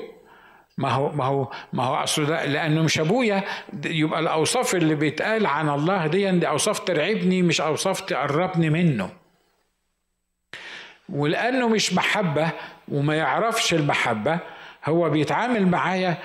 ما 0.78 0.89
هو 0.89 1.11
ما 1.11 1.26
هو 1.26 1.51
ما 1.74 1.84
هو 1.84 1.95
أصل 1.95 2.24
لأنه 2.32 2.82
مش 2.82 2.99
ابويا 2.99 3.43
يبقى 3.86 4.19
الأوصاف 4.19 4.76
اللي 4.76 4.95
بيتقال 4.95 5.45
عن 5.45 5.69
الله 5.69 6.07
دي, 6.07 6.32
دي 6.32 6.47
أوصاف 6.47 6.80
ترعبني 6.80 7.41
مش 7.41 7.61
أوصاف 7.61 8.01
تقربني 8.01 8.69
منه. 8.69 9.09
ولأنه 11.09 11.67
مش 11.67 11.93
محبة 11.93 12.49
وما 12.88 13.15
يعرفش 13.15 13.74
المحبة 13.74 14.39
هو 14.86 15.09
بيتعامل 15.09 15.67
معايا. 15.67 16.17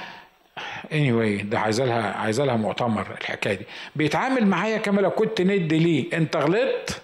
Anyway 0.90 1.42
ده 1.44 1.59
عايزه 1.59 1.84
لها 1.84 2.12
عايزه 2.12 2.44
لها 2.44 2.57
مؤتمر 2.57 3.07
الحكاية 3.20 3.55
دي. 3.55 3.66
بيتعامل 3.97 4.47
معايا 4.47 4.78
كما 4.78 5.01
لو 5.01 5.11
كنت 5.11 5.40
ند 5.40 5.72
ليه. 5.72 6.16
انت 6.16 6.36
غلطت 6.36 7.03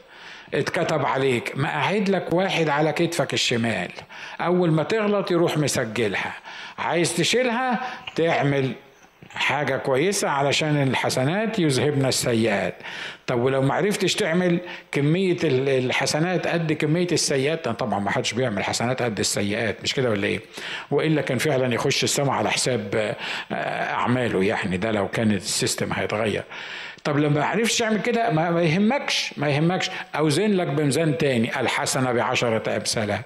اتكتب 0.54 1.06
عليك 1.06 1.52
ما 1.56 1.68
قاعد 1.68 2.08
لك 2.08 2.32
واحد 2.32 2.68
على 2.68 2.92
كتفك 2.92 3.34
الشمال. 3.34 3.88
أول 4.40 4.70
ما 4.70 4.82
تغلط 4.82 5.30
يروح 5.30 5.58
مسجلها. 5.58 6.34
عايز 6.78 7.16
تشيلها؟ 7.16 7.80
تعمل 8.14 8.72
حاجة 9.34 9.76
كويسة 9.76 10.28
علشان 10.28 10.82
الحسنات 10.82 11.58
يذهبنا 11.58 12.08
السيئات. 12.08 12.74
طب 13.26 13.38
ولو 13.40 13.62
ما 13.62 13.74
عرفتش 13.74 14.14
تعمل 14.14 14.58
كمية 14.92 15.36
الحسنات 15.44 16.46
قد 16.46 16.72
كمية 16.72 17.06
السيئات؟ 17.12 17.68
طبعا 17.68 17.98
ما 18.00 18.10
حدش 18.10 18.32
بيعمل 18.32 18.64
حسنات 18.64 19.02
قد 19.02 19.18
السيئات 19.18 19.76
مش 19.82 19.94
كده 19.94 20.10
ولا 20.10 20.26
إيه؟ 20.26 20.40
وإلا 20.90 21.22
كان 21.22 21.38
فعلا 21.38 21.74
يخش 21.74 22.04
السماء 22.04 22.30
على 22.30 22.50
حساب 22.50 23.14
آه، 23.52 23.54
أعماله 23.92 24.44
يعني 24.44 24.76
ده 24.76 24.90
لو 24.90 25.08
كان 25.08 25.30
السيستم 25.32 25.92
هيتغير. 25.92 26.44
طب 27.04 27.18
لما 27.18 27.40
ما 27.40 27.44
عرفتش 27.46 27.78
تعمل 27.78 28.02
كده 28.02 28.30
ما 28.30 28.62
يهمكش 28.62 29.34
ما 29.36 29.48
يهمكش. 29.48 29.90
أوزن 30.16 30.50
لك 30.50 30.66
بميزان 30.66 31.18
تاني 31.18 31.60
الحسنة 31.60 32.12
بعشرة 32.12 32.76
أمثالها. 32.76 33.24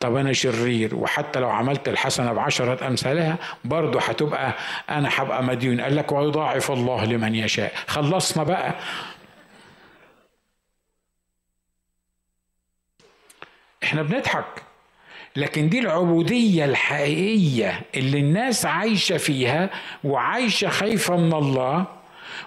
طب 0.00 0.16
أنا 0.16 0.32
شرير 0.32 0.94
وحتى 0.94 1.40
لو 1.40 1.50
عملت 1.50 1.88
الحسنة 1.88 2.32
بعشرة 2.32 2.86
أمثالها 2.86 3.38
برضه 3.64 4.00
هتبقى 4.00 4.54
أنا 4.90 5.08
هبقى 5.12 5.42
مديون. 5.42 5.80
قال 5.80 5.96
لك 5.96 6.12
ويضاعف 6.12 6.70
الله 6.70 7.04
لمن 7.04 7.34
يشاء. 7.34 7.72
خلصنا 7.86 8.44
بقى. 8.44 8.74
إحنا 13.84 14.02
بنضحك. 14.02 14.62
لكن 15.36 15.68
دي 15.68 15.78
العبودية 15.78 16.64
الحقيقية 16.64 17.80
اللي 17.96 18.18
الناس 18.18 18.66
عايشة 18.66 19.16
فيها 19.16 19.70
وعايشة 20.04 20.68
خايفة 20.68 21.16
من 21.16 21.32
الله 21.32 21.86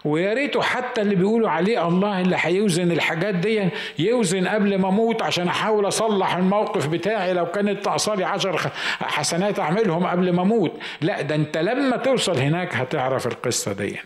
ويا 0.05 0.33
ريته 0.33 0.61
حتى 0.61 1.01
اللي 1.01 1.15
بيقولوا 1.15 1.49
عليه 1.49 1.87
الله 1.87 2.21
اللي 2.21 2.35
هيوزن 2.39 2.91
الحاجات 2.91 3.35
دي 3.35 3.69
يوزن 3.99 4.47
قبل 4.47 4.79
ما 4.79 4.89
أموت 4.89 5.21
عشان 5.21 5.47
احاول 5.47 5.87
اصلح 5.87 6.35
الموقف 6.35 6.87
بتاعي 6.87 7.33
لو 7.33 7.45
كانت 7.45 7.85
تقصالي 7.85 8.23
عشر 8.23 8.71
حسنات 9.01 9.59
اعملهم 9.59 10.07
قبل 10.07 10.33
ما 10.33 10.41
أموت. 10.41 10.79
لا 11.01 11.21
ده 11.21 11.35
انت 11.35 11.57
لما 11.57 11.97
توصل 11.97 12.37
هناك 12.37 12.75
هتعرف 12.75 13.27
القصة 13.27 13.73
دي. 13.73 13.99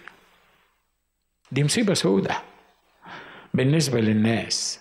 دي 1.52 1.64
مصيبة 1.64 1.94
سودة 1.94 2.38
بالنسبة 3.54 4.00
للناس. 4.00 4.80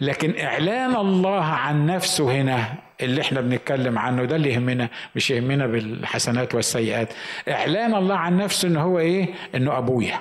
لكن 0.00 0.40
إعلان 0.40 0.96
الله 0.96 1.44
عن 1.44 1.86
نفسه 1.86 2.32
هنا 2.32 2.74
اللي 3.00 3.20
إحنا 3.20 3.40
بنتكلم 3.40 3.98
عنه 3.98 4.24
ده 4.24 4.36
اللي 4.36 4.52
يهمنا 4.52 4.88
مش 5.16 5.30
يهمنا 5.30 5.66
بالحسنات 5.66 6.54
والسيئات. 6.54 7.12
اعلان 7.48 7.94
الله 7.94 8.14
عن 8.16 8.36
نفسه 8.36 8.68
إن 8.68 8.76
هو 8.76 8.98
إيه؟ 8.98 9.28
إنه 9.54 9.78
أبويا. 9.78 10.20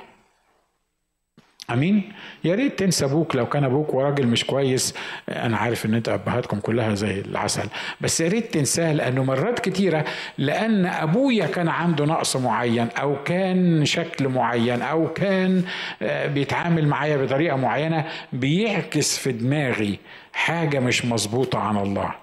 أمين؟ 1.72 2.12
يا 2.44 2.56
ريت 2.56 2.80
تنسى 2.80 3.06
أبوك 3.06 3.36
لو 3.36 3.46
كان 3.46 3.64
أبوك 3.64 3.94
وراجل 3.94 4.28
مش 4.28 4.46
كويس. 4.46 4.96
أنا 5.30 5.58
عارف 5.58 5.86
إن 5.86 5.94
أنت 5.94 6.10
أبهاتكم 6.10 6.60
كلها 6.60 6.94
زي 6.96 7.20
العسل. 7.20 7.68
بس 8.02 8.22
يا 8.22 8.28
ريت 8.28 8.54
تنساه 8.54 8.94
لأنه 8.94 9.24
مرات 9.24 9.60
كتيرة 9.60 10.06
لأن 10.38 10.86
أبويا 10.86 11.46
كان 11.46 11.68
عنده 11.68 12.06
نقص 12.06 12.36
معين 12.36 12.88
أو 13.02 13.24
كان 13.24 13.86
شكل 13.86 14.28
معين 14.28 14.82
أو 14.82 15.14
كان 15.14 15.64
آه، 16.02 16.28
بيتعامل 16.28 16.88
معايا 16.88 17.18
بطريقة 17.18 17.58
معينة 17.58 18.06
بيعكس 18.34 19.18
في 19.18 19.32
دماغي 19.32 20.00
حاجة 20.34 20.80
مش 20.80 21.06
مظبوطة 21.06 21.60
عن 21.60 21.78
الله. 21.78 22.23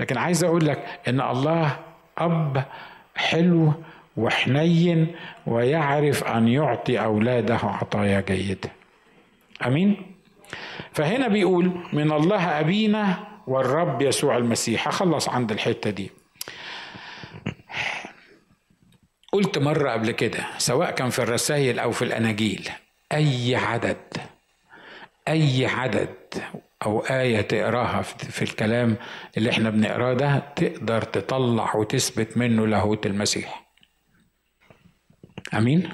لكن 0.00 0.18
عايز 0.18 0.44
أقول 0.44 0.66
لك 0.66 1.00
إن 1.08 1.20
الله 1.20 1.76
أب 2.18 2.64
حلو 3.16 3.72
وحنين 4.16 5.16
ويعرف 5.46 6.24
أن 6.24 6.48
يعطي 6.48 7.00
أولاده 7.00 7.58
عطايا 7.62 8.20
جيدة. 8.20 8.70
أمين؟ 9.66 10.14
فهنا 10.92 11.28
بيقول 11.28 11.70
من 11.92 12.12
الله 12.12 12.60
أبينا 12.60 13.16
والرب 13.46 14.02
يسوع 14.02 14.36
المسيح. 14.36 14.88
أخلص 14.88 15.28
عند 15.28 15.52
الحتة 15.52 15.90
دي. 15.90 16.10
قلت 19.32 19.58
مرة 19.58 19.90
قبل 19.90 20.10
كده 20.10 20.46
سواء 20.58 20.90
كان 20.90 21.10
في 21.10 21.18
الرسائل 21.18 21.78
أو 21.78 21.90
في 21.90 22.02
الأناجيل 22.02 22.68
أي 23.12 23.56
عدد 23.56 23.96
أي 25.28 25.66
عدد 25.66 26.08
أو 26.86 27.00
آية 27.00 27.40
تقراها 27.40 28.02
في 28.02 28.42
الكلام 28.42 28.96
اللي 29.36 29.50
إحنا 29.50 29.70
بنقراه 29.70 30.14
ده 30.14 30.38
تقدر 30.56 31.02
تطلع 31.02 31.76
وتثبت 31.76 32.36
منه 32.36 32.66
لاهوت 32.66 33.06
المسيح. 33.06 33.68
أمين؟ 35.54 35.88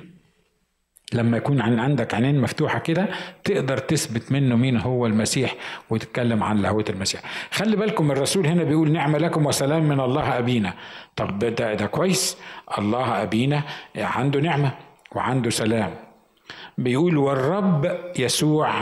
لما 1.13 1.37
يكون 1.37 1.61
عندك 1.61 2.15
عينين 2.15 2.41
مفتوحة 2.41 2.79
كده 2.79 3.09
تقدر 3.45 3.79
تثبت 3.79 4.33
منه 4.33 4.57
مين 4.57 4.77
هو 4.79 5.07
المسيح 5.07 5.55
وتتكلم 5.91 6.43
عن 6.43 6.57
لاهوت 6.63 6.91
المسيح. 6.91 7.21
خلي 7.51 7.77
بالكم 7.77 8.11
الرسول 8.11 8.47
هنا 8.47 8.63
بيقول 8.65 8.93
نعمة 8.93 9.19
لكم 9.19 9.47
وسلام 9.47 9.83
من 9.89 10.01
الله 10.01 10.39
أبينا. 10.39 10.75
طب 11.17 11.39
ده 11.39 11.75
ده 11.75 11.87
كويس. 11.87 12.39
الله 12.79 13.23
أبينا 13.23 13.63
عنده 13.97 14.41
نعمة 14.41 14.73
وعنده 15.13 15.51
سلام. 15.51 15.95
بيقول 16.79 17.17
والرب 17.17 17.99
يسوع 18.19 18.73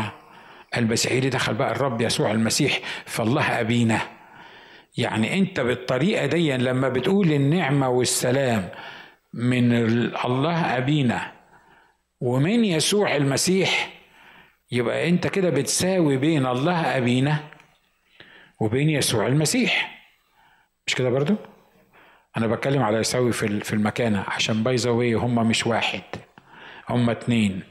المسيح 0.76 1.12
اللي 1.12 1.28
دخل 1.30 1.54
بقى 1.54 1.72
الرب 1.72 2.00
يسوع 2.00 2.30
المسيح 2.30 2.80
فالله 3.06 3.60
أبينا. 3.60 4.00
يعني 4.98 5.38
أنت 5.38 5.60
بالطريقة 5.60 6.26
دي 6.26 6.56
لما 6.56 6.88
بتقول 6.88 7.32
النعمة 7.32 7.88
والسلام 7.88 8.68
من 9.34 9.72
الله 10.24 10.76
أبينا 10.76 11.32
ومن 12.20 12.64
يسوع 12.64 13.16
المسيح 13.16 13.92
يبقى 14.72 15.08
أنت 15.08 15.26
كده 15.26 15.50
بتساوي 15.50 16.16
بين 16.16 16.46
الله 16.46 16.96
أبينا 16.96 17.36
وبين 18.60 18.90
يسوع 18.90 19.26
المسيح. 19.26 20.02
مش 20.86 20.94
كده 20.94 21.10
برضو؟ 21.10 21.34
أنا 22.36 22.46
بتكلم 22.46 22.82
على 22.82 22.98
يساوي 22.98 23.32
في 23.32 23.72
المكانة 23.72 24.24
عشان 24.28 24.62
باي 24.62 24.74
ذا 24.74 24.90
هم 24.90 25.48
مش 25.48 25.66
واحد 25.66 26.02
هم 26.88 27.10
اتنين 27.10 27.62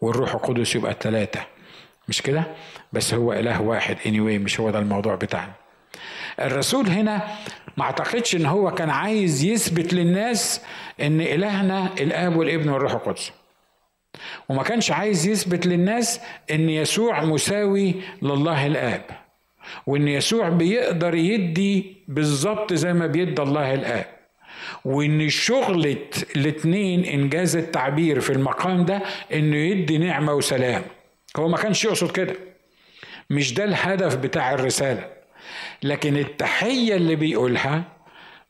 والروح 0.00 0.34
القدس 0.34 0.76
يبقى 0.76 0.96
ثلاثة 1.00 1.46
مش 2.08 2.22
كده؟ 2.22 2.44
بس 2.92 3.14
هو 3.14 3.32
إله 3.32 3.62
واحد 3.62 3.96
anyway 3.96 4.40
مش 4.44 4.60
هو 4.60 4.70
ده 4.70 4.78
الموضوع 4.78 5.14
بتاعنا. 5.14 5.52
الرسول 6.40 6.86
هنا 6.88 7.22
ما 7.76 7.84
أعتقدش 7.84 8.36
إن 8.36 8.46
هو 8.46 8.70
كان 8.70 8.90
عايز 8.90 9.44
يثبت 9.44 9.94
للناس 9.94 10.60
إن 11.00 11.20
إلهنا 11.20 11.90
الآب 12.00 12.36
والابن 12.36 12.68
والروح 12.68 12.92
القدس. 12.92 13.32
وما 14.48 14.62
كانش 14.62 14.90
عايز 14.90 15.26
يثبت 15.26 15.66
للناس 15.66 16.20
إن 16.50 16.70
يسوع 16.70 17.24
مساوي 17.24 17.94
لله 18.22 18.66
الآب. 18.66 19.04
وإن 19.86 20.08
يسوع 20.08 20.48
بيقدر 20.48 21.14
يدي 21.14 21.96
بالظبط 22.08 22.72
زي 22.72 22.92
ما 22.92 23.06
بيدي 23.06 23.42
الله 23.42 23.74
الآب. 23.74 24.06
وإن 24.84 25.28
شغلة 25.28 25.96
الاتنين 26.36 27.04
إنجاز 27.04 27.56
التعبير 27.56 28.20
في 28.20 28.32
المقام 28.32 28.84
ده 28.84 29.02
إنه 29.32 29.56
يدي 29.56 29.98
نعمة 29.98 30.32
وسلام. 30.34 30.82
هو 31.38 31.48
ما 31.48 31.56
كانش 31.56 31.84
يقصد 31.84 32.10
كده. 32.10 32.34
مش 33.30 33.54
ده 33.54 33.64
الهدف 33.64 34.16
بتاع 34.16 34.54
الرسالة. 34.54 35.06
لكن 35.82 36.16
التحية 36.16 36.96
اللي 36.96 37.16
بيقولها 37.16 37.82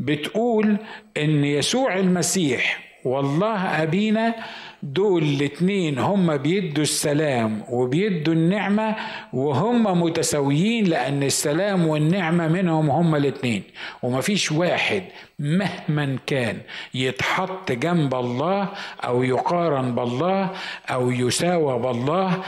بتقول 0.01 0.76
إن 1.16 1.45
يسوع 1.45 1.97
المسيح 1.99 2.87
والله 3.05 3.82
أبينا 3.82 4.34
دول 4.82 5.22
الاتنين 5.22 5.99
هم 5.99 6.37
بيدوا 6.37 6.82
السلام 6.82 7.62
وبيدوا 7.68 8.34
النعمة 8.34 8.97
وهم 9.32 10.03
متساويين 10.03 10.84
لأن 10.84 11.22
السلام 11.22 11.87
والنعمة 11.87 12.49
منهم 12.49 12.91
هم 12.91 13.14
الاتنين. 13.14 13.62
ومفيش 14.03 14.53
واحد 14.53 15.03
مهما 15.39 16.18
كان 16.26 16.59
يتحط 16.95 17.72
جنب 17.72 18.14
الله 18.14 18.68
أو 19.05 19.22
يقارن 19.22 19.95
بالله 19.95 20.51
أو 20.91 21.11
يساوى 21.11 21.78
بالله 21.78 22.43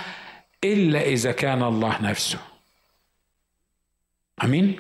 إلا 0.64 1.02
إذا 1.02 1.32
كان 1.32 1.62
الله 1.62 2.02
نفسه. 2.02 2.38
أمين؟ 4.44 4.76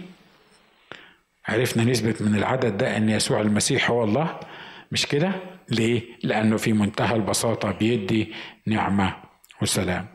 عرفنا 1.46 1.84
نثبت 1.84 2.22
من 2.22 2.34
العدد 2.34 2.76
ده 2.78 2.96
إن 2.96 3.08
يسوع 3.08 3.40
المسيح 3.40 3.90
هو 3.90 4.04
الله. 4.04 4.40
مش 4.92 5.06
كده؟ 5.06 5.32
ليه؟ 5.68 6.02
لأنه 6.22 6.56
في 6.56 6.72
منتهى 6.72 7.16
البساطة 7.16 7.70
بيدي 7.70 8.34
نعمة 8.66 9.16
وسلام. 9.62 10.08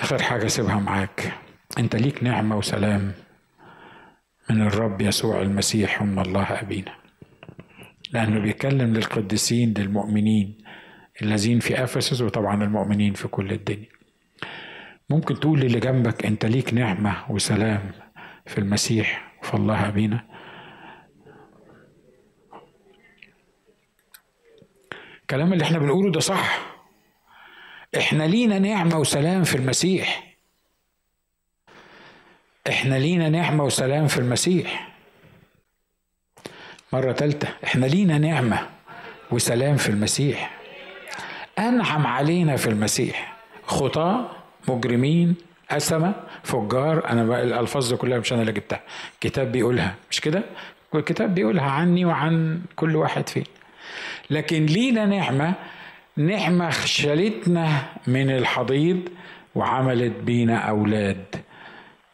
آخر 0.00 0.22
حاجة 0.22 0.46
سيبها 0.46 0.76
معاك. 0.76 1.32
أنت 1.78 1.96
ليك 1.96 2.24
نعمة 2.24 2.56
وسلام 2.56 3.12
من 4.50 4.62
الرب 4.62 5.00
يسوع 5.00 5.42
المسيح. 5.42 6.02
هم 6.02 6.18
الله 6.20 6.60
أبينا. 6.60 6.94
لأنه 8.12 8.40
بيتكلم 8.40 8.94
للقديسين 8.94 9.74
للمؤمنين. 9.78 10.63
الذين 11.22 11.60
في 11.60 11.84
أفسس 11.84 12.20
وطبعا 12.20 12.64
المؤمنين 12.64 13.14
في 13.14 13.28
كل 13.28 13.52
الدنيا. 13.52 13.88
ممكن 15.10 15.40
تقول 15.40 15.60
للي 15.60 15.80
جنبك 15.80 16.26
أنت 16.26 16.46
ليك 16.46 16.74
نعمة 16.74 17.30
وسلام 17.30 17.92
في 18.46 18.58
المسيح 18.58 19.32
وفي 19.42 19.54
الله 19.54 19.88
أبينا؟ 19.88 20.24
الكلام 25.22 25.52
اللي 25.52 25.64
إحنا 25.64 25.78
بنقوله 25.78 26.12
ده 26.12 26.20
صح. 26.20 26.58
إحنا 27.96 28.24
لينا 28.24 28.58
نعمة 28.58 28.98
وسلام 28.98 29.44
في 29.44 29.54
المسيح. 29.54 30.34
إحنا 32.68 32.94
لينا 32.94 33.28
نعمة 33.28 33.64
وسلام 33.64 34.06
في 34.06 34.18
المسيح. 34.18 34.88
مرة 36.92 37.12
ثالثه 37.12 37.48
إحنا 37.64 37.86
لينا 37.86 38.18
نعمة 38.18 38.68
وسلام 39.30 39.76
في 39.76 39.88
المسيح. 39.88 40.53
أنعم 41.58 42.06
علينا 42.06 42.56
في 42.56 42.66
المسيح. 42.66 43.36
خطاة 43.66 44.26
مجرمين 44.68 45.34
أسمة 45.70 46.14
فجار. 46.42 47.10
أنا 47.10 47.42
الألفاظ 47.42 47.88
دي 47.90 47.96
كلها 47.96 48.18
مش 48.18 48.32
أنا 48.32 48.40
اللي 48.40 48.52
جبتها. 48.52 48.80
كتاب 49.20 49.52
بيقولها 49.52 49.94
مش 50.10 50.20
كده؟ 50.20 50.42
والكتاب 50.92 51.34
بيقولها 51.34 51.70
عني 51.70 52.04
وعن 52.04 52.60
كل 52.76 52.96
واحد 52.96 53.28
فين 53.28 53.44
لكن 54.30 54.66
لينا 54.66 55.06
نعمة 55.06 55.54
نعمة 56.16 56.70
شالتنا 56.70 57.82
من 58.06 58.30
الحضيض 58.30 59.00
وعملت 59.54 60.12
بينا 60.22 60.56
أولاد. 60.58 61.24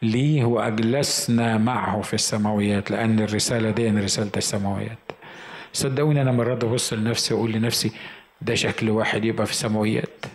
ليه؟ 0.01 0.43
وأجلسنا 0.45 1.57
معه 1.57 2.01
في 2.01 2.13
السماويات 2.13 2.91
لأن 2.91 3.19
الرسالة 3.19 3.71
دي 3.71 3.89
رسالة 3.89 4.31
السماويات. 4.37 4.97
صدقوني 5.73 6.21
أنا 6.21 6.31
مرات 6.31 6.65
ببص 6.65 6.93
لنفسي 6.93 7.33
وأقول 7.33 7.51
لنفسي 7.51 7.91
ده 8.41 8.55
شكل 8.55 8.89
واحد 8.89 9.25
يبقى 9.25 9.45
في 9.45 9.51
السماويات 9.51 10.25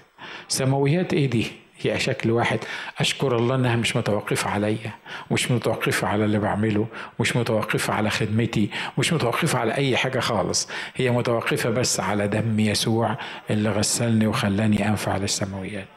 سماويات 0.49 1.15
إيه 1.15 1.31
دي؟ 1.31 1.47
هي 1.81 2.01
شكل 2.01 2.31
واحد. 2.31 2.59
أشكر 2.99 3.37
الله 3.37 3.55
إنها 3.55 3.77
مش 3.77 3.97
متوقفة 3.97 4.51
عليا 4.51 4.91
مش 5.31 5.51
متوقفة 5.51 6.09
على 6.09 6.25
اللي 6.25 6.39
بعمله 6.39 6.87
مش 7.21 7.37
متوقفة 7.37 7.95
على 7.95 8.11
خدمتي 8.11 8.71
مش 8.99 9.13
متوقفة 9.13 9.59
على 9.59 9.75
أي 9.75 9.97
حاجة 9.97 10.21
خالص. 10.21 10.69
هي 10.95 11.11
متوقفة 11.11 11.71
بس 11.71 12.01
على 12.01 12.29
دم 12.29 12.61
يسوع 12.61 13.17
اللي 13.51 13.71
غسلني 13.71 14.27
وخلاني 14.27 14.89
أنفع 14.89 15.17
للسماويات. 15.17 15.89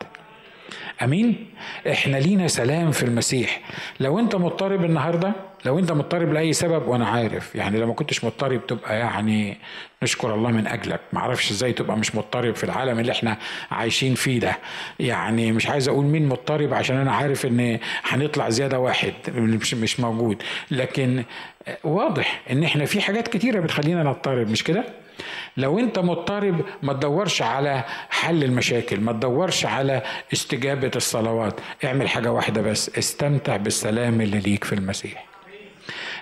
أمين؟ 1.01 1.47
إحنا 1.91 2.17
لينا 2.17 2.47
سلام 2.47 2.91
في 2.91 3.03
المسيح. 3.03 3.61
لو 3.99 4.19
أنت 4.19 4.35
مضطرب 4.35 4.83
النهارده 4.85 5.31
لو 5.65 5.79
انت 5.79 5.91
مضطرب 5.91 6.33
لأي 6.33 6.53
سبب 6.53 6.87
وأنا 6.87 7.07
عارف. 7.07 7.55
يعني 7.55 7.79
لو 7.79 7.87
ما 7.87 7.93
كنتش 7.93 8.23
مضطرب 8.23 8.67
تبقى 8.67 8.99
يعني 8.99 9.57
نشكر 10.03 10.33
الله 10.35 10.51
من 10.51 10.67
أجلك. 10.67 10.99
ما 11.13 11.19
أعرفش 11.19 11.51
إزاي 11.51 11.73
تبقى 11.73 11.97
مش 11.97 12.15
مضطرب 12.15 12.55
في 12.55 12.63
العالم 12.63 12.99
اللي 12.99 13.11
إحنا 13.11 13.37
عايشين 13.71 14.15
فيه 14.15 14.39
ده. 14.39 14.57
يعني 14.99 15.51
مش 15.51 15.67
عايز 15.67 15.87
أقول 15.87 16.05
مين 16.05 16.27
مضطرب 16.29 16.73
عشان 16.73 16.97
أنا 16.97 17.11
عارف 17.11 17.45
إن 17.45 17.79
هنطلع 18.03 18.49
زيادة 18.49 18.79
واحد. 18.79 19.13
مش 19.35 19.73
مش 19.73 19.99
موجود. 19.99 20.43
لكن 20.71 21.23
واضح 21.83 22.41
إن 22.51 22.63
إحنا 22.63 22.85
في 22.85 23.01
حاجات 23.01 23.27
كتيرة 23.27 23.59
بتخلينا 23.59 24.03
نضطرب. 24.03 24.49
مش 24.49 24.63
كده؟ 24.63 24.83
لو 25.57 25.79
أنت 25.79 25.99
مضطرب 25.99 26.61
ما 26.83 26.93
تدورش 26.93 27.41
على 27.41 27.83
حل 28.09 28.43
المشاكل. 28.43 28.99
ما 28.99 29.11
تدورش 29.11 29.65
على 29.65 30.01
استجابة 30.33 30.91
الصلوات. 30.95 31.59
اعمل 31.85 32.09
حاجة 32.09 32.31
واحدة 32.31 32.61
بس. 32.61 32.97
استمتع 32.97 33.57
بالسلام 33.57 34.21
اللي 34.21 34.39
ليك 34.39 34.63
في 34.63 34.73
المسيح. 34.75 35.25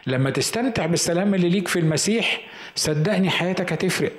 لما 0.07 0.29
تستمتع 0.29 0.85
بالسلام 0.85 1.33
اللي 1.33 1.49
ليك 1.49 1.67
في 1.67 1.79
المسيح 1.79 2.41
صدقني 2.75 3.29
حياتك 3.29 3.73
هتفرق. 3.73 4.11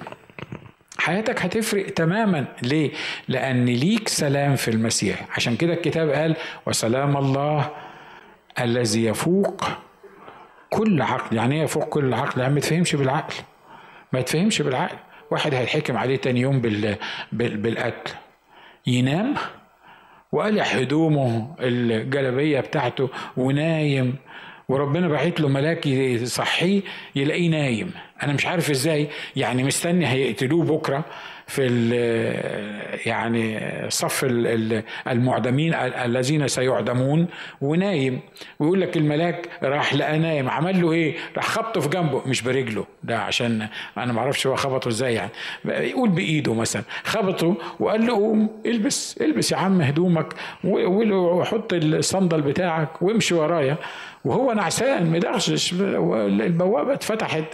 حياتك 0.98 1.42
هتفرق 1.42 1.86
تماما. 1.86 2.44
ليه؟ 2.62 2.90
لأن 3.28 3.64
ليك 3.64 4.08
سلام 4.08 4.56
في 4.56 4.70
المسيح. 4.70 5.26
عشان 5.36 5.56
كده 5.56 5.72
الكتاب 5.72 6.10
قال 6.10 6.36
وسلام 6.66 7.16
الله 7.16 7.70
الذي 8.60 9.04
يفوق 9.04 9.64
كل 10.70 11.02
عقل. 11.02 11.36
يعني 11.36 11.54
إيه 11.56 11.62
يفوق 11.62 11.84
كل 11.84 12.14
عقل؟ 12.14 12.40
يعني 12.40 12.54
ما 12.54 12.60
تفهمش 12.60 12.96
بالعقل. 12.96 13.34
ما 14.12 14.20
يتفهمش 14.20 14.62
بالعقل. 14.62 14.96
واحد 15.30 15.54
هيتحكم 15.54 15.96
عليه 15.96 16.16
تاني 16.16 16.40
يوم 16.40 16.60
بال... 16.60 16.96
بال... 17.32 17.56
بالقتل. 17.56 18.14
ينام 18.86 19.34
وقلع 20.32 20.64
هدومه 20.64 21.54
الجلبية 21.60 22.60
بتاعته 22.60 23.10
ونايم 23.36 24.16
وربنا 24.70 25.08
بعت 25.08 25.40
له 25.40 25.48
ملاك 25.48 25.86
يصحيه 25.86 26.80
يلاقيه 27.16 27.48
نايم. 27.48 27.90
أنا 28.22 28.32
مش 28.32 28.46
عارف 28.46 28.70
إزاي 28.70 29.08
يعني 29.36 29.64
مستني 29.64 30.06
هيقتلوه 30.06 30.64
بكرة 30.64 31.04
في 31.46 31.62
يعني 33.06 33.60
صف 33.90 34.24
المعدمين 35.08 35.74
الذين 35.74 36.48
سيعدمون 36.48 37.26
ونايم. 37.60 38.20
ويقول 38.58 38.80
لك 38.80 38.96
الملاك 38.96 39.48
راح 39.62 39.94
لقى 39.94 40.18
نايم. 40.18 40.48
عمل 40.50 40.82
له 40.82 40.92
إيه؟ 40.92 41.14
راح 41.36 41.48
خبطه 41.48 41.80
في 41.80 41.88
جنبه 41.88 42.22
مش 42.26 42.42
برجله. 42.42 42.86
ده 43.04 43.18
عشان 43.18 43.68
أنا 43.98 44.12
ما 44.12 44.20
أعرفش 44.20 44.46
هو 44.46 44.56
خبطه 44.56 44.88
إزاي 44.88 45.14
يعني. 45.14 45.30
يقول 45.64 46.08
بإيده 46.08 46.54
مثلا. 46.54 46.82
خبطه 47.04 47.56
وقال 47.80 48.06
له 48.06 48.12
قوم 48.12 48.48
البس 48.66 49.18
البس 49.20 49.52
يا 49.52 49.56
عم 49.56 49.80
هدومك 49.80 50.34
وحط 50.64 51.72
الصندل 51.72 52.40
بتاعك 52.40 53.02
وامشي 53.02 53.34
ورايا. 53.34 53.76
وهو 54.24 54.52
نعسان 54.52 55.06
مدغشش 55.10 55.72
البوابة 55.72 56.92
اتفتحت 56.92 57.44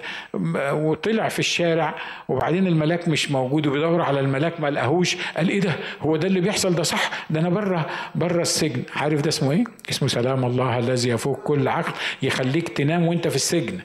وطلع 0.73 1.29
في 1.29 1.39
الشارع 1.39 1.95
وبعدين 2.29 2.67
الملاك 2.67 3.09
مش 3.09 3.31
موجود 3.31 3.67
وبيدور 3.67 4.03
على 4.03 4.21
الملاك 4.21 4.61
ما 4.61 4.71
لقاهوش 4.71 5.17
قال 5.37 5.49
إيه 5.49 5.61
ده؟ 5.61 5.73
هو 6.01 6.17
ده 6.17 6.29
اللي 6.29 6.41
بيحصل؟ 6.41 6.75
ده 6.75 6.83
صح 6.83 7.11
ده 7.31 7.41
أنا 7.41 7.49
بره 7.49 7.87
بره 8.15 8.43
السجن. 8.43 8.83
عارف 8.97 9.21
ده 9.21 9.29
اسمه 9.29 9.53
إيه؟ 9.53 9.65
اسمه 9.91 10.09
سلام 10.09 10.45
الله 10.45 10.79
الذي 10.79 11.09
يفوق 11.11 11.43
كل 11.43 11.69
عقل 11.69 11.93
يخليك 12.23 12.69
تنام 12.69 13.07
وأنت 13.07 13.29
في 13.29 13.37
السجن. 13.37 13.79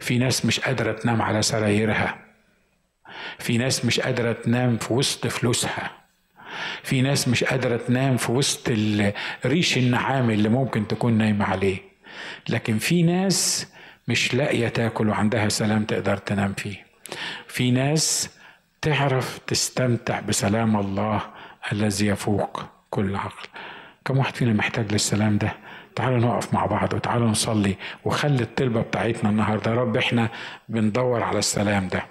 في 0.00 0.18
ناس 0.18 0.46
مش 0.46 0.60
قادرة 0.60 0.92
تنام 0.92 1.22
على 1.22 1.42
سرايرها. 1.42 2.18
في 3.38 3.58
ناس 3.58 3.84
مش 3.84 4.00
قادرة 4.00 4.32
تنام 4.32 4.76
في 4.76 4.92
وسط 4.92 5.26
فلوسها. 5.26 5.90
في 6.82 7.02
ناس 7.02 7.28
مش 7.28 7.44
قادرة 7.44 7.76
تنام 7.76 8.16
في 8.16 8.32
وسط 8.32 8.68
الريش 9.44 9.78
النعام 9.78 10.30
اللي 10.30 10.48
ممكن 10.48 10.88
تكون 10.88 11.12
نايمة 11.18 11.44
عليه. 11.44 11.78
لكن 12.48 12.78
في 12.78 13.02
ناس 13.02 13.66
مش 14.08 14.34
لاقية 14.34 14.68
تاكل 14.68 15.08
وعندها 15.08 15.48
سلام 15.48 15.84
تقدر 15.84 16.16
تنام 16.16 16.52
فيه. 16.52 16.86
في 17.48 17.70
ناس 17.70 18.30
تعرف 18.82 19.38
تستمتع 19.46 20.20
بسلام 20.20 20.76
الله 20.76 21.20
الذي 21.72 22.06
يفوق 22.06 22.64
كل 22.90 23.16
عقل. 23.16 23.48
كم 24.04 24.18
واحد 24.18 24.36
فينا 24.36 24.52
محتاج 24.52 24.92
للسلام 24.92 25.38
ده؟ 25.38 25.52
تعالوا 25.96 26.18
نقف 26.18 26.54
مع 26.54 26.66
بعض 26.66 26.94
وتعالوا 26.94 27.28
نصلي 27.28 27.76
وخلي 28.04 28.42
الطلبة 28.42 28.80
بتاعتنا 28.80 29.30
النهاردة. 29.30 29.70
يا 29.70 29.76
رب 29.76 29.96
إحنا 29.96 30.28
بندور 30.68 31.22
على 31.22 31.38
السلام 31.38 31.88
ده. 31.88 32.02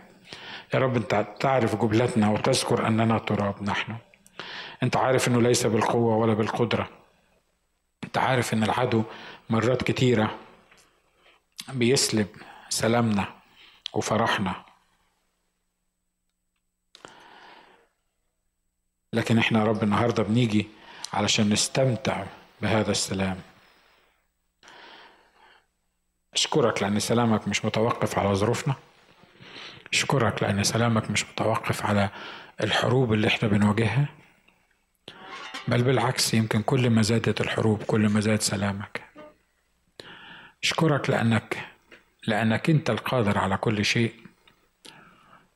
يا 0.74 0.80
رب 0.80 0.96
انت 0.96 1.26
تعرف 1.40 1.76
جبلتنا 1.76 2.30
وتذكر 2.30 2.88
أننا 2.88 3.18
تراب 3.18 3.64
نحن. 3.64 3.96
انت 4.86 4.98
عارف 4.98 5.28
انه 5.28 5.42
ليس 5.42 5.66
بالقوة 5.66 6.16
ولا 6.16 6.34
بالقدرة. 6.34 6.90
انت 8.04 8.18
عارف 8.18 8.54
ان 8.54 8.64
العدو 8.64 9.04
مرات 9.50 9.84
كتيرة 9.84 10.38
بيسلب 11.74 12.28
سلامنا 12.70 13.34
وفرحنا. 13.94 14.66
لكن 19.14 19.38
إحنا 19.38 19.60
يا 19.60 19.66
رب 19.66 19.84
النهارده 19.84 20.24
بنيجي 20.24 20.68
علشان 21.14 21.50
نستمتع 21.50 22.24
بهذا 22.62 22.92
السلام. 22.92 23.42
أشكرك 26.34 26.84
لأن 26.84 27.00
سلامك 27.00 27.48
مش 27.48 27.66
متوقف 27.66 28.20
على 28.20 28.36
ظروفنا. 28.36 28.76
أشكرك 29.94 30.44
لأن 30.44 30.64
سلامك 30.64 31.12
مش 31.12 31.26
متوقف 31.26 31.86
على 31.86 32.10
الحروب 32.64 33.14
اللي 33.14 33.28
إحنا 33.28 33.50
بنواجهها. 33.50 34.25
بل 35.68 35.84
بالعكس 35.84 36.34
يمكن 36.34 36.62
كل 36.62 36.90
ما 36.90 37.02
زادت 37.02 37.42
الحروب 37.42 37.84
كل 37.84 38.10
ما 38.10 38.20
زاد 38.20 38.42
سلامك. 38.42 39.02
اشكرك 40.64 41.10
لأنك 41.10 41.58
لأنك 42.28 42.70
أنت 42.70 42.90
القادر 42.90 43.38
على 43.38 43.58
كل 43.58 43.86
شيء. 43.86 44.14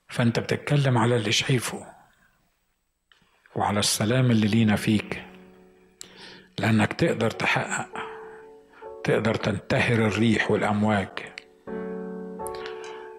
فأنت 0.07 0.39
بتتكلم 0.39 0.97
على 0.97 1.16
اللي 1.16 1.32
شايفه 1.32 1.86
وعلى 3.55 3.80
السلام 3.80 4.32
اللي 4.32 4.47
لينا 4.47 4.76
فيك. 4.76 5.24
لأنك 6.60 6.93
تقدر 6.93 7.32
تحقق 7.32 7.89
تقدر 9.03 9.36
تنتهر 9.36 10.07
الريح 10.07 10.51
والأمواج. 10.51 11.10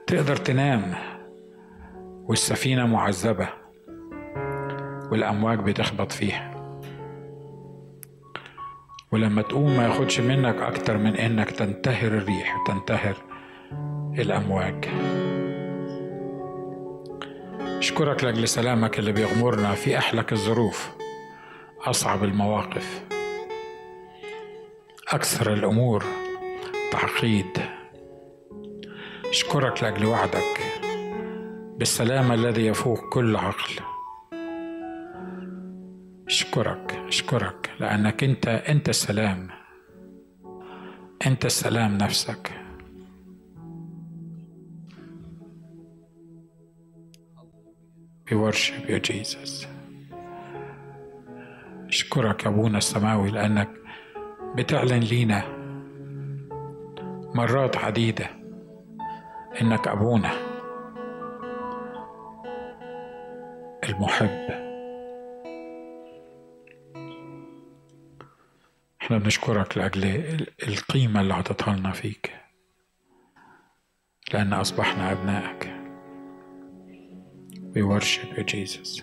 تقدر 0.07 0.37
تنام 0.37 0.95
والسفينة 2.29 2.87
معذبة 2.87 3.49
والأمواج 5.11 5.59
بتخبط 5.59 6.13
فيها. 6.13 6.50
ولما 9.13 9.43
تقوم 9.43 9.77
ما 9.77 9.85
ياخدش 9.87 10.21
منك 10.21 10.57
أكتر 10.57 10.99
من 10.99 11.17
إنك 11.17 11.51
تنتهر 11.51 12.09
الريح 12.09 12.65
تنتهر 12.67 13.17
الأمواج. 14.19 14.89
أشكرك 17.79 18.25
لأجل 18.25 18.49
سلامك 18.49 18.99
اللي 18.99 19.13
بيغمرنا 19.13 19.75
في 19.75 19.99
أحلك 19.99 20.33
الظروف 20.33 20.91
أصعب 21.81 22.25
المواقف. 22.25 23.03
أكثر 25.09 25.53
الأمور 25.53 26.05
تعقيد. 26.93 27.59
أشكرك 29.31 29.83
لأجل 29.83 30.07
وعدك 30.07 30.61
بالسلام 31.79 32.33
الذي 32.33 32.67
يفوق 32.67 33.09
كل 33.09 33.37
عقل. 33.37 33.75
أشكرك 36.31 36.93
أشكرك 37.09 37.71
لأنك 37.81 38.25
أنت 38.25 38.49
أنت 38.49 38.89
السلام 38.89 39.49
أنت 41.27 41.45
السلام 41.47 41.99
نفسك. 41.99 42.51
We 48.31 48.35
worship 48.37 48.89
you 48.89 49.01
Jesus. 49.01 49.67
أشكرك 51.89 52.45
يا 52.45 52.49
أبونا 52.51 52.79
السماوي 52.79 53.31
لأنك 53.31 53.71
بتعلن 54.57 55.01
لينا 55.01 55.43
مرات 57.35 57.77
عديدة 57.77 58.27
إنك 59.63 59.89
أبونا 59.89 60.31
المحب. 63.89 64.60
إحنا 69.11 69.23
بنشكرك 69.23 69.79
لأجل 69.79 70.05
القيمة 70.63 71.21
اللي 71.21 71.35
اعطيتها 71.35 71.77
لنا 71.77 71.93
فيك 71.93 72.33
لأن 74.33 74.53
أصبحنا 74.53 75.13
أبنائك 75.13 75.77
We 77.75 77.83
worship 77.83 78.39
you, 78.39 78.45
Jesus. 78.45 79.03